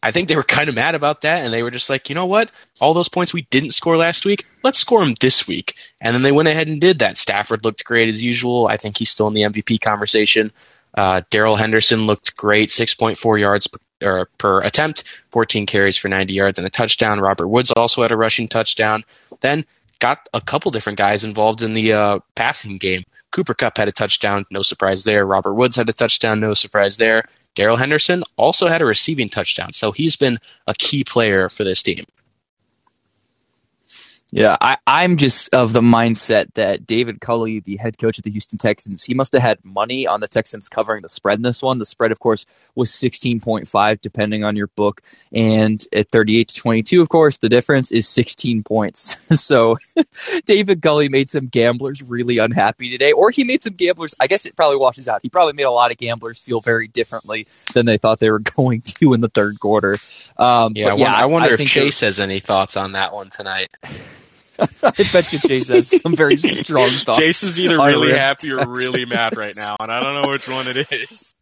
I 0.02 0.12
think 0.12 0.28
they 0.28 0.36
were 0.36 0.42
kind 0.42 0.68
of 0.68 0.74
mad 0.74 0.94
about 0.94 1.22
that, 1.22 1.42
and 1.44 1.52
they 1.52 1.62
were 1.62 1.70
just 1.70 1.90
like, 1.90 2.08
you 2.08 2.14
know 2.14 2.26
what? 2.26 2.50
All 2.80 2.94
those 2.94 3.08
points 3.08 3.32
we 3.32 3.42
didn't 3.42 3.70
score 3.70 3.96
last 3.96 4.24
week, 4.24 4.46
let's 4.62 4.78
score 4.78 5.00
them 5.00 5.14
this 5.20 5.48
week. 5.48 5.74
And 6.00 6.14
then 6.14 6.22
they 6.22 6.32
went 6.32 6.48
ahead 6.48 6.68
and 6.68 6.80
did 6.80 6.98
that. 6.98 7.16
Stafford 7.16 7.64
looked 7.64 7.84
great 7.84 8.08
as 8.08 8.22
usual. 8.22 8.68
I 8.68 8.76
think 8.76 8.98
he's 8.98 9.10
still 9.10 9.26
in 9.26 9.34
the 9.34 9.42
MVP 9.42 9.80
conversation. 9.80 10.52
Uh, 10.96 11.22
Darrell 11.30 11.56
Henderson 11.56 12.06
looked 12.06 12.36
great, 12.36 12.70
6.4 12.70 13.38
yards 13.40 13.66
per, 14.00 14.26
per 14.38 14.62
attempt, 14.62 15.04
14 15.30 15.66
carries 15.66 15.96
for 15.96 16.08
90 16.08 16.32
yards 16.32 16.58
and 16.58 16.66
a 16.66 16.70
touchdown. 16.70 17.20
Robert 17.20 17.48
Woods 17.48 17.70
also 17.72 18.02
had 18.02 18.12
a 18.12 18.16
rushing 18.16 18.48
touchdown. 18.48 19.04
Then 19.40 19.64
got 19.98 20.28
a 20.34 20.40
couple 20.40 20.70
different 20.70 20.98
guys 20.98 21.24
involved 21.24 21.62
in 21.62 21.74
the 21.74 21.92
uh, 21.92 22.18
passing 22.34 22.76
game. 22.78 23.04
Cooper 23.32 23.54
Kupp 23.54 23.76
had 23.76 23.88
a 23.88 23.92
touchdown, 23.92 24.46
no 24.50 24.62
surprise 24.62 25.04
there. 25.04 25.26
Robert 25.26 25.54
Woods 25.54 25.76
had 25.76 25.88
a 25.88 25.92
touchdown, 25.92 26.40
no 26.40 26.54
surprise 26.54 26.96
there. 26.96 27.24
Darrell 27.54 27.76
Henderson 27.76 28.22
also 28.36 28.68
had 28.68 28.82
a 28.82 28.86
receiving 28.86 29.28
touchdown, 29.28 29.72
so 29.72 29.90
he's 29.90 30.16
been 30.16 30.38
a 30.66 30.74
key 30.74 31.04
player 31.04 31.48
for 31.48 31.64
this 31.64 31.82
team. 31.82 32.04
Yeah, 34.32 34.56
I, 34.60 34.76
I'm 34.88 35.16
just 35.16 35.54
of 35.54 35.72
the 35.72 35.80
mindset 35.80 36.52
that 36.54 36.84
David 36.84 37.20
Culley, 37.20 37.60
the 37.60 37.76
head 37.76 37.96
coach 37.96 38.18
of 38.18 38.24
the 38.24 38.30
Houston 38.30 38.58
Texans, 38.58 39.04
he 39.04 39.14
must 39.14 39.32
have 39.32 39.42
had 39.42 39.64
money 39.64 40.04
on 40.06 40.20
the 40.20 40.26
Texans 40.26 40.68
covering 40.68 41.02
the 41.02 41.08
spread 41.08 41.38
in 41.38 41.42
this 41.42 41.62
one. 41.62 41.78
The 41.78 41.86
spread, 41.86 42.10
of 42.10 42.18
course, 42.18 42.44
was 42.74 42.90
16.5, 42.90 44.00
depending 44.00 44.42
on 44.42 44.56
your 44.56 44.66
book. 44.66 45.00
And 45.32 45.82
at 45.92 46.10
38 46.10 46.48
to 46.48 46.54
22, 46.56 47.00
of 47.00 47.08
course, 47.08 47.38
the 47.38 47.48
difference 47.48 47.92
is 47.92 48.08
16 48.08 48.64
points. 48.64 49.16
so 49.40 49.78
David 50.44 50.82
Culley 50.82 51.08
made 51.08 51.30
some 51.30 51.46
gamblers 51.46 52.02
really 52.02 52.38
unhappy 52.38 52.90
today, 52.90 53.12
or 53.12 53.30
he 53.30 53.44
made 53.44 53.62
some 53.62 53.74
gamblers, 53.74 54.16
I 54.18 54.26
guess 54.26 54.44
it 54.44 54.56
probably 54.56 54.78
washes 54.78 55.06
out. 55.06 55.20
He 55.22 55.28
probably 55.28 55.52
made 55.52 55.64
a 55.64 55.70
lot 55.70 55.92
of 55.92 55.98
gamblers 55.98 56.42
feel 56.42 56.60
very 56.60 56.88
differently 56.88 57.46
than 57.74 57.86
they 57.86 57.96
thought 57.96 58.18
they 58.18 58.30
were 58.30 58.38
going 58.56 58.80
to 58.80 59.14
in 59.14 59.20
the 59.20 59.28
third 59.28 59.60
quarter. 59.60 59.98
Um, 60.36 60.72
yeah, 60.74 60.96
yeah, 60.96 61.14
I 61.14 61.26
wonder, 61.26 61.50
I 61.50 61.54
if 61.54 61.68
Chase 61.68 62.00
has 62.00 62.18
any 62.18 62.40
thoughts 62.40 62.76
on 62.76 62.92
that 62.92 63.14
one 63.14 63.30
tonight. 63.30 63.70
I 64.58 64.92
bet 65.12 65.32
you 65.32 65.38
Chase 65.38 65.68
has 65.68 66.00
some 66.00 66.16
very 66.16 66.36
strong 66.36 66.88
thoughts. 66.90 67.18
Chase 67.18 67.42
is 67.42 67.60
either 67.60 67.76
really 67.78 68.12
happy 68.12 68.52
or 68.52 68.58
really 68.68 69.04
mad 69.04 69.36
right 69.36 69.54
now, 69.56 69.76
and 69.80 69.90
I 69.92 70.00
don't 70.00 70.22
know 70.22 70.30
which 70.30 70.48
one 70.48 70.66
it 70.68 70.92
is. 70.92 71.34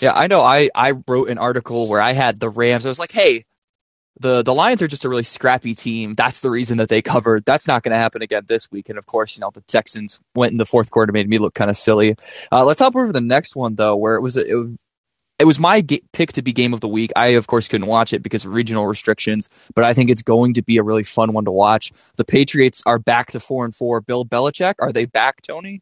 Yeah, 0.00 0.12
I 0.12 0.26
know. 0.26 0.40
I, 0.40 0.70
I 0.74 0.92
wrote 1.06 1.28
an 1.28 1.38
article 1.38 1.88
where 1.88 2.00
I 2.00 2.12
had 2.12 2.40
the 2.40 2.48
Rams. 2.48 2.86
I 2.86 2.88
was 2.88 2.98
like, 2.98 3.12
hey, 3.12 3.44
the 4.18 4.42
the 4.42 4.54
Lions 4.54 4.82
are 4.82 4.88
just 4.88 5.04
a 5.04 5.08
really 5.08 5.22
scrappy 5.22 5.74
team. 5.74 6.14
That's 6.14 6.40
the 6.40 6.50
reason 6.50 6.78
that 6.78 6.88
they 6.88 7.02
covered. 7.02 7.44
That's 7.44 7.66
not 7.66 7.82
going 7.82 7.92
to 7.92 7.98
happen 7.98 8.22
again 8.22 8.44
this 8.46 8.70
week. 8.70 8.88
And 8.88 8.98
of 8.98 9.06
course, 9.06 9.36
you 9.36 9.40
know 9.40 9.50
the 9.52 9.62
Texans 9.62 10.20
went 10.34 10.52
in 10.52 10.58
the 10.58 10.66
fourth 10.66 10.90
quarter, 10.90 11.12
made 11.12 11.28
me 11.28 11.38
look 11.38 11.54
kind 11.54 11.70
of 11.70 11.76
silly. 11.76 12.14
Uh, 12.52 12.64
let's 12.64 12.80
hop 12.80 12.94
over 12.94 13.06
to 13.06 13.12
the 13.12 13.20
next 13.20 13.56
one 13.56 13.74
though, 13.74 13.96
where 13.96 14.16
it 14.16 14.20
was 14.20 14.36
it, 14.36 14.48
it 15.40 15.46
was 15.46 15.58
my 15.58 15.80
ga- 15.80 16.02
pick 16.12 16.32
to 16.34 16.42
be 16.42 16.52
game 16.52 16.74
of 16.74 16.80
the 16.80 16.88
week. 16.88 17.10
I, 17.16 17.28
of 17.28 17.46
course, 17.46 17.66
couldn't 17.66 17.86
watch 17.86 18.12
it 18.12 18.22
because 18.22 18.44
of 18.44 18.52
regional 18.52 18.86
restrictions, 18.86 19.48
but 19.74 19.84
I 19.84 19.94
think 19.94 20.10
it's 20.10 20.22
going 20.22 20.54
to 20.54 20.62
be 20.62 20.76
a 20.76 20.82
really 20.82 21.02
fun 21.02 21.32
one 21.32 21.46
to 21.46 21.50
watch. 21.50 21.92
The 22.16 22.24
Patriots 22.24 22.82
are 22.86 22.98
back 22.98 23.28
to 23.32 23.40
four 23.40 23.64
and 23.64 23.74
four. 23.74 24.00
Bill 24.00 24.24
Belichick, 24.24 24.74
are 24.80 24.92
they 24.92 25.06
back, 25.06 25.40
Tony? 25.42 25.80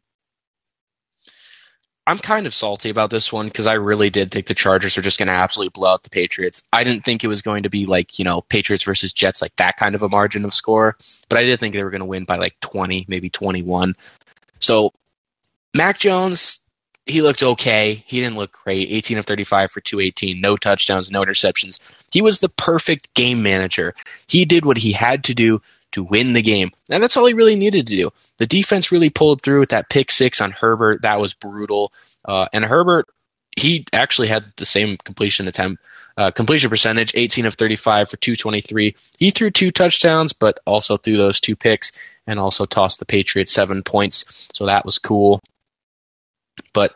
I'm 2.07 2.17
kind 2.17 2.47
of 2.47 2.55
salty 2.55 2.89
about 2.89 3.11
this 3.11 3.31
one 3.31 3.47
because 3.47 3.67
I 3.67 3.73
really 3.73 4.09
did 4.09 4.31
think 4.31 4.47
the 4.47 4.55
Chargers 4.55 4.97
are 4.97 5.01
just 5.03 5.19
going 5.19 5.27
to 5.27 5.33
absolutely 5.33 5.69
blow 5.69 5.89
out 5.89 6.01
the 6.01 6.09
Patriots. 6.09 6.63
I 6.73 6.83
didn't 6.83 7.05
think 7.05 7.23
it 7.23 7.27
was 7.27 7.43
going 7.43 7.61
to 7.61 7.69
be 7.69 7.85
like, 7.85 8.17
you 8.17 8.25
know, 8.25 8.41
Patriots 8.41 8.83
versus 8.83 9.13
Jets, 9.13 9.43
like 9.43 9.55
that 9.57 9.77
kind 9.77 9.93
of 9.93 10.01
a 10.01 10.09
margin 10.09 10.43
of 10.43 10.51
score, 10.51 10.97
but 11.27 11.37
I 11.37 11.43
did 11.43 11.59
think 11.59 11.75
they 11.75 11.83
were 11.83 11.91
going 11.91 11.99
to 11.99 12.05
win 12.05 12.23
by 12.23 12.37
like 12.37 12.59
20, 12.61 13.05
maybe 13.07 13.29
21. 13.29 13.95
So, 14.59 14.91
Mac 15.75 15.99
Jones, 15.99 16.61
he 17.05 17.21
looked 17.21 17.43
okay. 17.43 18.03
He 18.05 18.21
didn't 18.21 18.37
look 18.37 18.51
great. 18.51 18.89
18 18.91 19.17
of 19.17 19.25
35 19.25 19.71
for 19.71 19.81
218, 19.81 20.39
no 20.39 20.55
touchdowns, 20.55 21.11
no 21.11 21.23
interceptions. 21.23 21.79
He 22.11 22.21
was 22.21 22.39
the 22.39 22.49
perfect 22.49 23.13
game 23.13 23.41
manager. 23.41 23.95
He 24.27 24.45
did 24.45 24.65
what 24.65 24.77
he 24.77 24.91
had 24.91 25.23
to 25.25 25.33
do 25.33 25.61
to 25.91 26.03
win 26.03 26.33
the 26.33 26.41
game. 26.41 26.71
And 26.89 27.01
that's 27.01 27.17
all 27.17 27.25
he 27.25 27.33
really 27.33 27.55
needed 27.55 27.87
to 27.87 27.95
do. 27.95 28.11
The 28.37 28.45
defense 28.45 28.91
really 28.91 29.09
pulled 29.09 29.41
through 29.41 29.59
with 29.59 29.69
that 29.69 29.89
pick 29.89 30.11
six 30.11 30.39
on 30.39 30.51
Herbert. 30.51 31.01
That 31.01 31.19
was 31.19 31.33
brutal. 31.33 31.91
Uh, 32.25 32.47
and 32.53 32.63
Herbert, 32.63 33.07
he 33.57 33.85
actually 33.91 34.27
had 34.27 34.45
the 34.57 34.65
same 34.65 34.97
completion 34.97 35.47
attempt, 35.47 35.81
uh, 36.17 36.29
completion 36.31 36.69
percentage, 36.69 37.11
18 37.15 37.45
of 37.47 37.55
35 37.55 38.09
for 38.09 38.17
223. 38.17 38.95
He 39.17 39.31
threw 39.31 39.49
two 39.49 39.71
touchdowns, 39.71 40.31
but 40.31 40.59
also 40.65 40.97
threw 40.97 41.17
those 41.17 41.39
two 41.39 41.55
picks 41.55 41.91
and 42.27 42.39
also 42.39 42.65
tossed 42.65 42.99
the 42.99 43.05
Patriots 43.05 43.51
seven 43.51 43.81
points. 43.81 44.49
So 44.53 44.67
that 44.67 44.85
was 44.85 44.99
cool. 44.99 45.41
But 46.73 46.95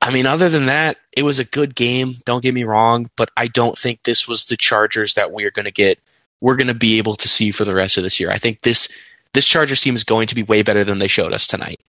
I 0.00 0.10
mean, 0.10 0.26
other 0.26 0.48
than 0.48 0.66
that, 0.66 0.98
it 1.16 1.22
was 1.22 1.38
a 1.38 1.44
good 1.44 1.74
game. 1.74 2.14
Don't 2.24 2.42
get 2.42 2.54
me 2.54 2.64
wrong, 2.64 3.10
but 3.16 3.30
I 3.36 3.48
don't 3.48 3.76
think 3.76 4.02
this 4.02 4.28
was 4.28 4.46
the 4.46 4.56
Chargers 4.56 5.14
that 5.14 5.32
we're 5.32 5.50
going 5.50 5.64
to 5.64 5.72
get. 5.72 5.98
We're 6.40 6.56
going 6.56 6.68
to 6.68 6.74
be 6.74 6.98
able 6.98 7.16
to 7.16 7.28
see 7.28 7.50
for 7.50 7.64
the 7.64 7.74
rest 7.74 7.96
of 7.96 8.04
this 8.04 8.20
year. 8.20 8.30
I 8.30 8.38
think 8.38 8.62
this 8.62 8.88
this 9.34 9.46
Chargers 9.46 9.80
team 9.80 9.94
is 9.94 10.04
going 10.04 10.28
to 10.28 10.34
be 10.34 10.42
way 10.42 10.62
better 10.62 10.84
than 10.84 10.98
they 10.98 11.08
showed 11.08 11.32
us 11.32 11.46
tonight. 11.46 11.80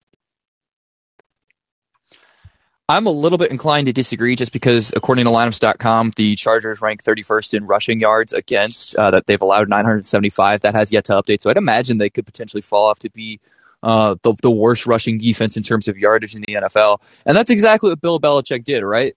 I'm 2.91 3.07
a 3.07 3.11
little 3.11 3.37
bit 3.37 3.51
inclined 3.51 3.85
to 3.87 3.93
disagree 3.93 4.35
just 4.35 4.51
because, 4.51 4.95
according 4.97 5.27
to 5.27 5.31
lineups.com, 5.31 6.13
the 6.17 6.35
Chargers 6.37 6.81
rank 6.81 7.05
31st 7.05 7.55
in 7.55 7.67
rushing 7.67 8.01
yards 8.01 8.33
against, 8.33 8.97
uh, 8.97 9.11
that 9.11 9.27
they've 9.27 9.43
allowed 9.43 9.69
975. 9.69 10.63
That 10.63 10.75
has 10.75 10.91
yet 10.91 11.05
to 11.05 11.13
update. 11.13 11.43
So 11.43 11.51
I'd 11.51 11.59
imagine 11.59 11.99
they 11.99 12.09
could 12.09 12.25
potentially 12.25 12.63
fall 12.63 12.87
off 12.89 12.99
to 13.01 13.11
be 13.11 13.41
uh, 13.83 14.17
the, 14.23 14.35
the 14.43 14.51
worst 14.51 14.87
rushing 14.87 15.19
defense 15.19 15.57
in 15.57 15.63
terms 15.63 15.89
of 15.89 15.97
yardage 15.97 16.35
in 16.35 16.43
the 16.43 16.55
NFL. 16.55 17.01
And 17.27 17.37
that's 17.37 17.51
exactly 17.51 17.91
what 17.91 18.01
Bill 18.01 18.21
Belichick 18.21 18.65
did, 18.65 18.83
right? 18.83 19.15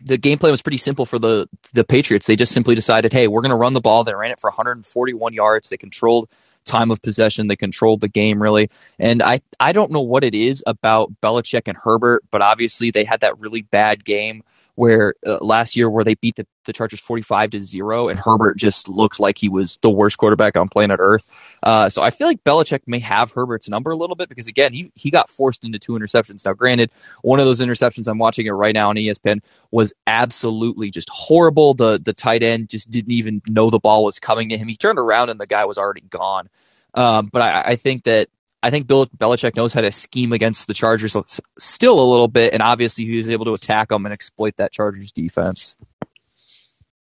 The 0.00 0.18
game 0.18 0.38
plan 0.38 0.50
was 0.50 0.60
pretty 0.60 0.76
simple 0.76 1.06
for 1.06 1.18
the 1.18 1.48
the 1.72 1.82
Patriots. 1.82 2.26
They 2.26 2.36
just 2.36 2.52
simply 2.52 2.74
decided, 2.74 3.14
hey, 3.14 3.28
we're 3.28 3.40
going 3.40 3.50
to 3.50 3.56
run 3.56 3.72
the 3.72 3.80
ball. 3.80 4.04
They 4.04 4.14
ran 4.14 4.30
it 4.30 4.38
for 4.38 4.50
141 4.50 5.32
yards. 5.32 5.70
They 5.70 5.78
controlled 5.78 6.28
time 6.66 6.90
of 6.90 7.00
possession. 7.00 7.46
They 7.46 7.56
controlled 7.56 8.02
the 8.02 8.08
game 8.08 8.42
really. 8.42 8.68
And 8.98 9.22
I 9.22 9.40
I 9.58 9.72
don't 9.72 9.90
know 9.90 10.02
what 10.02 10.22
it 10.22 10.34
is 10.34 10.62
about 10.66 11.10
Belichick 11.22 11.62
and 11.66 11.78
Herbert, 11.82 12.24
but 12.30 12.42
obviously 12.42 12.90
they 12.90 13.04
had 13.04 13.20
that 13.20 13.38
really 13.38 13.62
bad 13.62 14.04
game 14.04 14.42
where 14.76 15.14
uh, 15.26 15.38
last 15.40 15.74
year 15.74 15.90
where 15.90 16.04
they 16.04 16.14
beat 16.14 16.36
the, 16.36 16.46
the 16.66 16.72
Chargers 16.72 17.00
45 17.00 17.50
to 17.50 17.62
0 17.62 18.08
and 18.08 18.18
Herbert 18.18 18.56
just 18.56 18.88
looked 18.88 19.18
like 19.18 19.38
he 19.38 19.48
was 19.48 19.78
the 19.78 19.90
worst 19.90 20.18
quarterback 20.18 20.56
on 20.56 20.68
planet 20.68 20.98
Earth. 21.00 21.26
Uh, 21.62 21.88
so 21.88 22.02
I 22.02 22.10
feel 22.10 22.26
like 22.26 22.44
Belichick 22.44 22.82
may 22.86 22.98
have 23.00 23.32
Herbert's 23.32 23.68
number 23.68 23.90
a 23.90 23.96
little 23.96 24.14
bit 24.16 24.28
because 24.28 24.46
again, 24.46 24.72
he 24.72 24.92
he 24.94 25.10
got 25.10 25.28
forced 25.28 25.64
into 25.64 25.78
two 25.78 25.92
interceptions. 25.92 26.44
Now 26.44 26.52
granted, 26.52 26.90
one 27.22 27.40
of 27.40 27.46
those 27.46 27.60
interceptions 27.60 28.06
I'm 28.06 28.18
watching 28.18 28.46
it 28.46 28.50
right 28.50 28.74
now 28.74 28.90
on 28.90 28.96
ESPN 28.96 29.40
was 29.70 29.94
absolutely 30.06 30.90
just 30.90 31.08
horrible. 31.10 31.74
The 31.74 31.98
the 32.02 32.12
tight 32.12 32.42
end 32.42 32.68
just 32.68 32.90
didn't 32.90 33.12
even 33.12 33.42
know 33.48 33.70
the 33.70 33.80
ball 33.80 34.04
was 34.04 34.20
coming 34.20 34.50
to 34.50 34.58
him. 34.58 34.68
He 34.68 34.76
turned 34.76 34.98
around 34.98 35.30
and 35.30 35.40
the 35.40 35.46
guy 35.46 35.64
was 35.64 35.78
already 35.78 36.02
gone. 36.02 36.48
Um, 36.92 37.28
but 37.32 37.42
I, 37.42 37.62
I 37.72 37.76
think 37.76 38.04
that 38.04 38.28
I 38.66 38.70
think 38.70 38.88
Bill 38.88 39.06
Belichick 39.06 39.54
knows 39.54 39.72
how 39.72 39.80
to 39.80 39.92
scheme 39.92 40.32
against 40.32 40.66
the 40.66 40.74
Chargers 40.74 41.16
still 41.56 42.00
a 42.00 42.10
little 42.10 42.26
bit, 42.26 42.52
and 42.52 42.62
obviously 42.62 43.04
he 43.04 43.16
was 43.16 43.30
able 43.30 43.44
to 43.44 43.54
attack 43.54 43.90
them 43.90 44.04
and 44.04 44.12
exploit 44.12 44.56
that 44.56 44.72
Chargers 44.72 45.12
defense. 45.12 45.76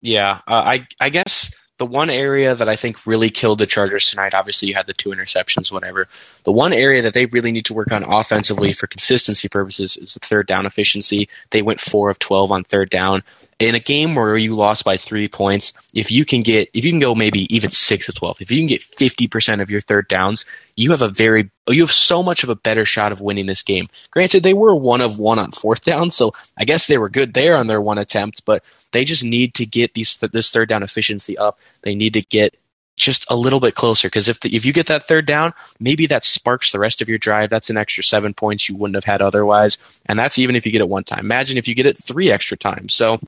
Yeah, 0.02 0.40
uh, 0.48 0.54
I 0.56 0.88
I 1.00 1.10
guess 1.10 1.54
the 1.78 1.86
one 1.86 2.10
area 2.10 2.56
that 2.56 2.68
I 2.68 2.76
think 2.76 3.06
really 3.06 3.30
killed 3.30 3.60
the 3.60 3.68
Chargers 3.68 4.10
tonight, 4.10 4.34
obviously 4.34 4.68
you 4.68 4.74
had 4.74 4.88
the 4.88 4.94
two 4.94 5.10
interceptions, 5.10 5.72
whatever. 5.72 6.08
The 6.44 6.52
one 6.52 6.74
area 6.74 7.04
that 7.04 7.14
they 7.14 7.28
really 7.28 7.52
need 7.52 7.66
to 7.66 7.76
work 7.76 7.92
on 7.92 8.04
offensively 8.04 8.74
for 8.74 8.88
consistency 8.88 9.48
purposes 9.48 9.96
is 9.98 10.16
the 10.16 10.22
third 10.22 10.48
down 10.48 10.66
efficiency. 10.66 11.30
They 11.52 11.62
went 11.62 11.80
four 11.80 12.10
of 12.10 12.18
twelve 12.18 12.52
on 12.52 12.64
third 12.64 12.90
down 12.90 13.22
in 13.60 13.76
a 13.76 13.80
game 13.80 14.16
where 14.16 14.38
you 14.38 14.56
lost 14.56 14.84
by 14.84 14.98
three 14.98 15.28
points, 15.28 15.74
if 15.94 16.12
you 16.12 16.26
can 16.26 16.42
get, 16.42 16.70
if 16.74 16.84
you 16.84 16.92
can 16.92 17.00
go 17.00 17.16
maybe 17.16 17.54
even 17.56 17.72
six 17.72 18.08
to 18.08 18.14
12, 18.14 18.42
if 18.42 18.52
you 18.52 18.60
can 18.60 18.68
get 18.68 18.82
50% 18.82 19.62
of 19.62 19.70
your 19.70 19.82
third 19.82 20.08
downs, 20.08 20.46
you 20.76 20.92
have 20.92 21.02
a 21.02 21.10
very, 21.10 21.50
you 21.68 21.82
have 21.82 21.92
so 21.92 22.24
much 22.24 22.44
of 22.44 22.50
a 22.50 22.56
better 22.56 22.86
shot 22.86 23.12
of 23.12 23.22
winning 23.22 23.46
this 23.46 23.64
game. 23.64 23.88
Granted, 24.12 24.44
they 24.44 24.54
were 24.54 24.76
one 24.76 25.02
of 25.02 25.20
one 25.20 25.40
on 25.40 25.52
fourth 25.52 25.86
down, 25.86 26.12
so 26.12 26.34
I 26.58 26.66
guess 26.66 26.88
they 26.88 26.98
were 26.98 27.10
good 27.10 27.34
there 27.34 27.58
on 27.58 27.68
their 27.68 27.82
one 27.82 27.98
attempt, 27.98 28.46
but 28.46 28.64
they 28.92 29.06
just 29.06 29.24
need 29.24 29.54
to 29.56 29.66
get 29.66 29.94
these, 29.94 30.20
this 30.32 30.52
third 30.52 30.70
down 30.70 30.84
efficiency 30.84 31.38
up. 31.38 31.60
They 31.82 31.96
need 31.96 32.14
to 32.14 32.22
get 32.22 32.58
just 32.96 33.30
a 33.32 33.36
little 33.36 33.60
bit 33.60 33.76
closer 33.76 34.08
because 34.08 34.30
if 34.30 34.40
the, 34.42 34.56
if 34.56 34.66
you 34.66 34.74
get 34.74 34.88
that 34.88 35.04
third 35.04 35.26
down, 35.26 35.54
maybe 35.80 36.06
that 36.08 36.24
sparks 36.24 36.72
the 36.72 36.80
rest 36.80 37.02
of 37.02 37.10
your 37.10 37.18
drive. 37.18 37.50
That's 37.50 37.70
an 37.70 37.78
extra 37.78 38.04
seven 38.04 38.34
points 38.34 38.70
you 38.70 38.76
wouldn't 38.76 38.96
have 38.96 39.04
had 39.04 39.22
otherwise, 39.22 39.78
and 40.06 40.18
that's 40.18 40.38
even 40.38 40.56
if 40.56 40.66
you 40.66 40.72
get 40.72 40.82
it 40.82 40.90
one 40.90 41.04
time. 41.04 41.22
Imagine 41.22 41.58
if 41.58 41.68
you 41.68 41.76
get 41.76 41.86
it 41.86 41.98
three 41.98 42.32
extra 42.32 42.58
times. 42.58 42.94
So 42.94 43.20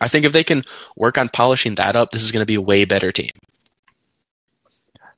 I 0.00 0.08
think 0.08 0.24
if 0.24 0.32
they 0.32 0.44
can 0.44 0.64
work 0.96 1.18
on 1.18 1.28
polishing 1.28 1.76
that 1.76 1.96
up, 1.96 2.10
this 2.10 2.22
is 2.22 2.32
going 2.32 2.42
to 2.42 2.46
be 2.46 2.54
a 2.54 2.60
way 2.60 2.84
better 2.84 3.12
team. 3.12 3.30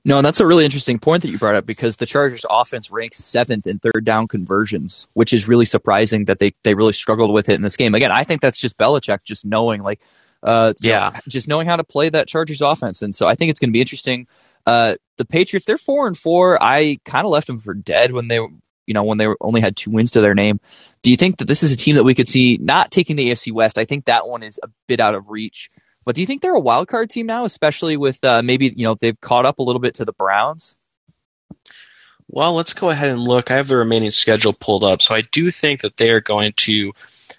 No, 0.04 0.16
and 0.16 0.24
that's 0.24 0.40
a 0.40 0.46
really 0.46 0.64
interesting 0.64 0.98
point 0.98 1.22
that 1.22 1.28
you 1.28 1.38
brought 1.38 1.54
up 1.54 1.66
because 1.66 1.96
the 1.96 2.06
Chargers 2.06 2.46
offense 2.48 2.90
ranks 2.90 3.18
seventh 3.18 3.66
in 3.66 3.78
third 3.78 4.04
down 4.04 4.26
conversions, 4.28 5.06
which 5.14 5.32
is 5.32 5.48
really 5.48 5.66
surprising 5.66 6.24
that 6.26 6.38
they, 6.38 6.54
they 6.62 6.74
really 6.74 6.92
struggled 6.92 7.32
with 7.32 7.48
it 7.48 7.56
in 7.56 7.62
this 7.62 7.76
game. 7.76 7.94
Again, 7.94 8.12
I 8.12 8.24
think 8.24 8.40
that's 8.40 8.58
just 8.58 8.78
Belichick 8.78 9.24
just 9.24 9.44
knowing 9.44 9.82
like 9.82 10.00
uh 10.44 10.72
yeah, 10.80 11.10
know, 11.12 11.20
just 11.28 11.48
knowing 11.48 11.66
how 11.66 11.76
to 11.76 11.84
play 11.84 12.08
that 12.08 12.28
Chargers 12.28 12.62
offense. 12.62 13.02
And 13.02 13.14
so 13.14 13.26
I 13.26 13.34
think 13.34 13.50
it's 13.50 13.60
gonna 13.60 13.72
be 13.72 13.80
interesting. 13.80 14.26
Uh 14.66 14.94
the 15.16 15.24
Patriots, 15.24 15.66
they're 15.66 15.76
four 15.76 16.06
and 16.06 16.16
four. 16.16 16.62
I 16.62 16.98
kind 17.04 17.26
of 17.26 17.30
left 17.30 17.48
them 17.48 17.58
for 17.58 17.74
dead 17.74 18.12
when 18.12 18.28
they 18.28 18.38
you 18.88 18.94
know, 18.94 19.04
when 19.04 19.18
they 19.18 19.28
only 19.42 19.60
had 19.60 19.76
two 19.76 19.90
wins 19.90 20.10
to 20.12 20.20
their 20.22 20.34
name. 20.34 20.58
Do 21.02 21.10
you 21.10 21.16
think 21.16 21.36
that 21.36 21.44
this 21.44 21.62
is 21.62 21.70
a 21.70 21.76
team 21.76 21.94
that 21.96 22.04
we 22.04 22.14
could 22.14 22.26
see 22.26 22.58
not 22.60 22.90
taking 22.90 23.16
the 23.16 23.30
AFC 23.30 23.52
West? 23.52 23.76
I 23.78 23.84
think 23.84 24.06
that 24.06 24.26
one 24.26 24.42
is 24.42 24.58
a 24.62 24.68
bit 24.86 24.98
out 24.98 25.14
of 25.14 25.28
reach. 25.28 25.68
But 26.04 26.14
do 26.14 26.22
you 26.22 26.26
think 26.26 26.40
they're 26.40 26.54
a 26.54 26.60
wild 26.60 26.88
card 26.88 27.10
team 27.10 27.26
now, 27.26 27.44
especially 27.44 27.98
with 27.98 28.24
uh, 28.24 28.42
maybe 28.42 28.72
you 28.74 28.84
know 28.84 28.94
they've 28.94 29.20
caught 29.20 29.44
up 29.44 29.58
a 29.58 29.62
little 29.62 29.80
bit 29.80 29.94
to 29.96 30.06
the 30.06 30.14
Browns? 30.14 30.74
Well, 32.30 32.54
let's 32.54 32.74
go 32.74 32.90
ahead 32.90 33.10
and 33.10 33.20
look. 33.20 33.50
I 33.50 33.56
have 33.56 33.68
the 33.68 33.76
remaining 33.76 34.10
schedule 34.10 34.54
pulled 34.54 34.84
up, 34.84 35.02
so 35.02 35.14
I 35.14 35.20
do 35.20 35.50
think 35.50 35.82
that 35.82 35.98
they 35.98 36.10
are 36.10 36.20
going 36.20 36.52
to 36.56 36.92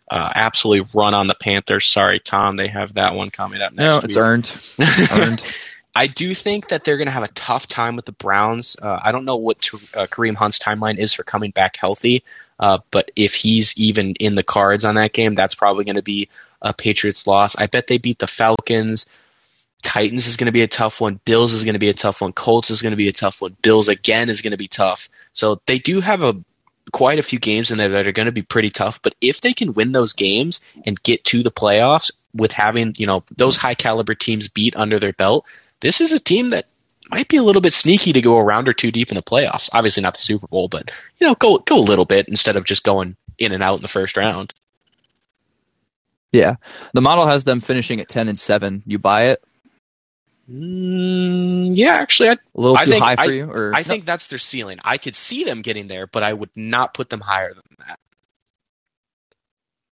uh, 0.10 0.32
absolutely 0.36 0.88
run 0.94 1.14
on 1.16 1.28
the 1.28 1.36
Panthers. 1.36 1.86
Sorry, 1.86 2.20
Tom, 2.20 2.58
they 2.58 2.68
have 2.68 2.94
that 2.94 3.16
one 3.16 3.30
coming 3.32 3.62
up 3.62 3.74
next. 3.74 3.86
No, 3.86 3.98
it's 3.98 4.16
week. 4.16 4.26
earned. 4.26 4.76
earned. 5.12 5.44
I 5.96 6.08
do 6.08 6.34
think 6.34 6.70
that 6.70 6.84
they're 6.84 6.98
going 6.98 7.08
to 7.08 7.12
have 7.12 7.24
a 7.24 7.30
tough 7.30 7.68
time 7.68 7.96
with 7.96 8.06
the 8.06 8.12
Browns. 8.12 8.78
Uh, 8.82 9.00
I 9.04 9.12
don't 9.12 9.26
know 9.26 9.36
what 9.36 9.60
to, 9.62 9.78
uh, 9.96 10.06
Kareem 10.08 10.36
Hunt's 10.36 10.60
timeline 10.60 10.98
is 10.98 11.14
for 11.14 11.24
coming 11.24 11.52
back 11.52 11.78
healthy, 11.78 12.24
uh, 12.60 12.80
but 12.92 13.12
if 13.16 13.34
he's 13.34 13.76
even 13.78 14.14
in 14.16 14.36
the 14.36 14.44
cards 14.44 14.86
on 14.86 14.96
that 14.96 15.14
game, 15.14 15.36
that's 15.36 15.56
probably 15.56 15.86
going 15.86 15.96
to 15.96 16.02
be 16.02 16.30
a 16.62 16.74
Patriots 16.74 17.26
loss. 17.26 17.56
I 17.58 17.68
bet 17.68 17.88
they 17.88 17.98
beat 17.98 18.20
the 18.20 18.28
Falcons. 18.28 19.08
Titans 19.82 20.28
is 20.28 20.38
going 20.38 20.46
to 20.46 20.52
be 20.52 20.62
a 20.62 20.68
tough 20.68 21.00
one. 21.00 21.20
Bills 21.26 21.54
is 21.54 21.64
going 21.64 21.74
to 21.74 21.80
be 21.80 21.90
a 21.90 21.94
tough 21.94 22.22
one. 22.22 22.34
Colts 22.34 22.70
is 22.70 22.82
going 22.82 22.92
to 22.92 22.98
be 22.98 23.08
a 23.08 23.14
tough 23.14 23.42
one. 23.42 23.56
Bills 23.62 23.88
again 23.88 24.30
is 24.30 24.42
going 24.42 24.52
to 24.52 24.58
be 24.58 24.68
tough. 24.68 25.10
So 25.34 25.62
they 25.66 25.80
do 25.80 26.02
have 26.02 26.22
a 26.22 26.36
quite 26.92 27.20
a 27.20 27.24
few 27.24 27.40
games 27.40 27.72
in 27.72 27.78
there 27.78 27.90
that 27.90 28.08
are 28.08 28.12
going 28.12 28.26
to 28.26 28.32
be 28.32 28.42
pretty 28.42 28.70
tough. 28.70 29.02
But 29.02 29.16
if 29.22 29.42
they 29.42 29.54
can 29.54 29.74
win 29.74 29.94
those 29.94 30.14
games 30.14 30.60
and 30.86 31.02
get 31.04 31.24
to 31.26 31.44
the 31.44 31.52
playoffs 31.52 32.12
with 32.34 32.52
having 32.52 32.94
you 32.98 33.06
know 33.06 33.24
those 33.38 33.58
high 33.58 33.76
caliber 33.76 34.16
teams 34.16 34.48
beat 34.48 34.76
under 34.76 35.00
their 35.00 35.14
belt, 35.14 35.46
this 35.82 36.02
is 36.02 36.12
a 36.12 36.20
team 36.20 36.50
that 36.50 36.66
might 37.10 37.28
be 37.28 37.38
a 37.38 37.44
little 37.44 37.62
bit 37.62 37.74
sneaky 37.74 38.14
to 38.14 38.22
go 38.22 38.38
a 38.38 38.44
round 38.44 38.68
or 38.68 38.74
two 38.74 38.92
deep 38.92 39.10
in 39.10 39.16
the 39.16 39.24
playoffs. 39.24 39.70
Obviously 39.74 40.02
not 40.02 40.14
the 40.14 40.20
Super 40.20 40.48
Bowl, 40.48 40.68
but 40.68 40.92
you 41.20 41.28
know, 41.28 41.36
go 41.36 41.58
go 41.60 41.78
a 41.78 41.82
little 41.82 42.06
bit 42.06 42.28
instead 42.28 42.56
of 42.56 42.66
just 42.66 42.84
going 42.84 43.16
in 43.38 43.52
and 43.52 43.64
out 43.64 43.80
in 43.80 43.82
the 43.82 43.88
first 43.88 44.18
round. 44.18 44.54
Yeah, 46.32 46.56
the 46.94 47.02
model 47.02 47.26
has 47.26 47.44
them 47.44 47.60
finishing 47.60 48.00
at 48.00 48.10
ten 48.10 48.28
and 48.28 48.40
seven. 48.40 48.84
You 48.86 49.00
buy 49.00 49.24
it? 49.24 49.44
Mm, 50.52 51.76
yeah, 51.76 51.96
actually, 51.96 52.30
I'd, 52.30 52.40
a 52.56 52.62
little 52.62 52.78
too 52.78 52.92
think, 52.92 53.04
high 53.04 53.16
for 53.16 53.22
I, 53.22 53.26
you. 53.26 53.52
Or 53.52 53.74
I 53.74 53.84
think 53.84 54.06
that's 54.06 54.28
their 54.28 54.40
ceiling. 54.40 54.80
I 54.84 54.98
could 54.98 55.16
see 55.16 55.44
them 55.44 55.62
getting 55.62 55.88
there, 55.88 56.08
but 56.08 56.24
I 56.24 56.34
would 56.34 56.50
not 56.56 56.94
put 56.94 57.10
them 57.10 57.22
higher 57.22 57.54
than 57.54 57.64
that. 57.88 58.00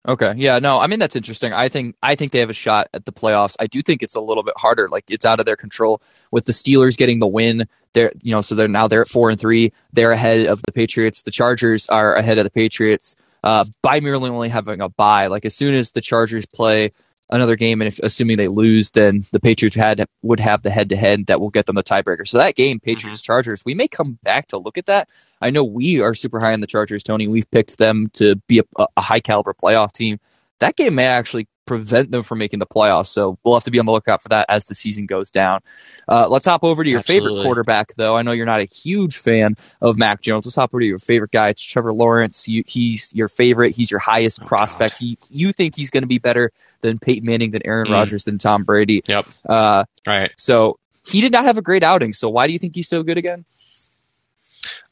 Okay. 0.07 0.33
Yeah, 0.37 0.59
no, 0.59 0.79
I 0.79 0.87
mean 0.87 0.99
that's 0.99 1.15
interesting. 1.15 1.51
I 1.53 1.67
think 1.67 1.95
I 2.03 2.15
think 2.15 2.31
they 2.31 2.39
have 2.39 2.49
a 2.49 2.53
shot 2.53 2.89
at 2.93 3.05
the 3.05 3.11
playoffs. 3.11 3.55
I 3.59 3.67
do 3.67 3.81
think 3.81 4.03
it's 4.03 4.15
a 4.15 4.19
little 4.19 4.43
bit 4.43 4.53
harder. 4.57 4.87
Like 4.89 5.05
it's 5.09 5.25
out 5.25 5.39
of 5.39 5.45
their 5.45 5.55
control 5.55 6.01
with 6.31 6.45
the 6.45 6.51
Steelers 6.51 6.97
getting 6.97 7.19
the 7.19 7.27
win. 7.27 7.67
They're 7.93 8.11
you 8.21 8.31
know, 8.31 8.41
so 8.41 8.53
they're 8.53 8.67
now 8.67 8.87
they're 8.87 9.01
at 9.01 9.07
four 9.07 9.29
and 9.29 9.39
three. 9.39 9.73
They're 9.93 10.11
ahead 10.11 10.45
of 10.45 10.61
the 10.63 10.71
Patriots. 10.71 11.23
The 11.23 11.31
Chargers 11.31 11.87
are 11.89 12.15
ahead 12.15 12.37
of 12.37 12.43
the 12.43 12.51
Patriots 12.51 13.15
uh, 13.43 13.65
by 13.81 13.99
merely 13.99 14.29
only 14.29 14.49
having 14.49 14.81
a 14.81 14.89
bye. 14.89 15.27
Like 15.27 15.45
as 15.45 15.55
soon 15.55 15.73
as 15.73 15.91
the 15.91 16.01
Chargers 16.01 16.45
play 16.45 16.91
another 17.29 17.55
game, 17.55 17.81
and 17.81 17.87
if 17.87 17.99
assuming 17.99 18.37
they 18.37 18.47
lose, 18.47 18.91
then 18.91 19.23
the 19.31 19.39
Patriots 19.39 19.75
had 19.75 20.05
would 20.21 20.39
have 20.39 20.61
the 20.61 20.69
head 20.69 20.89
to 20.89 20.95
head 20.95 21.27
that 21.27 21.39
will 21.39 21.49
get 21.49 21.65
them 21.65 21.75
the 21.75 21.83
tiebreaker. 21.83 22.27
So 22.27 22.37
that 22.37 22.55
game, 22.55 22.79
Patriots 22.79 23.21
mm-hmm. 23.21 23.25
Chargers, 23.25 23.63
we 23.65 23.73
may 23.73 23.87
come 23.87 24.19
back 24.23 24.47
to 24.47 24.57
look 24.57 24.77
at 24.77 24.85
that. 24.85 25.09
I 25.41 25.49
know 25.49 25.63
we 25.63 26.01
are 26.01 26.13
super 26.13 26.39
high 26.39 26.53
on 26.53 26.61
the 26.61 26.67
Chargers, 26.67 27.03
Tony. 27.03 27.27
We've 27.27 27.49
picked 27.49 27.77
them 27.77 28.09
to 28.13 28.35
be 28.47 28.59
a, 28.59 28.85
a 28.95 29.01
high 29.01 29.19
caliber 29.19 29.53
playoff 29.53 29.91
team. 29.91 30.19
That 30.59 30.75
game 30.75 30.95
may 30.95 31.05
actually 31.05 31.47
prevent 31.65 32.11
them 32.11 32.23
from 32.23 32.37
making 32.37 32.59
the 32.59 32.65
playoffs. 32.65 33.07
So 33.07 33.37
we'll 33.43 33.55
have 33.55 33.63
to 33.63 33.71
be 33.71 33.79
on 33.79 33.85
the 33.85 33.91
lookout 33.91 34.21
for 34.21 34.29
that 34.29 34.45
as 34.49 34.65
the 34.65 34.75
season 34.75 35.05
goes 35.05 35.31
down. 35.31 35.61
Uh, 36.07 36.27
let's 36.29 36.45
hop 36.45 36.63
over 36.63 36.83
to 36.83 36.89
your 36.89 36.99
Absolutely. 36.99 37.29
favorite 37.29 37.43
quarterback, 37.43 37.95
though. 37.97 38.15
I 38.15 38.21
know 38.21 38.31
you're 38.31 38.45
not 38.45 38.61
a 38.61 38.65
huge 38.65 39.17
fan 39.17 39.55
of 39.81 39.97
Mac 39.97 40.21
Jones. 40.21 40.45
Let's 40.45 40.55
hop 40.55 40.71
over 40.71 40.79
to 40.79 40.85
your 40.85 40.99
favorite 40.99 41.31
guy. 41.31 41.49
It's 41.49 41.61
Trevor 41.61 41.93
Lawrence. 41.93 42.47
You, 42.47 42.63
he's 42.67 43.13
your 43.13 43.27
favorite. 43.27 43.75
He's 43.75 43.89
your 43.89 43.99
highest 43.99 44.41
oh, 44.43 44.45
prospect. 44.45 44.97
He, 44.97 45.17
you 45.29 45.53
think 45.53 45.75
he's 45.75 45.89
going 45.89 46.03
to 46.03 46.07
be 46.07 46.19
better 46.19 46.51
than 46.81 46.99
Peyton 46.99 47.25
Manning, 47.25 47.51
than 47.51 47.65
Aaron 47.65 47.87
mm. 47.87 47.93
Rodgers, 47.93 48.25
than 48.25 48.37
Tom 48.37 48.63
Brady. 48.63 49.01
Yep. 49.07 49.25
Uh, 49.47 49.85
right. 50.05 50.31
So 50.37 50.79
he 51.07 51.21
did 51.21 51.31
not 51.31 51.45
have 51.45 51.57
a 51.57 51.61
great 51.61 51.83
outing. 51.83 52.13
So 52.13 52.29
why 52.29 52.47
do 52.47 52.53
you 52.53 52.59
think 52.59 52.75
he's 52.75 52.87
so 52.87 53.03
good 53.03 53.17
again? 53.17 53.45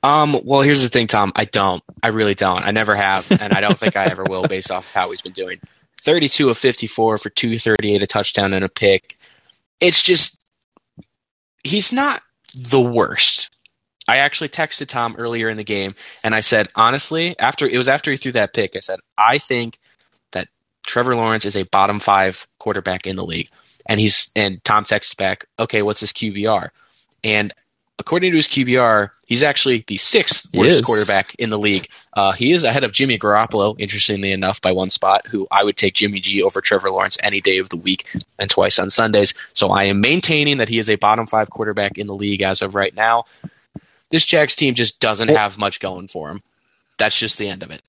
Um, 0.02 0.40
well, 0.44 0.62
here's 0.62 0.82
the 0.82 0.90
thing, 0.90 1.08
Tom. 1.08 1.32
I 1.36 1.46
don't. 1.46 1.84
I 2.02 2.10
really 2.10 2.36
don't. 2.36 2.64
I 2.64 2.72
never 2.72 2.96
have, 2.96 3.30
and 3.42 3.54
I 3.54 3.62
don't 3.62 3.78
think 3.78 3.96
I 3.96 4.06
ever 4.06 4.24
will, 4.24 4.44
based 4.44 4.72
off 4.72 4.88
of 4.88 4.94
how 4.94 5.10
he's 5.12 5.22
been 5.22 5.34
doing. 5.34 5.60
32 6.02 6.50
of 6.50 6.58
54 6.58 7.18
for 7.18 7.30
238, 7.30 8.02
a 8.02 8.08
touchdown 8.08 8.54
and 8.54 8.66
a 8.66 8.70
pick. 8.70 9.16
It's 9.80 10.04
just, 10.04 10.46
he's 11.64 11.94
not 11.94 12.22
the 12.56 12.82
worst. 12.82 13.50
I 14.08 14.18
actually 14.18 14.50
texted 14.50 14.88
Tom 14.88 15.16
earlier 15.18 15.50
in 15.50 15.58
the 15.58 15.64
game 15.64 15.96
and 16.24 16.36
I 16.36 16.42
said, 16.42 16.68
honestly, 16.76 17.38
after 17.40 17.68
it 17.68 17.78
was 17.78 17.88
after 17.88 18.12
he 18.12 18.18
threw 18.18 18.34
that 18.34 18.54
pick, 18.54 18.76
I 18.76 18.80
said, 18.80 19.00
I 19.18 19.38
think 19.38 19.80
that 20.32 20.50
Trevor 20.86 21.16
Lawrence 21.16 21.46
is 21.46 21.56
a 21.56 21.64
bottom 21.64 22.00
five 22.00 22.46
quarterback 22.60 23.08
in 23.08 23.16
the 23.16 23.26
league. 23.26 23.50
And 23.86 24.00
he's 24.00 24.32
and 24.36 24.64
Tom 24.64 24.84
texted 24.84 25.18
back, 25.18 25.46
okay, 25.60 25.82
what's 25.82 26.02
his 26.02 26.14
QBR? 26.14 26.70
And 27.24 27.54
according 28.00 28.32
to 28.32 28.38
his 28.38 28.48
QBR, 28.48 29.12
he's 29.28 29.44
actually 29.44 29.84
the 29.88 29.98
sixth 29.98 30.48
worst 30.54 30.84
quarterback 30.84 31.36
in 31.36 31.50
the 31.50 31.60
league. 31.60 31.88
Uh, 32.14 32.32
he 32.32 32.52
is 32.52 32.64
ahead 32.64 32.84
of 32.84 32.92
Jimmy 32.92 33.18
Garoppolo, 33.18 33.76
interestingly 33.80 34.32
enough, 34.32 34.62
by 34.62 34.72
one 34.72 34.90
spot, 34.90 35.28
who 35.28 35.48
I 35.52 35.64
would 35.64 35.78
take 35.78 35.94
Jimmy 35.94 36.20
G 36.20 36.42
over 36.42 36.62
Trevor 36.62 36.92
Lawrence 36.92 37.18
any 37.22 37.42
day 37.42 37.58
of 37.58 37.70
the 37.70 37.78
week 37.78 38.08
and 38.40 38.50
twice 38.50 38.80
on 38.80 38.90
Sundays. 38.90 39.34
So 39.54 39.70
I 39.70 39.86
am 39.86 40.02
maintaining 40.02 40.58
that 40.58 40.70
he 40.70 40.80
is 40.80 40.90
a 40.90 40.96
bottom 40.96 41.28
five 41.28 41.50
quarterback 41.50 41.98
in 41.98 42.08
the 42.08 42.16
league 42.16 42.42
as 42.42 42.62
of 42.62 42.76
right 42.76 42.94
now. 42.96 43.26
This 44.10 44.26
Jags 44.26 44.56
team 44.56 44.76
just 44.76 45.00
doesn't 45.00 45.30
have 45.30 45.58
much 45.58 45.80
going 45.80 46.08
for 46.08 46.30
him. 46.30 46.44
That's 46.98 47.18
just 47.18 47.40
the 47.40 47.48
end 47.48 47.64
of 47.64 47.72
it. 47.72 47.82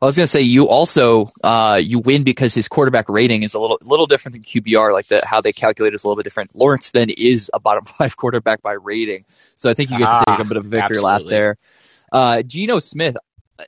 I 0.00 0.06
was 0.06 0.16
going 0.16 0.24
to 0.24 0.28
say 0.28 0.40
you 0.40 0.68
also 0.68 1.30
uh, 1.42 1.80
you 1.82 1.98
win 1.98 2.22
because 2.22 2.54
his 2.54 2.68
quarterback 2.68 3.08
rating 3.08 3.42
is 3.42 3.54
a 3.54 3.58
little 3.58 3.78
little 3.82 4.06
different 4.06 4.34
than 4.34 4.42
QBR. 4.42 4.92
Like 4.92 5.08
the 5.08 5.24
how 5.26 5.40
they 5.40 5.52
calculate 5.52 5.94
is 5.94 6.04
a 6.04 6.08
little 6.08 6.16
bit 6.16 6.24
different. 6.24 6.54
Lawrence 6.54 6.92
then 6.92 7.10
is 7.10 7.50
a 7.52 7.60
bottom 7.60 7.84
five 7.98 8.16
quarterback 8.16 8.62
by 8.62 8.72
rating, 8.72 9.24
so 9.28 9.68
I 9.70 9.74
think 9.74 9.90
you 9.90 9.98
get 9.98 10.18
to 10.18 10.24
take 10.26 10.38
a 10.38 10.44
bit 10.44 10.56
of 10.56 10.66
a 10.66 10.68
victory 10.68 10.98
absolutely. 10.98 11.04
lap 11.04 11.22
there. 11.28 11.56
Uh, 12.10 12.42
Geno 12.42 12.78
Smith, 12.78 13.16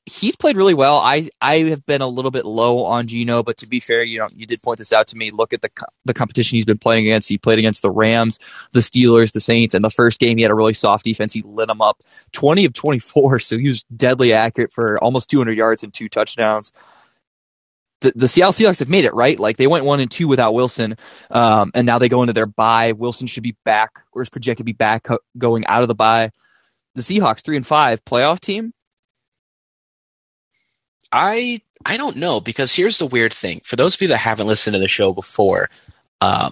he's 0.06 0.36
played 0.36 0.56
really 0.56 0.74
well. 0.74 0.98
I 0.98 1.28
I 1.40 1.58
have 1.64 1.84
been 1.86 2.00
a 2.00 2.06
little 2.06 2.30
bit 2.30 2.46
low 2.46 2.84
on 2.84 3.06
Geno, 3.06 3.42
but 3.42 3.56
to 3.58 3.66
be 3.66 3.80
fair, 3.80 4.02
you 4.02 4.18
know, 4.18 4.28
you 4.34 4.46
did 4.46 4.62
point 4.62 4.78
this 4.78 4.92
out 4.92 5.06
to 5.08 5.16
me. 5.16 5.30
Look 5.30 5.52
at 5.52 5.62
the 5.62 5.70
the 6.04 6.14
competition 6.14 6.56
he's 6.56 6.64
been 6.64 6.78
playing 6.78 7.06
against. 7.06 7.28
He 7.28 7.38
played 7.38 7.58
against 7.58 7.82
the 7.82 7.90
Rams, 7.90 8.38
the 8.72 8.80
Steelers, 8.80 9.32
the 9.32 9.40
Saints, 9.40 9.74
and 9.74 9.84
the 9.84 9.90
first 9.90 10.20
game 10.20 10.36
he 10.36 10.42
had 10.42 10.50
a 10.50 10.54
really 10.54 10.74
soft 10.74 11.04
defense. 11.04 11.32
He 11.32 11.42
lit 11.42 11.68
them 11.68 11.82
up, 11.82 12.02
twenty 12.32 12.64
of 12.64 12.72
twenty 12.72 12.98
four. 12.98 13.38
So 13.38 13.58
he 13.58 13.68
was 13.68 13.82
deadly 13.84 14.32
accurate 14.32 14.72
for 14.72 15.02
almost 15.02 15.30
two 15.30 15.38
hundred 15.38 15.56
yards 15.56 15.82
and 15.82 15.92
two 15.92 16.08
touchdowns. 16.08 16.72
The, 18.00 18.12
the 18.14 18.28
Seattle 18.28 18.52
Seahawks 18.52 18.78
have 18.78 18.88
made 18.88 19.04
it 19.04 19.12
right. 19.12 19.38
Like 19.38 19.58
they 19.58 19.66
went 19.66 19.84
one 19.84 20.00
and 20.00 20.10
two 20.10 20.28
without 20.28 20.54
Wilson, 20.54 20.96
um, 21.30 21.70
and 21.74 21.84
now 21.84 21.98
they 21.98 22.08
go 22.08 22.22
into 22.22 22.32
their 22.32 22.46
bye. 22.46 22.92
Wilson 22.92 23.26
should 23.26 23.42
be 23.42 23.56
back, 23.64 23.90
or 24.12 24.22
is 24.22 24.30
projected 24.30 24.58
to 24.58 24.64
be 24.64 24.72
back 24.72 25.06
going 25.36 25.66
out 25.66 25.82
of 25.82 25.88
the 25.88 25.94
bye. 25.94 26.30
The 26.94 27.02
Seahawks 27.02 27.44
three 27.44 27.56
and 27.56 27.66
five 27.66 28.04
playoff 28.04 28.40
team 28.40 28.72
I 31.12 31.60
I 31.84 31.96
don't 31.96 32.16
know 32.16 32.40
because 32.40 32.74
here's 32.74 32.98
the 32.98 33.06
weird 33.06 33.32
thing. 33.32 33.60
For 33.64 33.76
those 33.76 33.94
of 33.94 34.02
you 34.02 34.08
that 34.08 34.18
haven't 34.18 34.46
listened 34.46 34.74
to 34.74 34.80
the 34.80 34.88
show 34.88 35.12
before, 35.12 35.70
uh, 36.20 36.50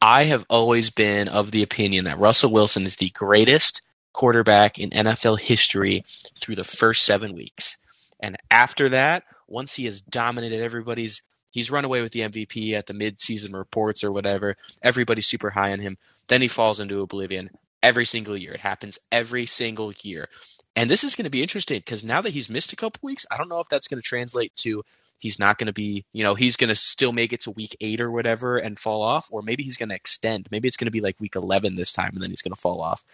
I 0.00 0.24
have 0.24 0.46
always 0.48 0.90
been 0.90 1.28
of 1.28 1.50
the 1.50 1.62
opinion 1.62 2.04
that 2.04 2.18
Russell 2.18 2.52
Wilson 2.52 2.86
is 2.86 2.96
the 2.96 3.10
greatest 3.10 3.82
quarterback 4.12 4.78
in 4.78 4.90
NFL 4.90 5.40
history 5.40 6.04
through 6.40 6.56
the 6.56 6.64
first 6.64 7.04
seven 7.04 7.34
weeks, 7.34 7.78
and 8.20 8.36
after 8.50 8.88
that, 8.90 9.24
once 9.48 9.74
he 9.74 9.84
has 9.84 10.00
dominated 10.00 10.62
everybody's, 10.62 11.22
he's 11.50 11.70
run 11.70 11.84
away 11.84 12.00
with 12.00 12.12
the 12.12 12.20
MVP 12.20 12.72
at 12.72 12.86
the 12.86 12.94
mid-season 12.94 13.54
reports 13.54 14.04
or 14.04 14.12
whatever. 14.12 14.56
Everybody's 14.82 15.26
super 15.26 15.50
high 15.50 15.72
on 15.72 15.80
him. 15.80 15.98
Then 16.28 16.40
he 16.40 16.48
falls 16.48 16.80
into 16.80 17.00
oblivion 17.00 17.50
every 17.82 18.04
single 18.04 18.36
year. 18.36 18.52
It 18.52 18.60
happens 18.60 18.98
every 19.10 19.46
single 19.46 19.92
year. 20.02 20.28
And 20.76 20.88
this 20.88 21.04
is 21.04 21.14
going 21.14 21.24
to 21.24 21.30
be 21.30 21.42
interesting 21.42 21.78
because 21.78 22.04
now 22.04 22.20
that 22.20 22.30
he's 22.30 22.48
missed 22.48 22.72
a 22.72 22.76
couple 22.76 23.00
weeks, 23.02 23.26
I 23.30 23.36
don't 23.36 23.48
know 23.48 23.60
if 23.60 23.68
that's 23.68 23.88
going 23.88 24.00
to 24.00 24.06
translate 24.06 24.54
to 24.56 24.84
he's 25.20 25.38
not 25.38 25.58
going 25.58 25.66
to 25.66 25.72
be, 25.72 26.04
you 26.12 26.24
know, 26.24 26.34
he's 26.34 26.56
going 26.56 26.68
to 26.68 26.74
still 26.74 27.12
make 27.12 27.32
it 27.32 27.42
to 27.42 27.50
week 27.52 27.76
eight 27.80 28.00
or 28.00 28.10
whatever 28.10 28.58
and 28.58 28.78
fall 28.78 29.02
off, 29.02 29.28
or 29.30 29.42
maybe 29.42 29.62
he's 29.62 29.76
going 29.76 29.90
to 29.90 29.94
extend. 29.94 30.48
Maybe 30.50 30.66
it's 30.66 30.76
going 30.76 30.86
to 30.86 30.90
be 30.90 31.00
like 31.00 31.20
week 31.20 31.36
11 31.36 31.76
this 31.76 31.92
time 31.92 32.10
and 32.14 32.22
then 32.22 32.30
he's 32.30 32.42
going 32.42 32.54
to 32.54 32.60
fall 32.60 32.80
off. 32.80 33.04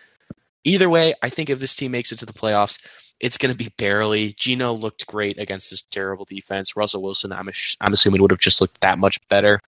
Either 0.64 0.88
way, 0.88 1.14
I 1.22 1.28
think 1.28 1.50
if 1.50 1.61
this 1.61 1.76
team 1.76 1.92
makes 1.92 2.11
it 2.11 2.18
to 2.20 2.26
the 2.26 2.32
playoffs, 2.32 2.80
it's 3.20 3.38
going 3.38 3.52
to 3.52 3.59
be 3.59 3.72
barely. 3.76 4.34
Geno 4.34 4.72
looked 4.72 5.07
great 5.07 5.38
against 5.38 5.70
this 5.70 5.82
terrible 5.82 6.24
defense. 6.24 6.76
Russell 6.76 7.02
Wilson, 7.02 7.32
I'm, 7.32 7.48
I'm 7.80 7.92
assuming, 7.92 8.22
would 8.22 8.30
have 8.30 8.40
just 8.40 8.61
looked 8.61 8.80
that 8.80 8.98
much 8.98 9.18
better. 9.28 9.61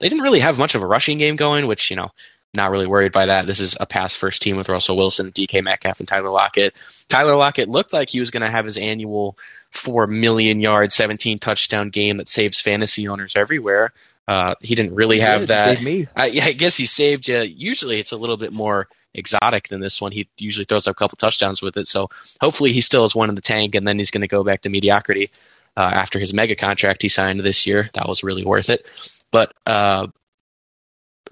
They 0.00 0.08
didn't 0.08 0.22
really 0.22 0.40
have 0.40 0.58
much 0.58 0.74
of 0.74 0.82
a 0.82 0.86
rushing 0.86 1.18
game 1.18 1.36
going, 1.36 1.66
which, 1.66 1.90
you 1.90 1.96
know, 1.96 2.10
not 2.54 2.70
really 2.70 2.86
worried 2.86 3.12
by 3.12 3.26
that. 3.26 3.46
This 3.46 3.60
is 3.60 3.76
a 3.80 3.86
pass 3.86 4.16
first 4.16 4.42
team 4.42 4.56
with 4.56 4.68
Russell 4.68 4.96
Wilson, 4.96 5.30
DK 5.32 5.62
Metcalf, 5.62 6.00
and 6.00 6.08
Tyler 6.08 6.30
Lockett. 6.30 6.74
Tyler 7.08 7.36
Lockett 7.36 7.68
looked 7.68 7.92
like 7.92 8.08
he 8.08 8.20
was 8.20 8.30
going 8.30 8.42
to 8.42 8.50
have 8.50 8.64
his 8.64 8.78
annual 8.78 9.38
four 9.70 10.06
million 10.06 10.60
yard, 10.60 10.90
seventeen 10.92 11.38
touchdown 11.38 11.90
game 11.90 12.16
that 12.16 12.28
saves 12.28 12.60
fantasy 12.60 13.06
owners 13.08 13.36
everywhere. 13.36 13.92
Uh, 14.28 14.54
he 14.60 14.74
didn't 14.74 14.94
really 14.94 15.20
have 15.20 15.42
did. 15.42 15.48
that. 15.50 15.82
Me. 15.82 16.06
I, 16.16 16.26
I 16.42 16.52
guess 16.52 16.76
he 16.76 16.86
saved 16.86 17.28
you. 17.28 17.40
Usually, 17.42 18.00
it's 18.00 18.12
a 18.12 18.16
little 18.16 18.36
bit 18.36 18.52
more 18.52 18.88
exotic 19.14 19.68
than 19.68 19.80
this 19.80 20.00
one. 20.00 20.12
He 20.12 20.28
usually 20.38 20.64
throws 20.64 20.88
up 20.88 20.92
a 20.92 20.94
couple 20.94 21.16
touchdowns 21.16 21.62
with 21.62 21.76
it. 21.76 21.86
So 21.88 22.08
hopefully, 22.40 22.72
he 22.72 22.80
still 22.80 23.02
has 23.02 23.14
one 23.14 23.28
in 23.28 23.34
the 23.34 23.40
tank, 23.40 23.74
and 23.74 23.86
then 23.86 23.98
he's 23.98 24.10
going 24.10 24.22
to 24.22 24.28
go 24.28 24.42
back 24.42 24.62
to 24.62 24.68
mediocrity 24.68 25.30
uh, 25.76 25.90
after 25.92 26.18
his 26.18 26.34
mega 26.34 26.56
contract 26.56 27.02
he 27.02 27.08
signed 27.08 27.40
this 27.40 27.66
year. 27.66 27.90
That 27.94 28.08
was 28.08 28.24
really 28.24 28.44
worth 28.44 28.70
it. 28.70 28.86
But 29.30 29.52
uh, 29.66 30.08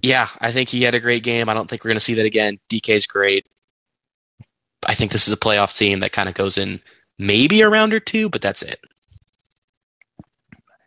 yeah, 0.05 0.29
I 0.39 0.53
think 0.53 0.69
he 0.69 0.83
had 0.83 0.95
a 0.95 1.01
great 1.01 1.23
game. 1.23 1.49
I 1.49 1.55
don't 1.55 1.69
think 1.69 1.83
we're 1.83 1.89
going 1.89 1.97
to 1.97 2.05
see 2.05 2.15
that 2.15 2.27
again. 2.27 2.59
DK's 2.69 3.07
great. 3.07 3.47
I 4.87 4.95
think 4.95 5.13
this 5.13 5.27
is 5.27 5.33
a 5.33 5.39
playoff 5.39 5.75
team 5.75 6.01
that 6.01 6.13
kind 6.13 6.29
of 6.29 6.35
goes 6.35 6.59
in 6.59 6.81
maybe 7.19 7.63
a 7.63 7.71
round 7.71 7.95
or 7.95 8.01
two, 8.01 8.29
but 8.29 8.43
that's 8.43 8.63
it. 8.63 8.81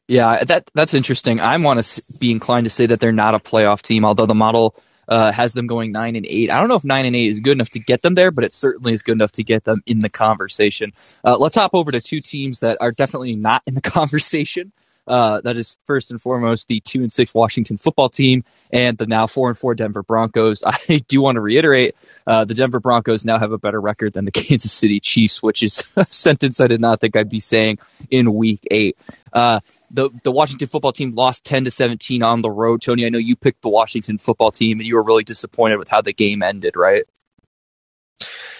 Yeah, 0.07 0.43
that 0.43 0.69
that's 0.75 0.93
interesting. 0.93 1.39
I 1.39 1.57
want 1.57 1.83
to 1.83 2.03
be 2.19 2.31
inclined 2.31 2.65
to 2.65 2.69
say 2.69 2.85
that 2.85 2.99
they're 2.99 3.11
not 3.11 3.33
a 3.33 3.39
playoff 3.39 3.81
team, 3.81 4.05
although 4.05 4.27
the 4.27 4.35
model 4.35 4.75
uh, 5.07 5.31
has 5.31 5.53
them 5.53 5.65
going 5.65 5.91
nine 5.91 6.15
and 6.15 6.25
eight. 6.27 6.51
I 6.51 6.59
don't 6.59 6.69
know 6.69 6.75
if 6.75 6.85
nine 6.85 7.07
and 7.07 7.15
eight 7.15 7.31
is 7.31 7.39
good 7.39 7.57
enough 7.57 7.71
to 7.71 7.79
get 7.79 8.03
them 8.03 8.13
there, 8.13 8.29
but 8.29 8.43
it 8.43 8.53
certainly 8.53 8.93
is 8.93 9.01
good 9.01 9.13
enough 9.13 9.31
to 9.33 9.43
get 9.43 9.63
them 9.63 9.81
in 9.87 9.99
the 9.99 10.09
conversation. 10.09 10.93
Uh, 11.25 11.37
let's 11.37 11.55
hop 11.55 11.71
over 11.73 11.91
to 11.91 11.99
two 11.99 12.21
teams 12.21 12.59
that 12.59 12.77
are 12.79 12.91
definitely 12.91 13.35
not 13.35 13.63
in 13.65 13.73
the 13.73 13.81
conversation. 13.97 14.71
Uh, 15.07 15.41
that 15.41 15.55
is 15.55 15.77
first 15.85 16.11
and 16.11 16.21
foremost 16.21 16.67
the 16.67 16.79
two 16.81 16.99
and 17.01 17.11
six 17.11 17.33
Washington 17.33 17.77
football 17.77 18.09
team 18.09 18.43
and 18.71 18.97
the 18.97 19.07
now 19.07 19.25
four 19.25 19.47
and 19.47 19.57
four 19.57 19.73
Denver 19.73 20.03
Broncos. 20.03 20.63
I 20.65 21.01
do 21.07 21.21
want 21.21 21.35
to 21.35 21.41
reiterate 21.41 21.95
uh, 22.25 22.45
the 22.45 22.53
Denver 22.53 22.79
Broncos 22.79 23.25
now 23.25 23.39
have 23.39 23.51
a 23.51 23.57
better 23.57 23.79
record 23.79 24.13
than 24.13 24.25
the 24.25 24.31
Kansas 24.47 24.71
City 24.71 24.99
Chiefs, 24.99 25.41
which 25.41 25.63
is 25.63 25.93
a 25.95 26.05
sentence 26.05 26.59
I 26.59 26.67
did 26.67 26.81
not 26.81 26.99
think 26.99 27.15
I'd 27.15 27.29
be 27.29 27.39
saying 27.39 27.79
in 28.09 28.33
Week 28.33 28.65
Eight. 28.71 28.97
Uh, 29.33 29.59
the 29.89 30.09
the 30.23 30.31
Washington 30.31 30.67
football 30.67 30.91
team 30.91 31.11
lost 31.11 31.45
10 31.45 31.63
to 31.65 31.71
17 31.71 32.21
on 32.21 32.41
the 32.41 32.51
road. 32.51 32.81
Tony, 32.81 33.05
I 33.05 33.09
know 33.09 33.17
you 33.17 33.35
picked 33.35 33.61
the 33.61 33.69
Washington 33.69 34.17
football 34.17 34.51
team 34.51 34.79
and 34.79 34.87
you 34.87 34.95
were 34.95 35.03
really 35.03 35.23
disappointed 35.23 35.77
with 35.77 35.87
how 35.87 36.01
the 36.01 36.13
game 36.13 36.43
ended, 36.43 36.75
right? 36.75 37.05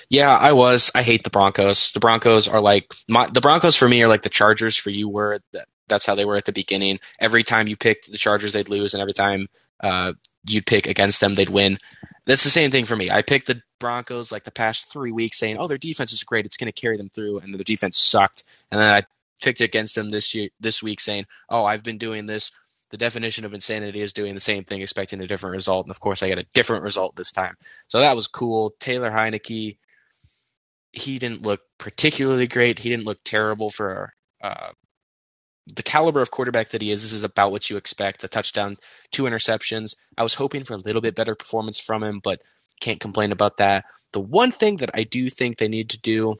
Yeah, 0.09 0.35
I 0.35 0.53
was. 0.53 0.89
I 0.95 1.03
hate 1.03 1.23
the 1.23 1.29
Broncos. 1.29 1.91
The 1.91 1.99
Broncos 1.99 2.47
are 2.47 2.61
like 2.61 2.93
my, 3.09 3.27
the 3.27 3.41
Broncos 3.41 3.75
for 3.75 3.89
me 3.89 4.01
are 4.03 4.07
like 4.07 4.21
the 4.21 4.29
Chargers 4.29 4.77
for 4.77 4.89
you 4.89 5.09
were. 5.09 5.41
That's 5.87 6.05
how 6.05 6.15
they 6.15 6.25
were 6.25 6.37
at 6.37 6.45
the 6.45 6.53
beginning. 6.53 6.99
Every 7.19 7.43
time 7.43 7.67
you 7.67 7.75
picked 7.75 8.11
the 8.11 8.17
Chargers, 8.17 8.53
they'd 8.53 8.69
lose, 8.69 8.93
and 8.93 9.01
every 9.01 9.13
time 9.13 9.47
uh, 9.81 10.13
you'd 10.47 10.65
pick 10.65 10.87
against 10.87 11.21
them, 11.21 11.33
they'd 11.33 11.49
win. 11.49 11.77
That's 12.25 12.43
the 12.43 12.49
same 12.49 12.71
thing 12.71 12.85
for 12.85 12.95
me. 12.95 13.09
I 13.09 13.21
picked 13.21 13.47
the 13.47 13.61
Broncos 13.79 14.31
like 14.31 14.43
the 14.43 14.51
past 14.51 14.91
three 14.91 15.11
weeks, 15.11 15.37
saying, 15.37 15.57
"Oh, 15.57 15.67
their 15.67 15.77
defense 15.77 16.11
is 16.11 16.23
great; 16.23 16.45
it's 16.45 16.57
going 16.57 16.71
to 16.71 16.81
carry 16.81 16.97
them 16.97 17.09
through," 17.09 17.39
and 17.39 17.53
the 17.53 17.63
defense 17.63 17.97
sucked. 17.97 18.43
And 18.71 18.81
then 18.81 18.91
I 18.93 19.01
picked 19.41 19.61
against 19.61 19.95
them 19.95 20.09
this 20.09 20.33
year, 20.33 20.49
this 20.59 20.83
week, 20.83 20.99
saying, 20.99 21.25
"Oh, 21.49 21.65
I've 21.65 21.83
been 21.83 21.97
doing 21.97 22.25
this." 22.25 22.51
The 22.89 22.97
definition 22.97 23.43
of 23.43 23.53
insanity 23.53 24.01
is 24.01 24.13
doing 24.13 24.33
the 24.33 24.39
same 24.39 24.63
thing, 24.63 24.81
expecting 24.81 25.21
a 25.21 25.27
different 25.27 25.55
result, 25.55 25.85
and 25.85 25.91
of 25.91 25.99
course, 25.99 26.23
I 26.23 26.29
got 26.29 26.37
a 26.37 26.45
different 26.53 26.83
result 26.83 27.15
this 27.15 27.33
time. 27.33 27.55
So 27.87 27.99
that 27.99 28.15
was 28.15 28.27
cool. 28.27 28.73
Taylor 28.79 29.11
Heinicke, 29.11 29.77
he 30.93 31.19
didn't 31.19 31.43
look 31.43 31.61
particularly 31.77 32.47
great. 32.47 32.79
He 32.79 32.89
didn't 32.89 33.05
look 33.05 33.19
terrible 33.25 33.69
for 33.69 34.13
uh, 34.41 34.69
the 35.75 35.83
caliber 35.83 36.21
of 36.21 36.31
quarterback 36.31 36.69
that 36.69 36.81
he 36.81 36.91
is, 36.91 37.01
this 37.01 37.13
is 37.13 37.23
about 37.23 37.51
what 37.51 37.69
you 37.69 37.77
expect. 37.77 38.23
A 38.23 38.27
touchdown, 38.27 38.77
two 39.11 39.23
interceptions. 39.23 39.95
I 40.17 40.23
was 40.23 40.35
hoping 40.35 40.63
for 40.63 40.73
a 40.73 40.77
little 40.77 41.01
bit 41.01 41.15
better 41.15 41.35
performance 41.35 41.79
from 41.79 42.03
him, 42.03 42.19
but 42.23 42.41
can't 42.79 42.99
complain 42.99 43.31
about 43.31 43.57
that. 43.57 43.85
The 44.13 44.19
one 44.19 44.51
thing 44.51 44.77
that 44.77 44.91
I 44.93 45.03
do 45.03 45.29
think 45.29 45.57
they 45.57 45.67
need 45.67 45.89
to 45.89 45.99
do 45.99 46.35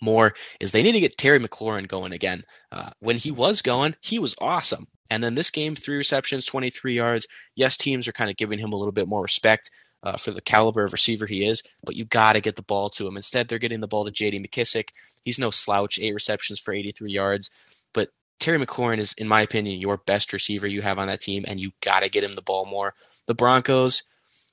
more 0.00 0.34
is 0.60 0.72
they 0.72 0.82
need 0.82 0.92
to 0.92 1.00
get 1.00 1.18
Terry 1.18 1.38
McLaurin 1.38 1.88
going 1.88 2.12
again. 2.12 2.42
Uh, 2.72 2.90
when 3.00 3.16
he 3.16 3.30
was 3.30 3.62
going, 3.62 3.94
he 4.00 4.18
was 4.18 4.34
awesome. 4.40 4.88
And 5.10 5.22
then 5.22 5.34
this 5.34 5.50
game, 5.50 5.76
three 5.76 5.96
receptions, 5.96 6.46
23 6.46 6.94
yards. 6.94 7.28
Yes, 7.54 7.76
teams 7.76 8.08
are 8.08 8.12
kind 8.12 8.30
of 8.30 8.36
giving 8.36 8.58
him 8.58 8.72
a 8.72 8.76
little 8.76 8.92
bit 8.92 9.08
more 9.08 9.22
respect 9.22 9.70
uh, 10.02 10.16
for 10.16 10.32
the 10.32 10.40
caliber 10.40 10.84
of 10.84 10.92
receiver 10.92 11.26
he 11.26 11.44
is, 11.44 11.62
but 11.84 11.96
you 11.96 12.04
got 12.04 12.34
to 12.34 12.40
get 12.40 12.56
the 12.56 12.62
ball 12.62 12.90
to 12.90 13.06
him. 13.06 13.16
Instead, 13.16 13.48
they're 13.48 13.58
getting 13.58 13.80
the 13.80 13.86
ball 13.86 14.04
to 14.04 14.10
J.D. 14.10 14.40
McKissick. 14.40 14.88
He's 15.24 15.38
no 15.38 15.50
slouch, 15.50 15.98
eight 15.98 16.12
receptions 16.12 16.60
for 16.60 16.74
83 16.74 17.10
yards. 17.10 17.50
But 17.94 18.10
Terry 18.38 18.64
McLaurin 18.64 18.98
is, 18.98 19.12
in 19.14 19.28
my 19.28 19.40
opinion, 19.40 19.80
your 19.80 19.96
best 19.96 20.32
receiver 20.32 20.66
you 20.66 20.82
have 20.82 20.98
on 20.98 21.08
that 21.08 21.20
team, 21.20 21.44
and 21.46 21.60
you 21.60 21.72
got 21.80 22.00
to 22.00 22.08
get 22.08 22.24
him 22.24 22.34
the 22.34 22.42
ball 22.42 22.66
more. 22.66 22.94
The 23.26 23.34
Broncos, 23.34 24.02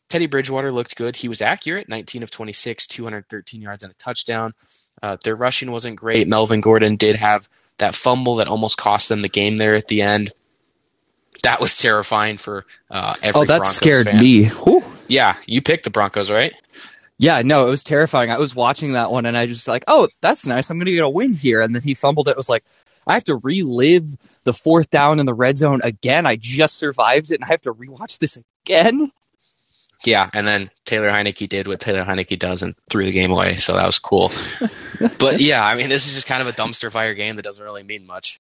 Teddy 0.08 0.28
Bridgewater 0.28 0.72
looked 0.72 0.96
good. 0.96 1.16
He 1.16 1.28
was 1.28 1.42
accurate, 1.42 1.90
19 1.90 2.24
of 2.24 2.32
26, 2.32 2.88
213 2.88 3.62
yards 3.62 3.84
and 3.84 3.92
a 3.92 3.96
touchdown. 3.96 4.54
Uh, 5.02 5.18
their 5.24 5.36
rushing 5.36 5.72
wasn't 5.72 5.96
great. 5.96 6.28
Melvin 6.28 6.62
Gordon 6.62 6.96
did 6.96 7.16
have 7.16 7.50
that 7.78 7.96
fumble 7.96 8.36
that 8.36 8.48
almost 8.48 8.78
cost 8.78 9.10
them 9.10 9.22
the 9.22 9.30
game 9.30 9.58
there 9.58 9.76
at 9.76 9.88
the 9.88 10.02
end. 10.02 10.32
That 11.44 11.60
was 11.60 11.76
terrifying 11.78 12.38
for 12.38 12.66
uh, 12.92 13.16
every. 13.24 13.42
Oh, 13.42 13.46
that 13.46 13.58
Broncos 13.58 13.76
scared 13.76 14.08
fan. 14.08 14.22
me. 14.22 14.46
Whew. 14.46 14.84
Yeah, 15.08 15.38
you 15.48 15.62
picked 15.62 15.86
the 15.86 15.90
Broncos, 15.90 16.30
right? 16.30 16.54
Yeah, 17.18 17.42
no, 17.44 17.68
it 17.68 17.70
was 17.70 17.84
terrifying. 17.84 18.32
I 18.32 18.38
was 18.38 18.56
watching 18.56 18.94
that 18.94 19.12
one 19.12 19.26
and 19.26 19.38
I 19.38 19.46
just 19.46 19.68
like, 19.68 19.84
oh, 19.88 20.08
that's 20.22 20.48
nice. 20.48 20.70
I'm 20.70 20.78
going 20.78 20.88
to 20.88 20.92
get 20.92 21.04
a 21.04 21.10
win 21.10 21.34
here. 21.34 21.62
And 21.62 21.76
then 21.76 21.84
he 21.84 21.94
fumbled 21.94 22.28
it. 22.28 22.32
it 22.32 22.38
was 22.38 22.50
like, 22.50 22.64
I 23.08 23.14
have 23.14 23.24
to 23.26 23.38
relive 23.38 24.18
the 24.44 24.54
fourth 24.54 24.90
down 24.90 25.20
in 25.20 25.26
the 25.26 25.34
red 25.34 25.58
zone 25.58 25.82
again. 25.84 26.26
I 26.26 26.36
just 26.36 26.78
survived 26.78 27.32
it, 27.32 27.36
and 27.36 27.44
I 27.44 27.48
have 27.48 27.62
to 27.62 27.74
rewatch 27.74 28.20
this 28.20 28.38
again. 28.66 29.12
Yeah, 30.04 30.30
and 30.34 30.48
then 30.48 30.72
Taylor 30.86 31.12
Heinicke 31.12 31.48
did 31.48 31.68
what 31.68 31.80
Taylor 31.80 32.04
Heinicke 32.04 32.40
does 32.40 32.64
and 32.64 32.74
threw 32.90 33.06
the 33.06 33.12
game 33.12 33.32
away, 33.32 33.58
so 33.58 33.74
that 33.74 33.86
was 33.86 34.00
cool. 34.00 34.32
but 35.20 35.40
yeah, 35.40 35.64
I 35.64 35.76
mean, 35.76 35.90
this 35.90 36.08
is 36.08 36.16
just 36.16 36.28
kind 36.28 36.42
of 36.42 36.48
a 36.48 36.54
dumpster 36.54 36.92
fire 36.92 37.14
game 37.14 37.36
that 37.36 37.44
doesn't 37.44 37.64
really 37.64 37.84
mean 37.84 38.08
much. 38.08 38.40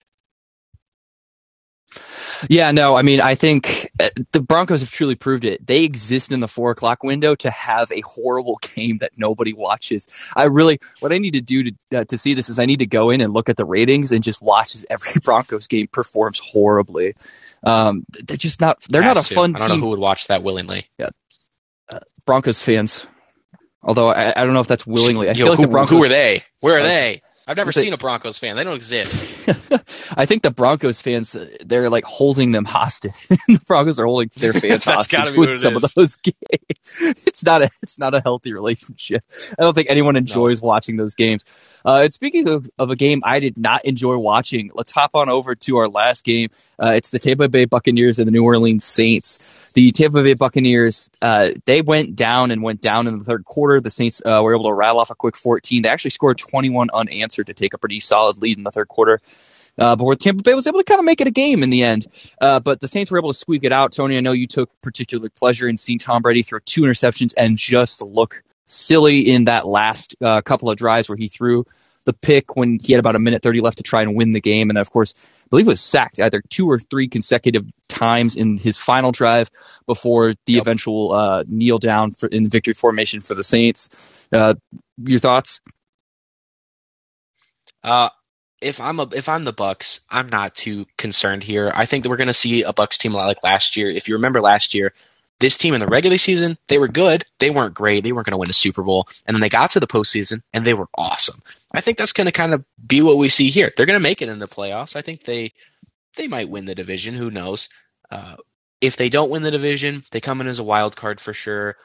Yeah, 2.49 2.71
no, 2.71 2.95
I 2.95 3.01
mean, 3.01 3.21
I 3.21 3.35
think 3.35 3.89
uh, 3.99 4.09
the 4.31 4.41
Broncos 4.41 4.79
have 4.81 4.91
truly 4.91 5.15
proved 5.15 5.45
it. 5.45 5.65
They 5.65 5.83
exist 5.83 6.31
in 6.31 6.39
the 6.39 6.47
four 6.47 6.71
o'clock 6.71 7.03
window 7.03 7.35
to 7.35 7.49
have 7.49 7.91
a 7.91 8.01
horrible 8.01 8.59
game 8.75 8.97
that 8.99 9.11
nobody 9.17 9.53
watches. 9.53 10.07
I 10.35 10.45
really, 10.45 10.79
what 10.99 11.11
I 11.13 11.17
need 11.17 11.33
to 11.33 11.41
do 11.41 11.63
to 11.63 11.71
uh, 11.93 12.03
to 12.05 12.17
see 12.17 12.33
this 12.33 12.49
is 12.49 12.59
I 12.59 12.65
need 12.65 12.79
to 12.79 12.87
go 12.87 13.09
in 13.09 13.21
and 13.21 13.33
look 13.33 13.49
at 13.49 13.57
the 13.57 13.65
ratings 13.65 14.11
and 14.11 14.23
just 14.23 14.41
watch 14.41 14.73
as 14.75 14.85
every 14.89 15.11
Broncos 15.23 15.67
game 15.67 15.87
performs 15.87 16.39
horribly. 16.39 17.15
Um, 17.63 18.05
they're 18.09 18.37
just 18.37 18.61
not. 18.61 18.81
They're 18.89 19.01
not 19.03 19.17
a 19.17 19.23
to. 19.23 19.33
fun 19.35 19.55
I 19.55 19.59
don't 19.59 19.69
team. 19.69 19.77
know 19.79 19.85
who 19.85 19.89
would 19.91 19.99
watch 19.99 20.27
that 20.27 20.43
willingly. 20.43 20.87
Yeah. 20.97 21.09
Broncos 22.25 22.61
fans. 22.61 23.07
Although 23.83 24.09
I, 24.09 24.29
I 24.29 24.45
don't 24.45 24.53
know 24.53 24.59
if 24.59 24.67
that's 24.67 24.85
willingly. 24.85 25.27
I 25.27 25.31
Yo, 25.31 25.37
feel 25.37 25.47
like 25.49 25.57
who, 25.57 25.61
the 25.63 25.67
Broncos. 25.71 25.97
who 25.97 26.03
are 26.03 26.09
they? 26.09 26.43
Where 26.59 26.77
are 26.77 26.83
they? 26.83 27.21
I've 27.47 27.57
never 27.57 27.71
seen 27.71 27.91
a 27.91 27.97
Broncos 27.97 28.37
fan. 28.37 28.55
They 28.55 28.63
don't 28.63 28.75
exist. 28.75 29.49
I 30.17 30.25
think 30.25 30.43
the 30.43 30.51
Broncos 30.51 31.01
fans 31.01 31.35
they're 31.65 31.89
like 31.89 32.03
holding 32.03 32.51
them 32.51 32.65
hostage. 32.65 33.27
the 33.27 33.61
Broncos 33.65 33.99
are 33.99 34.05
holding 34.05 34.29
their 34.35 34.53
fans 34.61 34.85
hostage 34.85 35.31
with 35.35 35.59
some 35.59 35.75
is. 35.75 35.83
of 35.83 35.93
those 35.95 36.15
games. 36.17 36.35
It's 37.25 37.43
not 37.43 37.61
a 37.61 37.69
it's 37.81 37.99
not 37.99 38.13
a 38.13 38.21
healthy 38.21 38.53
relationship. 38.53 39.23
I 39.57 39.63
don't 39.63 39.73
think 39.73 39.89
anyone 39.89 40.15
enjoys 40.15 40.61
no. 40.61 40.67
watching 40.67 40.97
those 40.97 41.15
games. 41.15 41.43
Uh, 41.83 42.01
and 42.03 42.13
speaking 42.13 42.47
of, 42.47 42.69
of 42.77 42.91
a 42.91 42.95
game 42.95 43.21
I 43.25 43.39
did 43.39 43.57
not 43.57 43.83
enjoy 43.85 44.17
watching, 44.17 44.69
let's 44.75 44.91
hop 44.91 45.11
on 45.15 45.29
over 45.29 45.55
to 45.55 45.77
our 45.77 45.89
last 45.89 46.23
game. 46.23 46.49
Uh, 46.81 46.91
it's 46.91 47.09
the 47.09 47.17
Tampa 47.17 47.49
Bay 47.49 47.65
Buccaneers 47.65 48.19
and 48.19 48.27
the 48.27 48.31
New 48.31 48.43
Orleans 48.43 48.85
Saints. 48.85 49.71
The 49.73 49.91
Tampa 49.91 50.21
Bay 50.21 50.33
Buccaneers 50.33 51.09
uh, 51.21 51.49
they 51.65 51.81
went 51.81 52.15
down 52.15 52.51
and 52.51 52.61
went 52.61 52.81
down 52.81 53.07
in 53.07 53.17
the 53.17 53.25
third 53.25 53.45
quarter. 53.45 53.81
The 53.81 53.89
Saints 53.89 54.21
uh, 54.25 54.41
were 54.43 54.53
able 54.53 54.65
to 54.65 54.73
rattle 54.73 54.99
off 54.99 55.09
a 55.09 55.15
quick 55.15 55.35
14. 55.35 55.81
They 55.81 55.89
actually 55.89 56.11
scored 56.11 56.37
21 56.37 56.89
unanswered 56.93 57.40
to 57.43 57.53
take 57.53 57.73
a 57.73 57.77
pretty 57.77 57.99
solid 57.99 58.37
lead 58.37 58.57
in 58.57 58.63
the 58.63 58.71
third 58.71 58.87
quarter. 58.87 59.19
Uh, 59.77 59.95
but 59.95 60.03
where 60.03 60.15
Tampa 60.15 60.43
Bay 60.43 60.53
was 60.53 60.67
able 60.67 60.79
to 60.79 60.83
kind 60.83 60.99
of 60.99 61.05
make 61.05 61.21
it 61.21 61.27
a 61.27 61.31
game 61.31 61.63
in 61.63 61.69
the 61.69 61.83
end. 61.83 62.07
Uh, 62.39 62.59
but 62.59 62.81
the 62.81 62.87
Saints 62.87 63.09
were 63.09 63.17
able 63.17 63.31
to 63.31 63.37
squeak 63.37 63.63
it 63.63 63.71
out. 63.71 63.91
Tony, 63.91 64.17
I 64.17 64.19
know 64.19 64.33
you 64.33 64.47
took 64.47 64.69
particular 64.81 65.29
pleasure 65.29 65.67
in 65.67 65.77
seeing 65.77 65.97
Tom 65.97 66.21
Brady 66.21 66.43
throw 66.43 66.59
two 66.65 66.81
interceptions 66.81 67.33
and 67.37 67.57
just 67.57 68.01
look 68.01 68.43
silly 68.65 69.19
in 69.19 69.45
that 69.45 69.67
last 69.67 70.15
uh, 70.21 70.41
couple 70.41 70.69
of 70.69 70.77
drives 70.77 71.09
where 71.09 71.17
he 71.17 71.27
threw 71.27 71.65
the 72.05 72.13
pick 72.13 72.55
when 72.55 72.79
he 72.81 72.93
had 72.93 72.99
about 72.99 73.15
a 73.15 73.19
minute 73.19 73.43
30 73.43 73.61
left 73.61 73.77
to 73.77 73.83
try 73.83 74.01
and 74.01 74.15
win 74.15 74.33
the 74.33 74.41
game. 74.41 74.69
And 74.69 74.77
then, 74.77 74.81
of 74.81 74.91
course, 74.91 75.13
I 75.17 75.47
believe 75.49 75.67
it 75.67 75.69
was 75.69 75.81
sacked 75.81 76.19
either 76.19 76.41
two 76.49 76.69
or 76.69 76.79
three 76.79 77.07
consecutive 77.07 77.65
times 77.87 78.35
in 78.35 78.57
his 78.57 78.79
final 78.79 79.11
drive 79.11 79.49
before 79.85 80.33
the 80.45 80.53
yep. 80.53 80.61
eventual 80.61 81.13
uh, 81.13 81.43
kneel 81.47 81.77
down 81.77 82.11
for, 82.11 82.27
in 82.27 82.49
victory 82.49 82.73
formation 82.73 83.21
for 83.21 83.35
the 83.35 83.43
Saints. 83.43 83.89
Uh, 84.31 84.55
your 85.05 85.19
thoughts? 85.19 85.61
Uh, 87.83 88.09
if 88.61 88.79
I'm 88.79 88.99
a 88.99 89.07
if 89.13 89.27
I'm 89.27 89.43
the 89.43 89.53
Bucks, 89.53 90.01
I'm 90.09 90.29
not 90.29 90.55
too 90.55 90.85
concerned 90.97 91.43
here. 91.43 91.71
I 91.73 91.85
think 91.85 92.03
that 92.03 92.09
we're 92.09 92.17
going 92.17 92.27
to 92.27 92.33
see 92.33 92.61
a 92.61 92.73
Bucks 92.73 92.97
team 92.97 93.13
a 93.13 93.17
lot 93.17 93.27
like 93.27 93.43
last 93.43 93.75
year. 93.75 93.89
If 93.89 94.07
you 94.07 94.15
remember 94.15 94.39
last 94.39 94.73
year, 94.73 94.93
this 95.39 95.57
team 95.57 95.73
in 95.73 95.79
the 95.79 95.87
regular 95.87 96.17
season, 96.17 96.57
they 96.67 96.77
were 96.77 96.87
good. 96.87 97.23
They 97.39 97.49
weren't 97.49 97.73
great. 97.73 98.03
They 98.03 98.11
weren't 98.11 98.27
going 98.27 98.33
to 98.33 98.37
win 98.37 98.49
a 98.49 98.53
Super 98.53 98.83
Bowl. 98.83 99.07
And 99.25 99.35
then 99.35 99.41
they 99.41 99.49
got 99.49 99.71
to 99.71 99.79
the 99.79 99.87
postseason 99.87 100.43
and 100.53 100.63
they 100.63 100.75
were 100.75 100.87
awesome. 100.95 101.41
I 101.73 101.81
think 101.81 101.97
that's 101.97 102.13
going 102.13 102.25
to 102.25 102.31
kind 102.31 102.53
of 102.53 102.63
be 102.85 103.01
what 103.01 103.17
we 103.17 103.29
see 103.29 103.49
here. 103.49 103.71
They're 103.75 103.87
going 103.87 103.99
to 103.99 103.99
make 103.99 104.21
it 104.21 104.29
in 104.29 104.39
the 104.39 104.47
playoffs. 104.47 104.95
I 104.95 105.01
think 105.01 105.23
they 105.23 105.53
they 106.15 106.27
might 106.27 106.49
win 106.49 106.65
the 106.65 106.75
division. 106.75 107.15
Who 107.15 107.31
knows? 107.31 107.67
Uh, 108.11 108.35
if 108.79 108.97
they 108.97 109.09
don't 109.09 109.31
win 109.31 109.43
the 109.43 109.51
division, 109.51 110.03
they 110.11 110.21
come 110.21 110.41
in 110.41 110.47
as 110.47 110.59
a 110.59 110.63
wild 110.63 110.95
card 110.95 111.19
for 111.19 111.33
sure. 111.33 111.77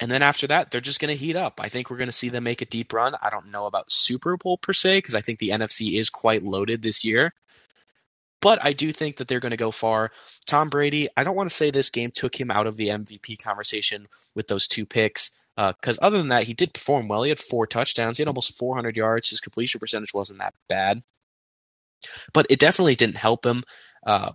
And 0.00 0.10
then 0.10 0.22
after 0.22 0.46
that, 0.46 0.70
they're 0.70 0.80
just 0.80 1.00
going 1.00 1.16
to 1.16 1.24
heat 1.24 1.34
up. 1.34 1.60
I 1.60 1.68
think 1.68 1.90
we're 1.90 1.96
going 1.96 2.08
to 2.08 2.12
see 2.12 2.28
them 2.28 2.44
make 2.44 2.62
a 2.62 2.66
deep 2.66 2.92
run. 2.92 3.16
I 3.20 3.30
don't 3.30 3.50
know 3.50 3.66
about 3.66 3.90
Super 3.90 4.36
Bowl 4.36 4.56
per 4.56 4.72
se 4.72 4.98
because 4.98 5.14
I 5.14 5.20
think 5.20 5.38
the 5.38 5.50
NFC 5.50 5.98
is 5.98 6.08
quite 6.08 6.44
loaded 6.44 6.82
this 6.82 7.04
year. 7.04 7.34
But 8.40 8.64
I 8.64 8.72
do 8.72 8.92
think 8.92 9.16
that 9.16 9.26
they're 9.26 9.40
going 9.40 9.50
to 9.50 9.56
go 9.56 9.72
far. 9.72 10.12
Tom 10.46 10.68
Brady, 10.68 11.08
I 11.16 11.24
don't 11.24 11.34
want 11.34 11.48
to 11.48 11.54
say 11.54 11.70
this 11.70 11.90
game 11.90 12.12
took 12.12 12.38
him 12.38 12.50
out 12.50 12.68
of 12.68 12.76
the 12.76 12.88
MVP 12.88 13.42
conversation 13.42 14.06
with 14.36 14.46
those 14.46 14.68
two 14.68 14.86
picks. 14.86 15.32
Because 15.56 15.98
uh, 15.98 16.02
other 16.02 16.18
than 16.18 16.28
that, 16.28 16.44
he 16.44 16.54
did 16.54 16.72
perform 16.72 17.08
well. 17.08 17.24
He 17.24 17.30
had 17.30 17.40
four 17.40 17.66
touchdowns. 17.66 18.16
He 18.16 18.20
had 18.20 18.28
almost 18.28 18.56
400 18.56 18.96
yards. 18.96 19.28
His 19.28 19.40
completion 19.40 19.80
percentage 19.80 20.14
wasn't 20.14 20.38
that 20.38 20.54
bad. 20.68 21.02
But 22.32 22.46
it 22.48 22.60
definitely 22.60 22.94
didn't 22.94 23.16
help 23.16 23.44
him. 23.44 23.64
Uh, 24.06 24.30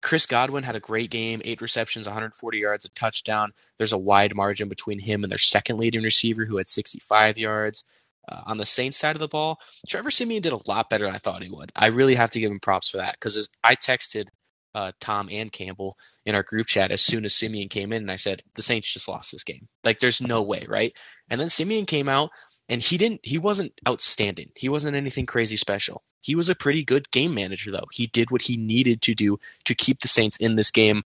Chris 0.00 0.26
Godwin 0.26 0.64
had 0.64 0.76
a 0.76 0.80
great 0.80 1.10
game, 1.10 1.42
eight 1.44 1.60
receptions, 1.60 2.06
140 2.06 2.58
yards, 2.58 2.84
a 2.84 2.88
touchdown. 2.90 3.52
There's 3.78 3.92
a 3.92 3.98
wide 3.98 4.34
margin 4.34 4.68
between 4.68 4.98
him 4.98 5.24
and 5.24 5.30
their 5.30 5.38
second 5.38 5.78
leading 5.78 6.02
receiver, 6.02 6.44
who 6.44 6.56
had 6.56 6.68
65 6.68 7.38
yards. 7.38 7.84
Uh, 8.30 8.42
on 8.44 8.58
the 8.58 8.66
Saints 8.66 8.98
side 8.98 9.16
of 9.16 9.20
the 9.20 9.28
ball, 9.28 9.58
Trevor 9.88 10.10
Siemian 10.10 10.42
did 10.42 10.52
a 10.52 10.70
lot 10.70 10.90
better 10.90 11.06
than 11.06 11.14
I 11.14 11.18
thought 11.18 11.42
he 11.42 11.48
would. 11.48 11.72
I 11.74 11.86
really 11.86 12.14
have 12.14 12.30
to 12.32 12.40
give 12.40 12.50
him 12.50 12.60
props 12.60 12.90
for 12.90 12.98
that 12.98 13.14
because 13.14 13.48
I 13.64 13.74
texted 13.74 14.26
uh, 14.74 14.92
Tom 15.00 15.28
and 15.32 15.50
Campbell 15.50 15.96
in 16.26 16.34
our 16.34 16.42
group 16.42 16.66
chat 16.66 16.90
as 16.90 17.00
soon 17.00 17.24
as 17.24 17.34
Siemian 17.34 17.68
came 17.68 17.92
in, 17.92 18.02
and 18.02 18.10
I 18.10 18.16
said 18.16 18.42
the 18.54 18.62
Saints 18.62 18.92
just 18.92 19.08
lost 19.08 19.32
this 19.32 19.44
game. 19.44 19.66
Like, 19.82 20.00
there's 20.00 20.20
no 20.20 20.42
way, 20.42 20.66
right? 20.68 20.92
And 21.30 21.40
then 21.40 21.48
Siemian 21.48 21.86
came 21.86 22.08
out, 22.08 22.30
and 22.68 22.82
he 22.82 22.96
didn't. 22.96 23.20
He 23.22 23.38
wasn't 23.38 23.72
outstanding. 23.86 24.50
He 24.54 24.68
wasn't 24.68 24.96
anything 24.96 25.26
crazy 25.26 25.56
special. 25.56 26.02
He 26.20 26.34
was 26.34 26.48
a 26.48 26.54
pretty 26.54 26.84
good 26.84 27.10
game 27.10 27.34
manager, 27.34 27.70
though. 27.70 27.86
He 27.92 28.06
did 28.06 28.30
what 28.30 28.42
he 28.42 28.56
needed 28.56 29.02
to 29.02 29.14
do 29.14 29.38
to 29.64 29.74
keep 29.74 30.00
the 30.00 30.08
Saints 30.08 30.36
in 30.36 30.56
this 30.56 30.70
game. 30.70 31.02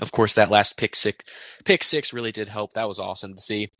Of 0.00 0.12
course, 0.12 0.34
that 0.34 0.50
last 0.50 0.76
pick 0.76 0.96
six, 0.96 1.24
pick 1.64 1.84
six 1.84 2.12
really 2.12 2.32
did 2.32 2.48
help. 2.48 2.72
That 2.72 2.88
was 2.88 2.98
awesome 2.98 3.34
to 3.34 3.40
see 3.40 3.70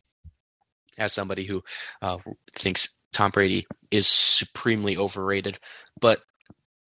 as 0.98 1.12
somebody 1.12 1.44
who 1.44 1.62
uh, 2.00 2.18
thinks 2.54 2.88
Tom 3.12 3.30
Brady 3.30 3.66
is 3.90 4.06
supremely 4.06 4.96
overrated. 4.96 5.58
But 6.00 6.20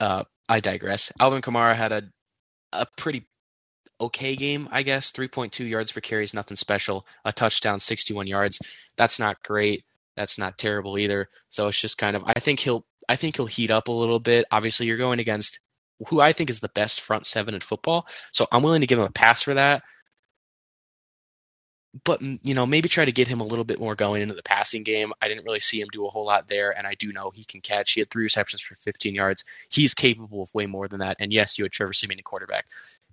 uh, 0.01 0.25
I 0.49 0.61
digress. 0.61 1.13
Alvin 1.21 1.43
Kamara 1.43 1.75
had 1.75 1.93
a 1.93 2.03
a 2.73 2.87
pretty 2.97 3.27
okay 4.01 4.37
game, 4.37 4.69
I 4.71 4.83
guess. 4.83 5.11
3.2 5.11 5.69
yards 5.69 5.93
per 5.93 6.01
carry 6.01 6.25
is 6.25 6.35
nothing 6.35 6.57
special. 6.57 7.07
A 7.25 7.33
touchdown, 7.33 7.79
61 7.79 8.27
yards. 8.27 8.59
That's 8.97 9.19
not 9.19 9.43
great. 9.43 9.85
That's 10.19 10.37
not 10.37 10.59
terrible 10.59 10.99
either. 10.99 11.29
So 11.49 11.69
it's 11.69 11.81
just 11.81 11.97
kind 11.97 12.16
of 12.16 12.25
I 12.27 12.41
think 12.41 12.59
he'll 12.59 12.85
I 13.09 13.14
think 13.16 13.37
he'll 13.37 13.47
heat 13.47 13.71
up 13.71 13.87
a 13.89 13.93
little 13.93 14.19
bit. 14.19 14.45
Obviously, 14.51 14.87
you're 14.87 14.97
going 14.97 15.21
against 15.21 15.61
who 16.09 16.21
I 16.21 16.33
think 16.33 16.51
is 16.51 16.61
the 16.61 16.71
best 16.71 17.01
front 17.01 17.25
seven 17.25 17.55
in 17.55 17.61
football. 17.61 18.07
So 18.33 18.47
I'm 18.51 18.62
willing 18.62 18.81
to 18.81 18.87
give 18.87 18.99
him 18.99 19.05
a 19.05 19.11
pass 19.11 19.43
for 19.43 19.55
that 19.55 19.83
but 22.05 22.21
you 22.23 22.55
know 22.55 22.66
maybe 22.66 22.89
try 22.89 23.05
to 23.05 23.12
get 23.12 23.29
him 23.29 23.41
a 23.41 23.47
little 23.47 23.64
bit 23.64 23.81
more 23.81 23.95
going 23.95 24.23
into 24.23 24.35
the 24.35 24.43
passing 24.43 24.83
game. 24.83 25.12
I 25.23 25.29
didn't 25.29 25.45
really 25.45 25.61
see 25.61 25.81
him 25.81 25.89
do 25.91 26.07
a 26.07 26.11
whole 26.11 26.27
lot 26.27 26.49
there, 26.49 26.77
and 26.77 26.87
I 26.87 26.95
do 26.95 27.12
know 27.12 27.31
he 27.31 27.45
can 27.45 27.61
catch. 27.61 27.93
He 27.93 28.01
had 28.01 28.11
three 28.11 28.25
receptions 28.25 28.61
for 28.61 28.77
15 28.81 29.14
yards. 29.14 29.45
He's 29.71 29.95
capable 29.95 30.43
of 30.43 30.55
way 30.55 30.66
more 30.66 30.89
than 30.89 31.01
that. 31.01 31.16
And 31.19 31.33
yes, 31.33 31.59
you 31.59 31.64
had 31.64 31.73
Trevor 31.73 31.93
Siemian 31.93 32.23
quarterback, 32.23 32.66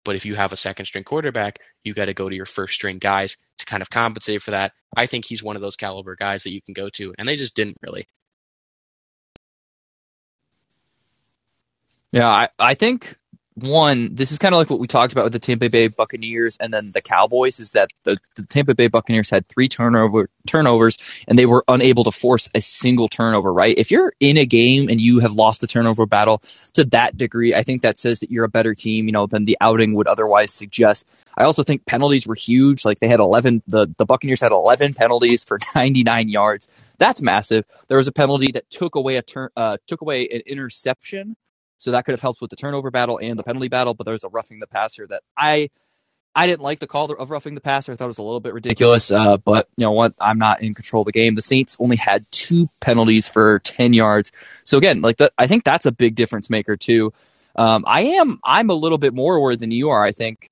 but 0.05 0.15
if 0.15 0.25
you 0.25 0.35
have 0.35 0.53
a 0.53 0.57
second 0.57 0.85
string 0.85 1.03
quarterback, 1.03 1.59
you 1.83 1.93
got 1.93 2.05
to 2.05 2.13
go 2.13 2.29
to 2.29 2.35
your 2.35 2.45
first 2.45 2.75
string 2.75 2.99
guys 2.99 3.35
to 3.57 3.65
kind 3.65 3.81
of 3.81 3.89
compensate 3.89 4.41
for 4.41 4.51
that. 4.51 4.71
I 4.95 5.07
think 5.07 5.25
he's 5.25 5.43
one 5.43 5.57
of 5.57 5.61
those 5.61 5.75
caliber 5.75 6.15
guys 6.15 6.43
that 6.43 6.53
you 6.53 6.61
can 6.61 6.73
go 6.73 6.89
to, 6.91 7.13
and 7.17 7.27
they 7.27 7.35
just 7.35 7.55
didn't 7.55 7.77
really. 7.81 8.07
Yeah, 12.13 12.29
I, 12.29 12.49
I 12.57 12.73
think 12.75 13.17
one, 13.55 14.13
this 14.13 14.33
is 14.33 14.39
kind 14.39 14.53
of 14.53 14.59
like 14.59 14.69
what 14.69 14.79
we 14.79 14.87
talked 14.87 15.13
about 15.13 15.23
with 15.23 15.31
the 15.31 15.39
Tampa 15.39 15.69
Bay 15.69 15.87
Buccaneers 15.87 16.57
and 16.57 16.73
then 16.73 16.91
the 16.93 17.01
Cowboys 17.01 17.57
is 17.57 17.71
that 17.71 17.89
the, 18.03 18.17
the, 18.35 18.43
Tampa 18.43 18.75
Bay 18.75 18.89
Buccaneers 18.89 19.29
had 19.29 19.47
three 19.47 19.69
turnover 19.69 20.29
turnovers 20.45 20.97
and 21.29 21.39
they 21.39 21.45
were 21.45 21.63
unable 21.69 22.03
to 22.03 22.11
force 22.11 22.49
a 22.53 22.59
single 22.59 23.07
turnover, 23.07 23.53
right? 23.53 23.77
If 23.77 23.91
you're 23.91 24.13
in 24.19 24.37
a 24.37 24.45
game 24.45 24.89
and 24.89 24.99
you 24.99 25.19
have 25.21 25.31
lost 25.31 25.61
the 25.61 25.67
turnover 25.67 26.05
battle 26.05 26.43
to 26.73 26.83
that 26.85 27.15
degree, 27.15 27.55
I 27.55 27.63
think 27.63 27.81
that 27.81 27.97
says 27.97 28.19
that 28.19 28.29
you're 28.29 28.43
a 28.43 28.49
better 28.49 28.75
team, 28.75 29.05
you 29.05 29.13
know, 29.13 29.25
than 29.25 29.45
the 29.45 29.57
outing 29.61 29.93
would 29.93 30.07
otherwise 30.07 30.51
suggest. 30.51 31.07
I 31.37 31.45
also 31.45 31.63
think 31.63 31.85
penalties 31.85 32.27
were 32.27 32.35
huge. 32.35 32.83
Like 32.83 32.99
they 32.99 33.07
had 33.07 33.21
11, 33.21 33.63
the, 33.67 33.87
the 33.97 34.05
Buccaneers 34.05 34.41
had 34.41 34.51
11 34.51 34.95
penalties 34.95 35.45
for 35.45 35.59
99 35.75 36.27
yards. 36.27 36.67
That's 36.97 37.21
massive. 37.21 37.63
There 37.87 37.97
was 37.97 38.07
a 38.07 38.13
penalty 38.13 38.51
that 38.51 38.69
took 38.69 38.95
away 38.95 39.15
a 39.15 39.21
turn, 39.21 39.49
uh, 39.55 39.77
took 39.87 40.01
away 40.01 40.27
an 40.27 40.41
interception 40.45 41.37
so 41.77 41.91
that 41.91 42.05
could 42.05 42.13
have 42.13 42.21
helped 42.21 42.41
with 42.41 42.49
the 42.49 42.55
turnover 42.55 42.91
battle 42.91 43.19
and 43.21 43.37
the 43.37 43.43
penalty 43.43 43.67
battle. 43.67 43.93
But 43.93 44.05
there 44.05 44.13
was 44.13 44.23
a 44.23 44.29
roughing 44.29 44.59
the 44.59 44.67
passer 44.67 45.07
that 45.07 45.23
I 45.37 45.69
I 46.35 46.47
didn't 46.47 46.61
like 46.61 46.79
the 46.79 46.87
call 46.87 47.11
of 47.11 47.29
roughing 47.29 47.55
the 47.55 47.61
passer. 47.61 47.93
I 47.93 47.95
thought 47.95 48.05
it 48.05 48.07
was 48.07 48.17
a 48.17 48.23
little 48.23 48.41
bit 48.41 48.53
ridiculous. 48.53 49.09
Uh, 49.09 49.37
but 49.37 49.69
you 49.77 49.85
know 49.85 49.93
what? 49.93 50.13
I'm 50.19 50.37
not 50.37 50.61
in 50.61 50.73
control 50.73 51.01
of 51.01 51.05
the 51.05 51.13
game. 51.13 51.35
The 51.35 51.41
Saints 51.41 51.77
only 51.79 51.95
had 51.95 52.25
two 52.31 52.65
penalties 52.81 53.29
for 53.29 53.59
10 53.59 53.93
yards. 53.93 54.33
So 54.65 54.77
again, 54.77 55.01
like 55.01 55.15
the, 55.15 55.31
I 55.37 55.47
think 55.47 55.63
that's 55.63 55.85
a 55.85 55.93
big 55.93 56.15
difference 56.15 56.49
maker 56.49 56.75
too. 56.75 57.13
Um, 57.55 57.85
I 57.87 58.01
am 58.01 58.39
I'm 58.43 58.69
a 58.69 58.73
little 58.73 58.97
bit 58.97 59.13
more 59.13 59.39
worried 59.39 59.59
than 59.59 59.71
you 59.71 59.89
are. 59.89 60.03
I 60.03 60.11
think 60.11 60.49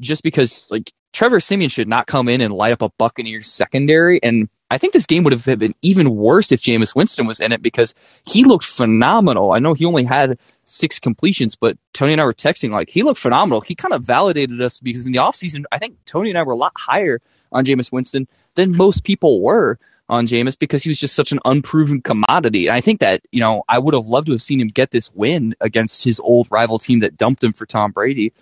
just 0.00 0.22
because 0.22 0.70
like 0.70 0.92
Trevor 1.14 1.38
Siemian 1.38 1.70
should 1.70 1.88
not 1.88 2.08
come 2.08 2.28
in 2.28 2.40
and 2.40 2.52
light 2.52 2.72
up 2.72 2.82
a 2.82 2.90
Buccaneers 2.98 3.46
secondary. 3.46 4.20
And 4.22 4.48
I 4.70 4.78
think 4.78 4.92
this 4.92 5.06
game 5.06 5.22
would 5.22 5.32
have 5.32 5.58
been 5.58 5.74
even 5.80 6.16
worse 6.16 6.50
if 6.50 6.60
Jameis 6.60 6.96
Winston 6.96 7.26
was 7.26 7.38
in 7.38 7.52
it 7.52 7.62
because 7.62 7.94
he 8.26 8.42
looked 8.42 8.64
phenomenal. 8.64 9.52
I 9.52 9.60
know 9.60 9.74
he 9.74 9.84
only 9.84 10.02
had 10.02 10.36
six 10.64 10.98
completions, 10.98 11.54
but 11.54 11.78
Tony 11.92 12.12
and 12.12 12.20
I 12.20 12.24
were 12.24 12.34
texting 12.34 12.70
like 12.70 12.90
he 12.90 13.04
looked 13.04 13.20
phenomenal. 13.20 13.60
He 13.60 13.76
kind 13.76 13.94
of 13.94 14.02
validated 14.02 14.60
us 14.60 14.80
because 14.80 15.06
in 15.06 15.12
the 15.12 15.18
offseason, 15.18 15.64
I 15.70 15.78
think 15.78 15.96
Tony 16.04 16.30
and 16.30 16.38
I 16.38 16.42
were 16.42 16.52
a 16.52 16.56
lot 16.56 16.72
higher 16.76 17.20
on 17.52 17.64
Jameis 17.64 17.92
Winston 17.92 18.26
than 18.56 18.76
most 18.76 19.04
people 19.04 19.40
were 19.40 19.78
on 20.08 20.26
Jameis 20.26 20.58
because 20.58 20.82
he 20.82 20.90
was 20.90 20.98
just 20.98 21.14
such 21.14 21.30
an 21.30 21.38
unproven 21.44 22.02
commodity. 22.02 22.66
And 22.66 22.76
I 22.76 22.80
think 22.80 22.98
that, 22.98 23.22
you 23.30 23.38
know, 23.38 23.62
I 23.68 23.78
would 23.78 23.94
have 23.94 24.06
loved 24.06 24.26
to 24.26 24.32
have 24.32 24.42
seen 24.42 24.60
him 24.60 24.68
get 24.68 24.90
this 24.90 25.14
win 25.14 25.54
against 25.60 26.02
his 26.02 26.18
old 26.18 26.48
rival 26.50 26.80
team 26.80 26.98
that 27.00 27.16
dumped 27.16 27.44
him 27.44 27.52
for 27.52 27.66
Tom 27.66 27.92
Brady. 27.92 28.32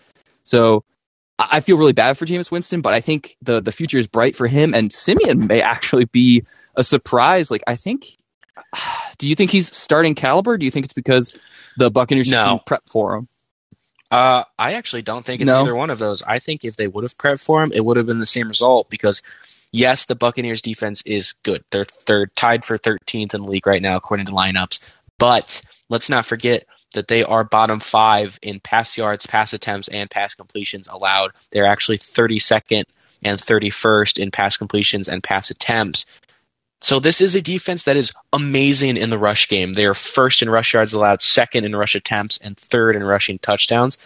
So 0.44 0.84
I 1.50 1.60
feel 1.60 1.76
really 1.76 1.92
bad 1.92 2.18
for 2.18 2.26
Jameis 2.26 2.50
Winston, 2.50 2.80
but 2.80 2.94
I 2.94 3.00
think 3.00 3.36
the 3.42 3.60
the 3.60 3.72
future 3.72 3.98
is 3.98 4.06
bright 4.06 4.36
for 4.36 4.46
him, 4.46 4.74
and 4.74 4.92
Siemian 4.92 5.46
may 5.46 5.60
actually 5.60 6.04
be 6.06 6.44
a 6.76 6.84
surprise. 6.84 7.50
Like 7.50 7.62
I 7.66 7.76
think, 7.76 8.18
do 9.18 9.28
you 9.28 9.34
think 9.34 9.50
he's 9.50 9.74
starting 9.74 10.14
caliber? 10.14 10.58
Do 10.58 10.64
you 10.64 10.70
think 10.70 10.84
it's 10.84 10.92
because 10.92 11.32
the 11.76 11.90
Buccaneers 11.90 12.30
no. 12.30 12.44
didn't 12.44 12.66
prep 12.66 12.82
for 12.88 13.16
him? 13.16 13.28
Uh, 14.10 14.44
I 14.58 14.74
actually 14.74 15.00
don't 15.00 15.24
think 15.24 15.40
it's 15.40 15.50
no. 15.50 15.62
either 15.62 15.74
one 15.74 15.88
of 15.88 15.98
those. 15.98 16.22
I 16.24 16.38
think 16.38 16.66
if 16.66 16.76
they 16.76 16.86
would 16.86 17.02
have 17.02 17.16
prepped 17.16 17.42
for 17.42 17.62
him, 17.62 17.72
it 17.72 17.86
would 17.86 17.96
have 17.96 18.04
been 18.04 18.18
the 18.18 18.26
same 18.26 18.46
result 18.46 18.90
because 18.90 19.22
yes, 19.70 20.04
the 20.04 20.14
Buccaneers 20.14 20.60
defense 20.60 21.02
is 21.06 21.32
good. 21.44 21.64
They're 21.70 21.86
they're 22.06 22.26
tied 22.26 22.64
for 22.64 22.76
13th 22.76 23.32
in 23.32 23.42
the 23.42 23.48
league 23.48 23.66
right 23.66 23.80
now 23.80 23.96
according 23.96 24.26
to 24.26 24.32
lineups. 24.32 24.80
But 25.18 25.62
let's 25.88 26.10
not 26.10 26.26
forget 26.26 26.66
that 26.92 27.08
they 27.08 27.22
are 27.24 27.44
bottom 27.44 27.80
five 27.80 28.38
in 28.42 28.60
pass 28.60 28.96
yards, 28.96 29.26
pass 29.26 29.52
attempts, 29.52 29.88
and 29.88 30.10
pass 30.10 30.34
completions 30.34 30.88
allowed. 30.88 31.32
They're 31.50 31.66
actually 31.66 31.98
32nd 31.98 32.84
and 33.22 33.38
31st 33.38 34.18
in 34.18 34.30
pass 34.30 34.56
completions 34.56 35.08
and 35.08 35.22
pass 35.22 35.50
attempts. 35.50 36.06
So 36.80 36.98
this 36.98 37.20
is 37.20 37.36
a 37.36 37.42
defense 37.42 37.84
that 37.84 37.96
is 37.96 38.12
amazing 38.32 38.96
in 38.96 39.10
the 39.10 39.18
rush 39.18 39.48
game. 39.48 39.74
They 39.74 39.86
are 39.86 39.94
first 39.94 40.42
in 40.42 40.50
rush 40.50 40.74
yards 40.74 40.92
allowed, 40.92 41.22
second 41.22 41.64
in 41.64 41.76
rush 41.76 41.94
attempts, 41.94 42.38
and 42.38 42.56
third 42.56 42.96
in 42.96 43.04
rushing 43.04 43.38
touchdowns. 43.38 43.98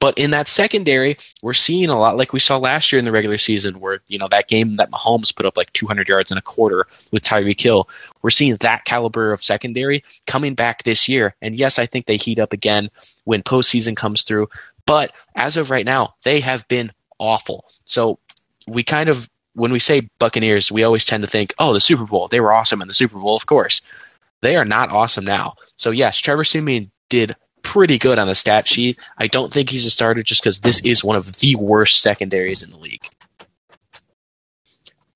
But 0.00 0.16
in 0.16 0.30
that 0.30 0.46
secondary, 0.46 1.16
we're 1.42 1.54
seeing 1.54 1.88
a 1.88 1.98
lot 1.98 2.16
like 2.16 2.32
we 2.32 2.38
saw 2.38 2.56
last 2.56 2.92
year 2.92 2.98
in 2.98 3.04
the 3.04 3.12
regular 3.12 3.38
season, 3.38 3.80
where 3.80 4.00
you 4.08 4.18
know 4.18 4.28
that 4.28 4.48
game 4.48 4.76
that 4.76 4.90
Mahomes 4.90 5.34
put 5.34 5.46
up 5.46 5.56
like 5.56 5.72
200 5.72 6.08
yards 6.08 6.30
in 6.30 6.38
a 6.38 6.42
quarter 6.42 6.86
with 7.10 7.22
Tyreek 7.22 7.60
Hill. 7.60 7.88
We're 8.22 8.30
seeing 8.30 8.56
that 8.56 8.84
caliber 8.84 9.32
of 9.32 9.42
secondary 9.42 10.04
coming 10.26 10.54
back 10.54 10.84
this 10.84 11.08
year. 11.08 11.34
And 11.42 11.56
yes, 11.56 11.78
I 11.78 11.86
think 11.86 12.06
they 12.06 12.16
heat 12.16 12.38
up 12.38 12.52
again 12.52 12.90
when 13.24 13.42
postseason 13.42 13.96
comes 13.96 14.22
through. 14.22 14.48
But 14.86 15.12
as 15.34 15.56
of 15.56 15.70
right 15.70 15.84
now, 15.84 16.14
they 16.22 16.40
have 16.40 16.66
been 16.68 16.92
awful. 17.18 17.64
So 17.84 18.18
we 18.66 18.84
kind 18.84 19.08
of 19.08 19.28
when 19.54 19.72
we 19.72 19.80
say 19.80 20.08
Buccaneers, 20.20 20.70
we 20.70 20.84
always 20.84 21.04
tend 21.04 21.24
to 21.24 21.30
think, 21.30 21.52
oh, 21.58 21.72
the 21.72 21.80
Super 21.80 22.04
Bowl. 22.04 22.28
They 22.28 22.40
were 22.40 22.52
awesome 22.52 22.80
in 22.80 22.88
the 22.88 22.94
Super 22.94 23.18
Bowl, 23.18 23.34
of 23.34 23.46
course. 23.46 23.82
They 24.40 24.54
are 24.54 24.64
not 24.64 24.92
awesome 24.92 25.24
now. 25.24 25.56
So 25.76 25.90
yes, 25.90 26.18
Trevor 26.18 26.44
Siemian 26.44 26.90
did 27.08 27.34
pretty 27.68 27.98
good 27.98 28.18
on 28.18 28.28
the 28.28 28.34
stat 28.34 28.66
sheet. 28.66 28.98
I 29.18 29.26
don't 29.26 29.52
think 29.52 29.68
he's 29.68 29.84
a 29.84 29.90
starter 29.90 30.22
just 30.22 30.42
because 30.42 30.60
this 30.60 30.82
is 30.86 31.04
one 31.04 31.16
of 31.16 31.36
the 31.36 31.54
worst 31.56 32.00
secondaries 32.00 32.62
in 32.62 32.70
the 32.70 32.78
league. 32.78 33.06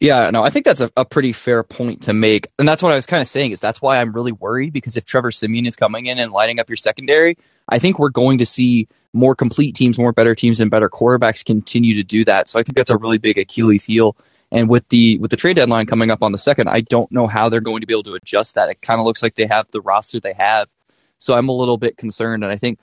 Yeah, 0.00 0.28
no, 0.28 0.44
I 0.44 0.50
think 0.50 0.66
that's 0.66 0.82
a, 0.82 0.90
a 0.98 1.06
pretty 1.06 1.32
fair 1.32 1.62
point 1.62 2.02
to 2.02 2.12
make. 2.12 2.46
And 2.58 2.68
that's 2.68 2.82
what 2.82 2.92
I 2.92 2.94
was 2.94 3.06
kind 3.06 3.22
of 3.22 3.28
saying 3.28 3.52
is 3.52 3.60
that's 3.60 3.80
why 3.80 3.98
I'm 3.98 4.12
really 4.12 4.32
worried 4.32 4.74
because 4.74 4.98
if 4.98 5.06
Trevor 5.06 5.30
Siemian 5.30 5.64
is 5.64 5.76
coming 5.76 6.06
in 6.06 6.18
and 6.18 6.30
lighting 6.30 6.60
up 6.60 6.68
your 6.68 6.76
secondary, 6.76 7.38
I 7.70 7.78
think 7.78 7.98
we're 7.98 8.10
going 8.10 8.36
to 8.36 8.44
see 8.44 8.86
more 9.14 9.34
complete 9.34 9.74
teams, 9.74 9.98
more 9.98 10.12
better 10.12 10.34
teams, 10.34 10.60
and 10.60 10.70
better 10.70 10.90
quarterbacks 10.90 11.42
continue 11.42 11.94
to 11.94 12.02
do 12.02 12.22
that. 12.24 12.48
So 12.48 12.58
I 12.58 12.62
think 12.62 12.76
that's 12.76 12.90
a 12.90 12.98
really 12.98 13.16
big 13.16 13.38
Achilles 13.38 13.86
heel. 13.86 14.14
And 14.50 14.68
with 14.68 14.86
the 14.90 15.16
with 15.18 15.30
the 15.30 15.38
trade 15.38 15.56
deadline 15.56 15.86
coming 15.86 16.10
up 16.10 16.22
on 16.22 16.32
the 16.32 16.38
second, 16.38 16.68
I 16.68 16.82
don't 16.82 17.10
know 17.12 17.26
how 17.26 17.48
they're 17.48 17.62
going 17.62 17.80
to 17.80 17.86
be 17.86 17.94
able 17.94 18.02
to 18.02 18.14
adjust 18.14 18.56
that. 18.56 18.68
It 18.68 18.82
kind 18.82 19.00
of 19.00 19.06
looks 19.06 19.22
like 19.22 19.36
they 19.36 19.46
have 19.46 19.70
the 19.70 19.80
roster 19.80 20.20
they 20.20 20.34
have 20.34 20.68
so 21.22 21.34
I'm 21.34 21.48
a 21.48 21.52
little 21.52 21.78
bit 21.78 21.96
concerned. 21.96 22.42
And 22.42 22.52
I 22.52 22.56
think 22.56 22.78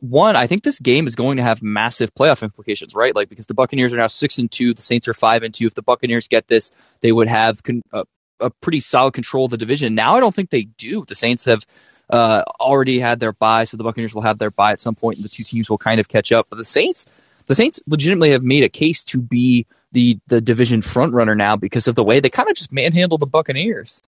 one, 0.00 0.36
I 0.36 0.46
think 0.46 0.62
this 0.62 0.80
game 0.80 1.06
is 1.06 1.14
going 1.14 1.36
to 1.36 1.42
have 1.42 1.62
massive 1.62 2.14
playoff 2.14 2.42
implications, 2.42 2.94
right? 2.94 3.14
Like 3.14 3.28
because 3.28 3.46
the 3.46 3.54
Buccaneers 3.54 3.92
are 3.92 3.98
now 3.98 4.06
six 4.06 4.38
and 4.38 4.50
two, 4.50 4.72
the 4.72 4.82
Saints 4.82 5.06
are 5.06 5.14
five 5.14 5.42
and 5.42 5.52
two. 5.52 5.66
If 5.66 5.74
the 5.74 5.82
Buccaneers 5.82 6.26
get 6.26 6.48
this, 6.48 6.72
they 7.00 7.12
would 7.12 7.28
have 7.28 7.62
con- 7.62 7.82
a, 7.92 8.04
a, 8.40 8.50
pretty 8.50 8.80
solid 8.80 9.12
control 9.12 9.44
of 9.44 9.50
the 9.50 9.58
division. 9.58 9.94
Now 9.94 10.16
I 10.16 10.20
don't 10.20 10.34
think 10.34 10.48
they 10.48 10.62
do. 10.62 11.04
The 11.06 11.14
Saints 11.14 11.44
have 11.44 11.66
uh, 12.08 12.42
already 12.60 12.98
had 12.98 13.20
their 13.20 13.32
bye, 13.32 13.64
so 13.64 13.76
the 13.76 13.84
Buccaneers 13.84 14.14
will 14.14 14.22
have 14.22 14.38
their 14.38 14.50
bye 14.50 14.72
at 14.72 14.80
some 14.80 14.94
point, 14.94 15.18
and 15.18 15.24
the 15.24 15.28
two 15.28 15.44
teams 15.44 15.68
will 15.68 15.78
kind 15.78 16.00
of 16.00 16.08
catch 16.08 16.32
up. 16.32 16.46
But 16.48 16.56
the 16.56 16.64
Saints, 16.64 17.04
the 17.46 17.54
Saints 17.54 17.82
legitimately 17.86 18.30
have 18.30 18.42
made 18.42 18.64
a 18.64 18.70
case 18.70 19.04
to 19.04 19.20
be 19.20 19.66
the 19.92 20.18
the 20.26 20.40
division 20.40 20.80
front 20.80 21.12
runner 21.12 21.34
now 21.34 21.56
because 21.56 21.86
of 21.86 21.94
the 21.94 22.04
way 22.04 22.20
they 22.20 22.30
kind 22.30 22.48
of 22.48 22.56
just 22.56 22.72
manhandle 22.72 23.18
the 23.18 23.26
Buccaneers. 23.26 24.02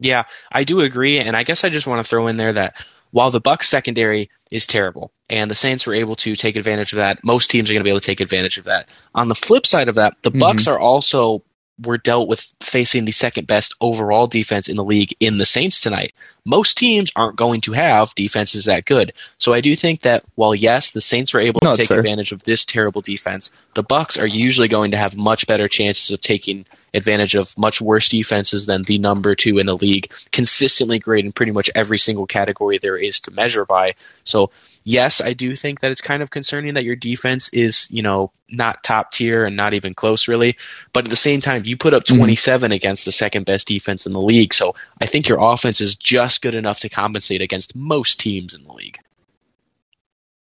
Yeah, 0.00 0.24
I 0.52 0.64
do 0.64 0.80
agree, 0.80 1.18
and 1.18 1.36
I 1.36 1.42
guess 1.42 1.64
I 1.64 1.70
just 1.70 1.86
want 1.86 2.04
to 2.04 2.08
throw 2.08 2.26
in 2.26 2.36
there 2.36 2.52
that 2.52 2.74
while 3.10 3.30
the 3.30 3.40
Bucks 3.40 3.68
secondary 3.68 4.30
is 4.52 4.66
terrible, 4.66 5.12
and 5.30 5.50
the 5.50 5.54
Saints 5.54 5.86
were 5.86 5.94
able 5.94 6.16
to 6.16 6.36
take 6.36 6.56
advantage 6.56 6.92
of 6.92 6.98
that, 6.98 7.22
most 7.24 7.50
teams 7.50 7.70
are 7.70 7.74
going 7.74 7.80
to 7.80 7.84
be 7.84 7.90
able 7.90 8.00
to 8.00 8.06
take 8.06 8.20
advantage 8.20 8.58
of 8.58 8.64
that. 8.64 8.88
On 9.14 9.28
the 9.28 9.34
flip 9.34 9.66
side 9.66 9.88
of 9.88 9.94
that, 9.96 10.14
the 10.22 10.30
mm-hmm. 10.30 10.38
Bucks 10.38 10.66
are 10.66 10.78
also 10.78 11.42
were 11.84 11.98
dealt 11.98 12.28
with 12.28 12.54
facing 12.60 13.04
the 13.04 13.12
second 13.12 13.46
best 13.46 13.74
overall 13.80 14.26
defense 14.26 14.68
in 14.68 14.76
the 14.76 14.84
league 14.84 15.14
in 15.20 15.38
the 15.38 15.46
Saints 15.46 15.80
tonight. 15.80 16.12
Most 16.44 16.76
teams 16.76 17.10
aren't 17.14 17.36
going 17.36 17.60
to 17.62 17.72
have 17.72 18.14
defenses 18.14 18.64
that 18.64 18.84
good. 18.84 19.12
So 19.38 19.52
I 19.54 19.60
do 19.60 19.76
think 19.76 20.00
that 20.00 20.24
while 20.34 20.54
yes, 20.54 20.90
the 20.90 21.00
Saints 21.00 21.32
were 21.32 21.40
able 21.40 21.60
no, 21.62 21.72
to 21.72 21.76
take 21.76 21.88
fair. 21.88 21.98
advantage 21.98 22.32
of 22.32 22.42
this 22.44 22.64
terrible 22.64 23.00
defense, 23.00 23.50
the 23.74 23.82
Bucks 23.82 24.18
are 24.18 24.26
usually 24.26 24.68
going 24.68 24.90
to 24.90 24.96
have 24.96 25.16
much 25.16 25.46
better 25.46 25.68
chances 25.68 26.10
of 26.10 26.20
taking 26.20 26.66
advantage 26.94 27.34
of 27.34 27.56
much 27.58 27.80
worse 27.80 28.08
defenses 28.08 28.66
than 28.66 28.84
the 28.84 28.98
number 28.98 29.34
two 29.34 29.58
in 29.58 29.66
the 29.66 29.76
league, 29.76 30.12
consistently 30.32 30.98
great 30.98 31.24
in 31.24 31.32
pretty 31.32 31.52
much 31.52 31.70
every 31.74 31.98
single 31.98 32.26
category 32.26 32.78
there 32.78 32.96
is 32.96 33.20
to 33.20 33.30
measure 33.30 33.64
by. 33.64 33.94
So, 34.24 34.50
yes, 34.84 35.20
I 35.20 35.32
do 35.32 35.54
think 35.56 35.80
that 35.80 35.90
it's 35.90 36.00
kind 36.00 36.22
of 36.22 36.30
concerning 36.30 36.74
that 36.74 36.84
your 36.84 36.96
defense 36.96 37.48
is, 37.50 37.90
you 37.90 38.02
know, 38.02 38.32
not 38.50 38.82
top 38.82 39.12
tier 39.12 39.44
and 39.44 39.56
not 39.56 39.74
even 39.74 39.94
close, 39.94 40.26
really. 40.28 40.56
But 40.92 41.04
at 41.04 41.10
the 41.10 41.16
same 41.16 41.40
time, 41.40 41.64
you 41.64 41.76
put 41.76 41.94
up 41.94 42.04
mm-hmm. 42.04 42.18
27 42.18 42.68
mm-hmm. 42.68 42.74
against 42.74 43.04
the 43.04 43.12
second 43.12 43.44
best 43.46 43.68
defense 43.68 44.06
in 44.06 44.12
the 44.12 44.20
league. 44.20 44.54
So, 44.54 44.74
I 45.00 45.06
think 45.06 45.28
your 45.28 45.38
offense 45.40 45.80
is 45.80 45.94
just 45.94 46.42
good 46.42 46.54
enough 46.54 46.80
to 46.80 46.88
compensate 46.88 47.42
against 47.42 47.76
most 47.76 48.20
teams 48.20 48.54
in 48.54 48.64
the 48.64 48.72
league. 48.72 48.98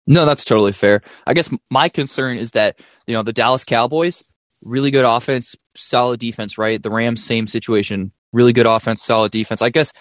No, 0.10 0.26
that's 0.26 0.44
totally 0.44 0.72
fair. 0.72 1.04
I 1.28 1.36
guess 1.36 1.52
my 1.70 1.88
concern 1.88 2.38
is 2.38 2.52
that, 2.52 2.80
you 3.06 3.14
know, 3.14 3.22
the 3.22 3.32
Dallas 3.32 3.64
Cowboys, 3.64 4.24
really 4.64 4.92
good 4.92 5.06
offense, 5.06 5.56
solid 5.76 6.20
defense, 6.20 6.58
right? 6.58 6.82
The 6.82 6.92
Rams, 6.92 7.24
same 7.24 7.48
situation. 7.48 8.12
Really 8.32 8.54
good 8.54 8.66
offense, 8.66 9.04
solid 9.04 9.32
defense. 9.32 9.62
I 9.62 9.70
guess 9.70 9.94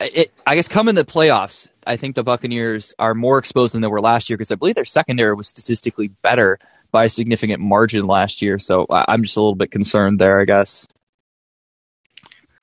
it, 0.00 0.32
I 0.46 0.54
guess 0.54 0.68
come 0.68 0.88
in 0.88 0.94
the 0.94 1.04
playoffs, 1.04 1.68
I 1.86 1.96
think 1.96 2.14
the 2.14 2.24
Buccaneers 2.24 2.94
are 2.98 3.14
more 3.14 3.38
exposed 3.38 3.74
than 3.74 3.82
they 3.82 3.88
were 3.88 4.00
last 4.00 4.28
year 4.28 4.36
because 4.36 4.52
I 4.52 4.56
believe 4.56 4.74
their 4.74 4.84
secondary 4.84 5.34
was 5.34 5.48
statistically 5.48 6.08
better 6.08 6.58
by 6.92 7.04
a 7.04 7.08
significant 7.08 7.60
margin 7.60 8.06
last 8.06 8.40
year. 8.40 8.58
So 8.58 8.86
I'm 8.90 9.22
just 9.22 9.36
a 9.36 9.40
little 9.40 9.56
bit 9.56 9.70
concerned 9.70 10.18
there, 10.20 10.40
I 10.40 10.44
guess. 10.44 10.86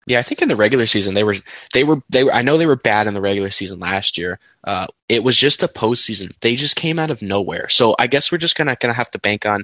Yeah, 0.07 0.19
I 0.19 0.23
think 0.23 0.41
in 0.41 0.49
the 0.49 0.55
regular 0.55 0.87
season 0.87 1.13
they 1.13 1.23
were 1.23 1.35
they 1.73 1.83
were 1.83 2.01
they 2.09 2.23
were 2.23 2.33
I 2.33 2.41
know 2.41 2.57
they 2.57 2.65
were 2.65 2.75
bad 2.75 3.07
in 3.07 3.13
the 3.13 3.21
regular 3.21 3.51
season 3.51 3.79
last 3.79 4.17
year. 4.17 4.39
Uh, 4.63 4.87
it 5.09 5.23
was 5.23 5.37
just 5.37 5.59
the 5.59 5.67
postseason. 5.67 6.33
They 6.41 6.55
just 6.55 6.75
came 6.75 6.97
out 6.97 7.11
of 7.11 7.21
nowhere. 7.21 7.69
So 7.69 7.95
I 7.99 8.07
guess 8.07 8.31
we're 8.31 8.39
just 8.39 8.57
gonna 8.57 8.75
gonna 8.79 8.93
have 8.93 9.11
to 9.11 9.19
bank 9.19 9.45
on 9.45 9.63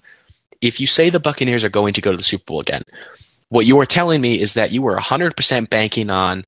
if 0.61 0.79
you 0.79 0.87
say 0.87 1.09
the 1.09 1.19
Buccaneers 1.19 1.63
are 1.63 1.69
going 1.69 1.93
to 1.93 2.01
go 2.01 2.11
to 2.11 2.17
the 2.17 2.23
Super 2.23 2.45
Bowl 2.45 2.61
again, 2.61 2.83
what 3.49 3.65
you 3.65 3.79
are 3.79 3.85
telling 3.85 4.21
me 4.21 4.39
is 4.39 4.53
that 4.55 4.71
you 4.71 4.81
were 4.81 4.97
100% 4.97 5.69
banking 5.69 6.09
on 6.09 6.45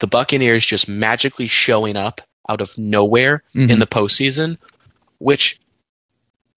the 0.00 0.06
Buccaneers 0.06 0.64
just 0.64 0.88
magically 0.88 1.46
showing 1.46 1.96
up 1.96 2.20
out 2.48 2.60
of 2.60 2.76
nowhere 2.78 3.42
mm-hmm. 3.54 3.70
in 3.70 3.78
the 3.78 3.86
postseason, 3.86 4.58
which 5.18 5.60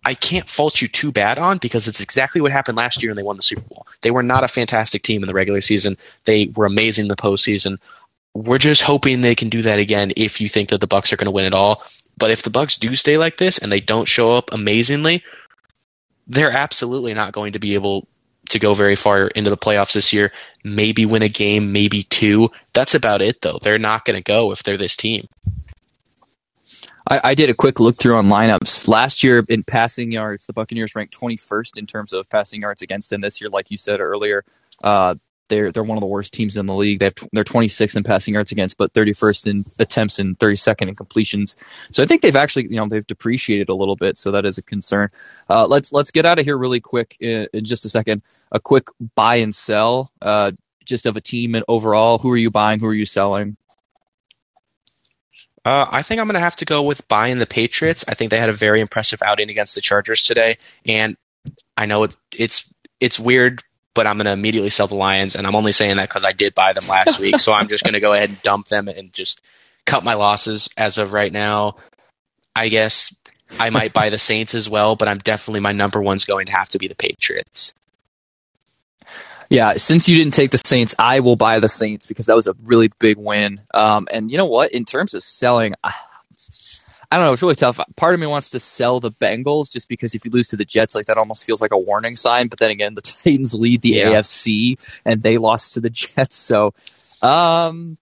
I 0.05 0.13
can't 0.13 0.49
fault 0.49 0.82
you 0.82 0.88
too 0.88 1.11
bad 1.11 1.38
on 1.38 1.57
because 1.57 1.88
it's 1.88 2.01
exactly 2.01 2.41
what 2.41 2.51
happened 2.51 2.77
last 2.77 3.01
year 3.03 3.11
and 3.11 3.17
they 3.17 3.23
won 3.23 3.36
the 3.36 3.43
Super 3.43 3.61
Bowl. 3.61 3.86
They 4.01 4.11
were 4.11 4.23
not 4.23 4.43
a 4.43 4.47
fantastic 4.47 5.03
team 5.03 5.23
in 5.23 5.27
the 5.27 5.34
regular 5.34 5.61
season. 5.61 5.97
They 6.25 6.47
were 6.55 6.65
amazing 6.65 7.05
in 7.05 7.09
the 7.09 7.15
postseason. 7.15 7.77
We're 8.34 8.57
just 8.57 8.82
hoping 8.82 9.21
they 9.21 9.36
can 9.36 9.49
do 9.49 9.61
that 9.61 9.79
again 9.79 10.11
if 10.15 10.39
you 10.39 10.47
think 10.47 10.69
that 10.69 10.82
the 10.82 10.88
Bucks 10.88 11.11
are 11.11 11.17
going 11.17 11.25
to 11.25 11.32
win 11.32 11.45
it 11.45 11.53
all. 11.53 11.84
But 12.17 12.32
if 12.32 12.43
the 12.43 12.49
Bucks 12.49 12.77
do 12.77 12.95
stay 12.95 13.17
like 13.17 13.38
this 13.38 13.57
and 13.57 13.71
they 13.71 13.79
don't 13.79 14.07
show 14.07 14.36
up 14.36 14.51
amazingly, 14.51 15.23
they're 16.28 16.51
absolutely 16.51 17.13
not 17.13 17.34
going 17.34 17.53
to 17.53 17.59
be 17.59 17.74
able 17.74 18.07
to 18.49 18.59
go 18.59 18.74
very 18.74 18.95
far 18.95 19.28
into 19.28 19.49
the 19.49 19.57
playoffs 19.57 19.93
this 19.93 20.11
year. 20.11 20.32
Maybe 20.63 21.05
win 21.05 21.22
a 21.22 21.30
game, 21.30 21.72
maybe 21.72 22.03
two. 22.03 22.49
That's 22.74 22.95
about 22.95 23.22
it, 23.22 23.41
though. 23.41 23.59
They're 23.61 23.78
not 23.78 24.05
going 24.05 24.15
to 24.15 24.24
go 24.24 24.51
if 24.51 24.63
they're 24.63 24.78
this 24.78 24.95
team. 24.95 25.28
I, 27.09 27.22
I, 27.24 27.36
did 27.36 27.49
a 27.49 27.53
quick 27.53 27.80
look 27.80 27.97
through 27.97 28.15
on 28.15 28.28
lineups. 28.28 28.88
Last 28.88 29.24
year 29.24 29.43
in 29.49 29.63
passing 29.63 30.11
yards, 30.11 30.45
the 30.45 30.53
Buccaneers 30.53 30.95
ranked 30.95 31.17
21st 31.17 31.78
in 31.78 31.88
terms 31.88 32.13
of 32.13 32.30
passing 32.30 32.61
yards 32.61 32.82
against 32.82 33.09
them. 33.09 33.22
This 33.22 33.41
year, 33.41 33.49
like 33.49 33.72
you 33.72 33.78
said 33.78 33.99
earlier, 33.99 34.43
uh, 34.84 35.15
they're 35.51 35.71
they're 35.71 35.83
one 35.83 35.97
of 35.97 36.01
the 36.01 36.07
worst 36.07 36.33
teams 36.33 36.57
in 36.57 36.65
the 36.65 36.73
league. 36.73 36.99
They 36.99 37.05
have 37.05 37.13
they're 37.33 37.43
26th 37.43 37.95
in 37.95 38.03
passing 38.03 38.33
yards 38.33 38.51
against, 38.51 38.77
but 38.77 38.93
31st 38.93 39.47
in 39.47 39.63
attempts 39.77 40.17
and 40.17 40.39
32nd 40.39 40.87
in 40.87 40.95
completions. 40.95 41.55
So 41.91 42.01
I 42.01 42.05
think 42.07 42.21
they've 42.21 42.35
actually 42.35 42.63
you 42.63 42.77
know 42.77 42.87
they've 42.87 43.05
depreciated 43.05 43.69
a 43.69 43.75
little 43.75 43.97
bit. 43.97 44.17
So 44.17 44.31
that 44.31 44.45
is 44.45 44.57
a 44.57 44.63
concern. 44.63 45.09
Uh, 45.49 45.67
let's 45.67 45.91
let's 45.91 46.09
get 46.09 46.25
out 46.25 46.39
of 46.39 46.45
here 46.45 46.57
really 46.57 46.79
quick 46.79 47.17
in, 47.19 47.47
in, 47.53 47.65
just 47.65 47.85
a 47.85 47.89
second. 47.89 48.23
A 48.53 48.59
quick 48.59 48.87
buy 49.15 49.35
and 49.35 49.53
sell, 49.53 50.11
uh, 50.21 50.51
just 50.85 51.05
of 51.05 51.17
a 51.17 51.21
team 51.21 51.53
and 51.53 51.65
overall. 51.67 52.17
Who 52.17 52.31
are 52.31 52.37
you 52.37 52.49
buying? 52.49 52.79
Who 52.79 52.87
are 52.87 52.93
you 52.93 53.05
selling? 53.05 53.57
Uh, 55.63 55.85
I 55.91 56.01
think 56.01 56.19
I'm 56.19 56.25
going 56.25 56.33
to 56.33 56.39
have 56.39 56.55
to 56.57 56.65
go 56.65 56.81
with 56.81 57.07
buying 57.07 57.37
the 57.37 57.45
Patriots. 57.45 58.03
I 58.07 58.15
think 58.15 58.31
they 58.31 58.39
had 58.39 58.49
a 58.49 58.53
very 58.53 58.81
impressive 58.81 59.21
outing 59.21 59.49
against 59.49 59.75
the 59.75 59.81
Chargers 59.81 60.23
today, 60.23 60.57
and 60.87 61.17
I 61.77 61.85
know 61.85 62.03
it, 62.03 62.15
it's 62.35 62.67
it's 62.99 63.19
weird 63.19 63.63
but 63.93 64.07
I'm 64.07 64.17
going 64.17 64.25
to 64.25 64.31
immediately 64.31 64.69
sell 64.69 64.87
the 64.87 64.95
Lions. 64.95 65.35
And 65.35 65.45
I'm 65.45 65.55
only 65.55 65.71
saying 65.71 65.97
that 65.97 66.09
because 66.09 66.25
I 66.25 66.31
did 66.31 66.55
buy 66.55 66.73
them 66.73 66.87
last 66.87 67.19
week. 67.19 67.39
So 67.39 67.53
I'm 67.53 67.67
just 67.67 67.83
going 67.83 67.93
to 67.93 67.99
go 67.99 68.13
ahead 68.13 68.29
and 68.29 68.41
dump 68.41 68.67
them 68.67 68.87
and 68.87 69.13
just 69.13 69.41
cut 69.85 70.03
my 70.03 70.13
losses 70.13 70.69
as 70.77 70.97
of 70.97 71.13
right 71.13 71.31
now. 71.31 71.75
I 72.55 72.69
guess 72.69 73.15
I 73.59 73.69
might 73.69 73.93
buy 73.93 74.09
the 74.09 74.17
Saints 74.17 74.55
as 74.55 74.69
well, 74.69 74.95
but 74.95 75.07
I'm 75.07 75.19
definitely 75.19 75.59
my 75.59 75.71
number 75.71 76.01
one's 76.01 76.25
going 76.25 76.45
to 76.45 76.51
have 76.51 76.69
to 76.69 76.77
be 76.77 76.87
the 76.87 76.95
Patriots. 76.95 77.73
Yeah, 79.49 79.73
since 79.75 80.07
you 80.07 80.17
didn't 80.17 80.33
take 80.33 80.51
the 80.51 80.61
Saints, 80.65 80.95
I 80.97 81.19
will 81.19 81.35
buy 81.35 81.59
the 81.59 81.67
Saints 81.67 82.05
because 82.05 82.25
that 82.27 82.37
was 82.37 82.47
a 82.47 82.55
really 82.63 82.89
big 82.99 83.17
win. 83.17 83.59
Um, 83.73 84.07
and 84.09 84.31
you 84.31 84.37
know 84.37 84.45
what? 84.45 84.71
In 84.71 84.85
terms 84.85 85.13
of 85.13 85.23
selling, 85.23 85.73
I 87.12 87.18
don't 87.18 87.26
know. 87.26 87.34
It's 87.34 87.41
really 87.41 87.55
tough. 87.55 87.78
Part 87.97 88.14
of 88.14 88.22
me 88.22 88.28
wants 88.28 88.49
to 88.51 88.59
sell 88.59 89.01
the 89.01 89.12
Bengals 89.12 89.72
just 89.72 89.89
because 89.89 90.16
if 90.16 90.24
you 90.24 90.32
lose 90.32 90.47
to 90.49 90.55
the 90.55 90.64
Jets, 90.64 90.95
like 90.95 91.07
that 91.07 91.18
almost 91.18 91.45
feels 91.45 91.62
like 91.62 91.72
a 91.74 91.78
warning 91.78 92.16
sign. 92.16 92.47
But 92.47 92.59
then 92.59 92.72
again, 92.72 92.95
the 92.95 93.01
Titans 93.01 93.53
lead 93.53 93.82
the 93.82 93.89
Yeah. 93.89 94.12
AFC 94.12 94.78
and 95.03 95.22
they 95.22 95.38
lost 95.38 95.74
to 95.74 95.82
the 95.82 95.89
Jets. 95.91 96.38
So, 96.38 96.74
um, 97.22 97.97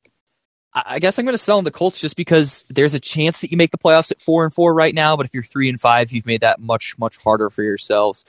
I 0.71 0.99
guess 0.99 1.17
I'm 1.17 1.25
going 1.25 1.33
to 1.33 1.39
sell 1.39 1.57
them 1.57 1.65
the 1.65 1.71
Colts 1.71 1.99
just 1.99 2.15
because 2.15 2.63
there's 2.69 2.93
a 2.93 2.99
chance 2.99 3.41
that 3.41 3.49
you 3.51 3.57
make 3.57 3.71
the 3.71 3.79
playoffs 3.79 4.11
at 4.11 4.21
four 4.21 4.43
and 4.43 4.53
four 4.53 4.73
right 4.73 4.93
now. 4.93 5.17
But 5.17 5.25
if 5.25 5.33
you're 5.33 5.41
three 5.43 5.67
and 5.69 5.81
five, 5.81 6.11
you've 6.11 6.27
made 6.27 6.41
that 6.41 6.59
much 6.59 6.95
much 6.99 7.17
harder 7.17 7.49
for 7.49 7.63
yourselves. 7.63 8.23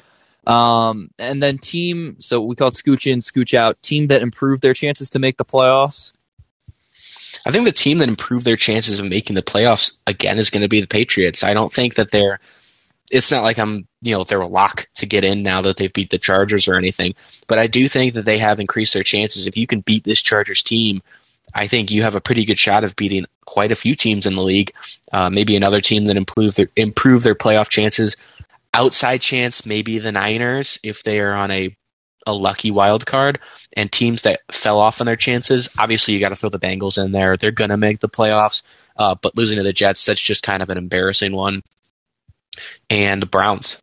Um, 0.47 1.11
and 1.19 1.43
then 1.43 1.59
team, 1.59 2.17
so 2.19 2.41
we 2.41 2.57
call 2.57 2.69
it 2.69 2.75
scooch 2.75 3.07
in, 3.11 3.19
scooch 3.19 3.53
out. 3.53 3.81
Team 3.83 4.07
that 4.07 4.23
improved 4.23 4.63
their 4.63 4.73
chances 4.73 5.11
to 5.11 5.19
make 5.19 5.37
the 5.37 5.45
playoffs. 5.45 6.15
I 7.47 7.51
think 7.51 7.65
the 7.65 7.73
team 7.73 7.99
that 7.99 8.09
improved 8.09 8.45
their 8.45 8.57
chances 8.57 8.99
of 8.99 9.07
making 9.07 9.35
the 9.35 9.43
playoffs 9.43 9.97
again 10.07 10.39
is 10.39 10.51
going 10.51 10.63
to 10.63 10.69
be 10.69 10.81
the 10.81 10.87
Patriots. 10.87 11.45
I 11.45 11.55
don't 11.55 11.73
think 11.73 11.95
that 11.95 12.11
they're. 12.11 12.41
It's 13.11 13.33
not 13.33 13.43
like 13.43 13.59
I'm, 13.59 13.89
you 14.03 14.15
know, 14.15 14.23
they're 14.23 14.41
a 14.41 14.47
lock 14.47 14.87
to 14.95 15.07
get 15.07 15.25
in 15.25 15.43
now 15.43 15.61
that 15.63 15.79
they've 15.79 15.93
beat 15.93 16.11
the 16.11 16.19
Chargers 16.19 16.69
or 16.69 16.77
anything. 16.77 17.15
But 17.49 17.59
I 17.59 17.67
do 17.67 17.89
think 17.89 18.15
that 18.15 18.25
they 18.25 18.39
have 18.39 18.61
increased 18.61 18.95
their 18.95 19.03
chances. 19.03 19.49
If 19.49 19.57
you 19.57 19.67
can 19.67 19.81
beat 19.81 20.05
this 20.05 20.23
Chargers 20.23 20.63
team, 20.63 21.03
I 21.55 21.67
think 21.67 21.91
you 21.91 22.05
have 22.05 22.15
a 22.15 22.21
pretty 22.21 22.45
good 22.45 22.59
shot 22.59 22.85
of 22.85 22.95
beating 22.95 23.27
quite 23.47 23.73
a 23.73 23.77
few 23.77 23.97
teams 23.97 24.27
in 24.27 24.37
the 24.37 24.43
league. 24.43 24.73
Uh, 25.13 25.29
maybe 25.29 25.57
another 25.57 25.81
team 25.81 26.05
that 26.05 26.17
improve 26.17 26.55
their 26.55 26.69
improve 26.77 27.23
their 27.25 27.35
playoff 27.35 27.69
chances. 27.69 28.17
Outside 28.75 29.21
chance, 29.21 29.67
maybe 29.67 29.99
the 29.99 30.13
Niners 30.13 30.79
if 30.85 31.03
they 31.03 31.19
are 31.19 31.35
on 31.35 31.51
a 31.51 31.77
a 32.27 32.33
lucky 32.33 32.71
wild 32.71 33.07
card 33.07 33.39
and 33.75 33.91
teams 33.91 34.23
that 34.23 34.41
fell 34.53 34.79
off 34.79 35.01
on 35.01 35.07
their 35.07 35.17
chances. 35.17 35.69
Obviously, 35.79 36.15
you 36.15 36.21
got 36.21 36.31
to 36.31 36.37
throw 36.37 36.51
the 36.51 36.59
Bengals 36.59 37.03
in 37.03 37.13
there. 37.13 37.37
They're 37.37 37.51
going 37.51 37.71
to 37.71 37.77
make 37.77 38.01
the 38.01 38.09
playoffs, 38.09 38.63
uh, 38.97 39.15
but 39.21 39.37
losing 39.37 39.57
to 39.57 39.63
the 39.63 39.73
Jets, 39.73 40.05
that's 40.05 40.21
just 40.21 40.43
kind 40.43 40.63
of 40.63 40.71
an 40.71 40.79
embarrassing 40.79 41.33
one. 41.33 41.63
And 42.89 43.23
the 43.23 43.27
Browns. 43.27 43.81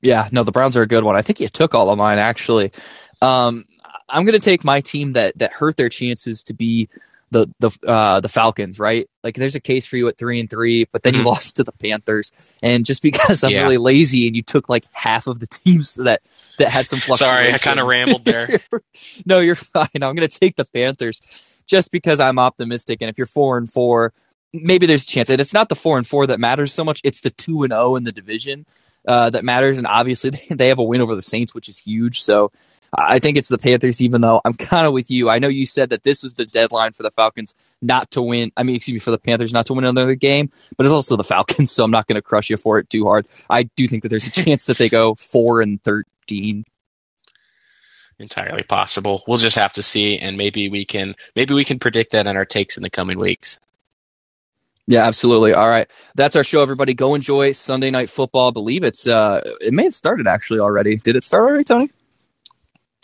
Yeah, 0.00 0.28
no, 0.32 0.42
the 0.44 0.52
Browns 0.52 0.76
are 0.76 0.82
a 0.82 0.86
good 0.86 1.04
one. 1.04 1.16
I 1.16 1.22
think 1.22 1.40
you 1.40 1.48
took 1.48 1.74
all 1.74 1.90
of 1.90 1.98
mine 1.98 2.18
actually. 2.18 2.72
Um, 3.20 3.64
I'm 4.08 4.24
going 4.24 4.38
to 4.38 4.44
take 4.44 4.64
my 4.64 4.80
team 4.80 5.12
that 5.12 5.38
that 5.38 5.52
hurt 5.52 5.76
their 5.76 5.88
chances 5.88 6.42
to 6.44 6.54
be 6.54 6.88
the 7.32 7.48
the 7.58 7.70
uh, 7.88 8.20
the 8.20 8.28
Falcons, 8.28 8.78
right? 8.78 9.08
Like, 9.24 9.34
there's 9.36 9.54
a 9.56 9.60
case 9.60 9.86
for 9.86 9.96
you 9.96 10.06
at 10.08 10.16
three 10.18 10.38
and 10.38 10.48
three, 10.48 10.86
but 10.92 11.02
then 11.02 11.14
you 11.14 11.20
Mhm. 11.22 11.26
lost 11.26 11.56
to 11.56 11.64
the 11.64 11.72
Panthers, 11.72 12.30
and 12.62 12.84
just 12.86 13.02
because 13.02 13.42
I'm 13.42 13.50
Yeah. 13.52 13.62
really 13.62 13.78
lazy 13.78 14.26
and 14.28 14.36
you 14.36 14.42
took 14.42 14.68
like 14.68 14.84
half 14.92 15.26
of 15.26 15.40
the 15.40 15.46
teams 15.46 15.94
that 15.96 16.22
that 16.58 16.68
had 16.68 16.86
some 16.86 17.00
fluctuation. 17.00 17.34
Sorry, 17.36 17.52
I 17.52 17.58
kind 17.58 17.80
of 17.80 17.86
rambled 17.88 18.24
there. 18.24 18.60
no, 19.26 19.40
you're 19.40 19.54
fine. 19.56 19.88
I'm 19.94 20.14
going 20.14 20.28
to 20.28 20.28
take 20.28 20.56
the 20.56 20.64
Panthers 20.66 21.58
just 21.66 21.90
because 21.90 22.20
I'm 22.20 22.38
optimistic. 22.38 22.98
And 23.00 23.08
if 23.10 23.16
you're 23.18 23.26
four 23.26 23.56
and 23.58 23.68
four, 23.70 24.12
maybe 24.52 24.86
there's 24.86 25.04
a 25.04 25.06
chance. 25.06 25.30
And 25.30 25.40
it's 25.40 25.54
not 25.54 25.68
the 25.68 25.74
four 25.74 25.96
and 25.98 26.06
four 26.06 26.26
that 26.26 26.38
matters 26.38 26.72
so 26.72 26.84
much; 26.84 27.00
it's 27.04 27.22
the 27.22 27.30
two 27.30 27.62
and 27.64 27.72
zero 27.72 27.96
in 27.96 28.04
the 28.04 28.12
division 28.12 28.66
uh, 29.08 29.30
that 29.30 29.44
matters. 29.44 29.78
And 29.78 29.86
obviously, 29.86 30.30
they, 30.30 30.46
they 30.54 30.68
have 30.68 30.78
a 30.78 30.84
win 30.84 31.00
over 31.00 31.14
the 31.14 31.22
Saints, 31.22 31.54
which 31.54 31.68
is 31.68 31.78
huge. 31.78 32.20
So 32.20 32.52
I 32.94 33.18
think 33.18 33.38
it's 33.38 33.48
the 33.48 33.58
Panthers. 33.58 34.02
Even 34.02 34.20
though 34.20 34.40
I'm 34.44 34.52
kind 34.52 34.86
of 34.86 34.92
with 34.92 35.10
you, 35.10 35.30
I 35.30 35.38
know 35.38 35.48
you 35.48 35.64
said 35.64 35.90
that 35.90 36.02
this 36.02 36.22
was 36.22 36.34
the 36.34 36.44
deadline 36.44 36.92
for 36.92 37.02
the 37.02 37.10
Falcons 37.10 37.54
not 37.80 38.10
to 38.12 38.22
win. 38.22 38.52
I 38.56 38.62
mean, 38.62 38.76
excuse 38.76 38.94
me, 38.94 38.98
for 38.98 39.10
the 39.10 39.18
Panthers 39.18 39.52
not 39.52 39.66
to 39.66 39.74
win 39.74 39.84
another 39.84 40.14
game, 40.14 40.50
but 40.76 40.84
it's 40.84 40.92
also 40.92 41.16
the 41.16 41.24
Falcons. 41.24 41.72
So 41.72 41.84
I'm 41.84 41.90
not 41.90 42.06
going 42.06 42.16
to 42.16 42.22
crush 42.22 42.50
you 42.50 42.58
for 42.58 42.78
it 42.78 42.90
too 42.90 43.04
hard. 43.06 43.26
I 43.48 43.62
do 43.62 43.88
think 43.88 44.02
that 44.02 44.10
there's 44.10 44.26
a 44.26 44.30
chance 44.44 44.66
that 44.66 44.76
they 44.76 44.90
go 44.90 45.14
four 45.14 45.62
and 45.62 45.82
thirteen. 45.82 46.64
Entirely 48.18 48.62
possible. 48.62 49.22
We'll 49.26 49.38
just 49.38 49.56
have 49.56 49.72
to 49.74 49.82
see, 49.82 50.18
and 50.18 50.36
maybe 50.36 50.68
we 50.68 50.84
can 50.84 51.14
maybe 51.34 51.54
we 51.54 51.64
can 51.64 51.78
predict 51.78 52.12
that 52.12 52.26
in 52.26 52.36
our 52.36 52.44
takes 52.44 52.76
in 52.76 52.82
the 52.82 52.90
coming 52.90 53.18
weeks. 53.18 53.58
Yeah, 54.86 55.06
absolutely. 55.06 55.54
All 55.54 55.68
right. 55.68 55.88
That's 56.14 56.36
our 56.36 56.44
show, 56.44 56.60
everybody. 56.60 56.92
Go 56.92 57.14
enjoy 57.14 57.52
Sunday 57.52 57.90
night 57.90 58.10
football. 58.10 58.48
I 58.48 58.50
believe 58.52 58.84
it's 58.84 59.06
uh 59.06 59.40
it 59.60 59.72
may 59.72 59.84
have 59.84 59.94
started 59.94 60.26
actually 60.26 60.60
already. 60.60 60.96
Did 60.96 61.16
it 61.16 61.24
start 61.24 61.44
already, 61.44 61.64
Tony? 61.64 61.90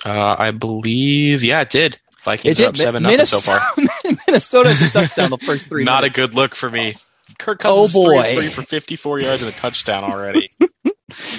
Uh, 0.07 0.37
I 0.39 0.51
believe, 0.53 1.43
yeah, 1.43 1.61
it 1.61 1.71
did. 1.71 1.99
Vikings 2.23 2.61
It 2.61 2.65
are 2.65 2.69
up 2.69 2.75
did. 2.75 2.83
seven 2.83 3.03
nothing 3.03 3.25
so 3.27 3.39
far. 3.41 3.61
Minnesota 4.27 4.69
has 4.71 4.83
a 4.83 4.91
touchdown 4.91 5.31
the 5.31 5.39
first 5.39 5.69
three 5.69 5.85
Not 5.85 6.05
a 6.05 6.11
good 6.11 6.35
look 6.35 6.55
for 6.55 6.71
me. 6.71 6.95
Kirk 7.39 7.65
Oh, 7.65 7.83
Cousins 7.87 7.95
is 7.95 8.05
three 8.07 8.17
boy. 8.17 8.35
three 8.35 8.49
for 8.51 8.63
54 8.63 9.21
yards 9.21 9.43
and 9.43 9.53
a 9.53 9.55
touchdown 9.55 10.05
already. 10.05 10.49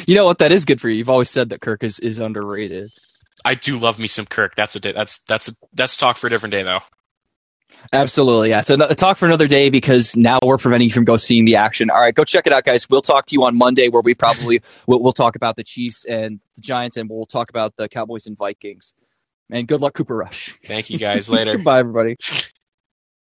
You 0.08 0.16
know 0.16 0.26
what? 0.26 0.40
That 0.40 0.52
is 0.52 0.66
good 0.66 0.82
for 0.82 0.90
you. 0.90 0.96
You've 0.96 1.10
always 1.12 1.30
said 1.30 1.50
that 1.50 1.62
Kirk 1.62 1.84
is, 1.84 2.00
is 2.00 2.18
underrated. 2.18 2.90
I 3.46 3.54
do 3.54 3.78
love 3.78 4.00
me 4.00 4.08
some 4.08 4.26
Kirk. 4.26 4.56
That's 4.56 4.76
a 4.76 4.80
that's 4.80 5.20
that's 5.20 5.48
a, 5.50 5.52
that's 5.74 5.96
talk 5.96 6.18
for 6.18 6.26
a 6.26 6.30
different 6.32 6.52
day 6.52 6.64
though. 6.64 6.80
Absolutely. 7.94 8.50
Yeah. 8.50 8.60
It's 8.60 8.70
a, 8.70 8.76
a 8.76 8.96
talk 8.96 9.18
for 9.18 9.26
another 9.26 9.48
day 9.48 9.70
because 9.70 10.16
now 10.16 10.40
we're 10.44 10.58
preventing 10.58 10.90
you 10.90 10.94
from 10.94 11.06
go 11.06 11.18
seeing 11.18 11.46
the 11.46 11.56
action. 11.56 11.90
All 11.90 12.02
right. 12.02 12.14
Go 12.14 12.24
check 12.24 12.46
it 12.46 12.54
out, 12.54 12.64
guys. 12.64 12.90
We'll 12.90 13.02
talk 13.02 13.26
to 13.28 13.36
you 13.36 13.44
on 13.44 13.58
Monday 13.58 13.90
where 13.90 14.02
we 14.02 14.14
probably 14.14 14.62
we'll, 14.88 15.00
we'll 15.02 15.14
talk 15.14 15.36
about 15.36 15.56
the 15.56 15.64
Chiefs 15.64 16.06
and 16.06 16.40
the 16.56 16.62
Giants 16.62 16.98
and 16.98 17.10
we'll 17.10 17.26
talk 17.26 17.50
about 17.50 17.76
the 17.76 17.90
Cowboys 17.90 18.28
and 18.28 18.38
Vikings. 18.38 18.94
And 19.52 19.68
good 19.68 19.82
luck, 19.82 19.96
Cooper 19.96 20.16
Rush. 20.16 20.54
Thank 20.66 20.90
you 20.90 21.00
guys. 21.00 21.30
Later. 21.30 21.52
Goodbye, 21.56 21.80
everybody. 21.80 22.16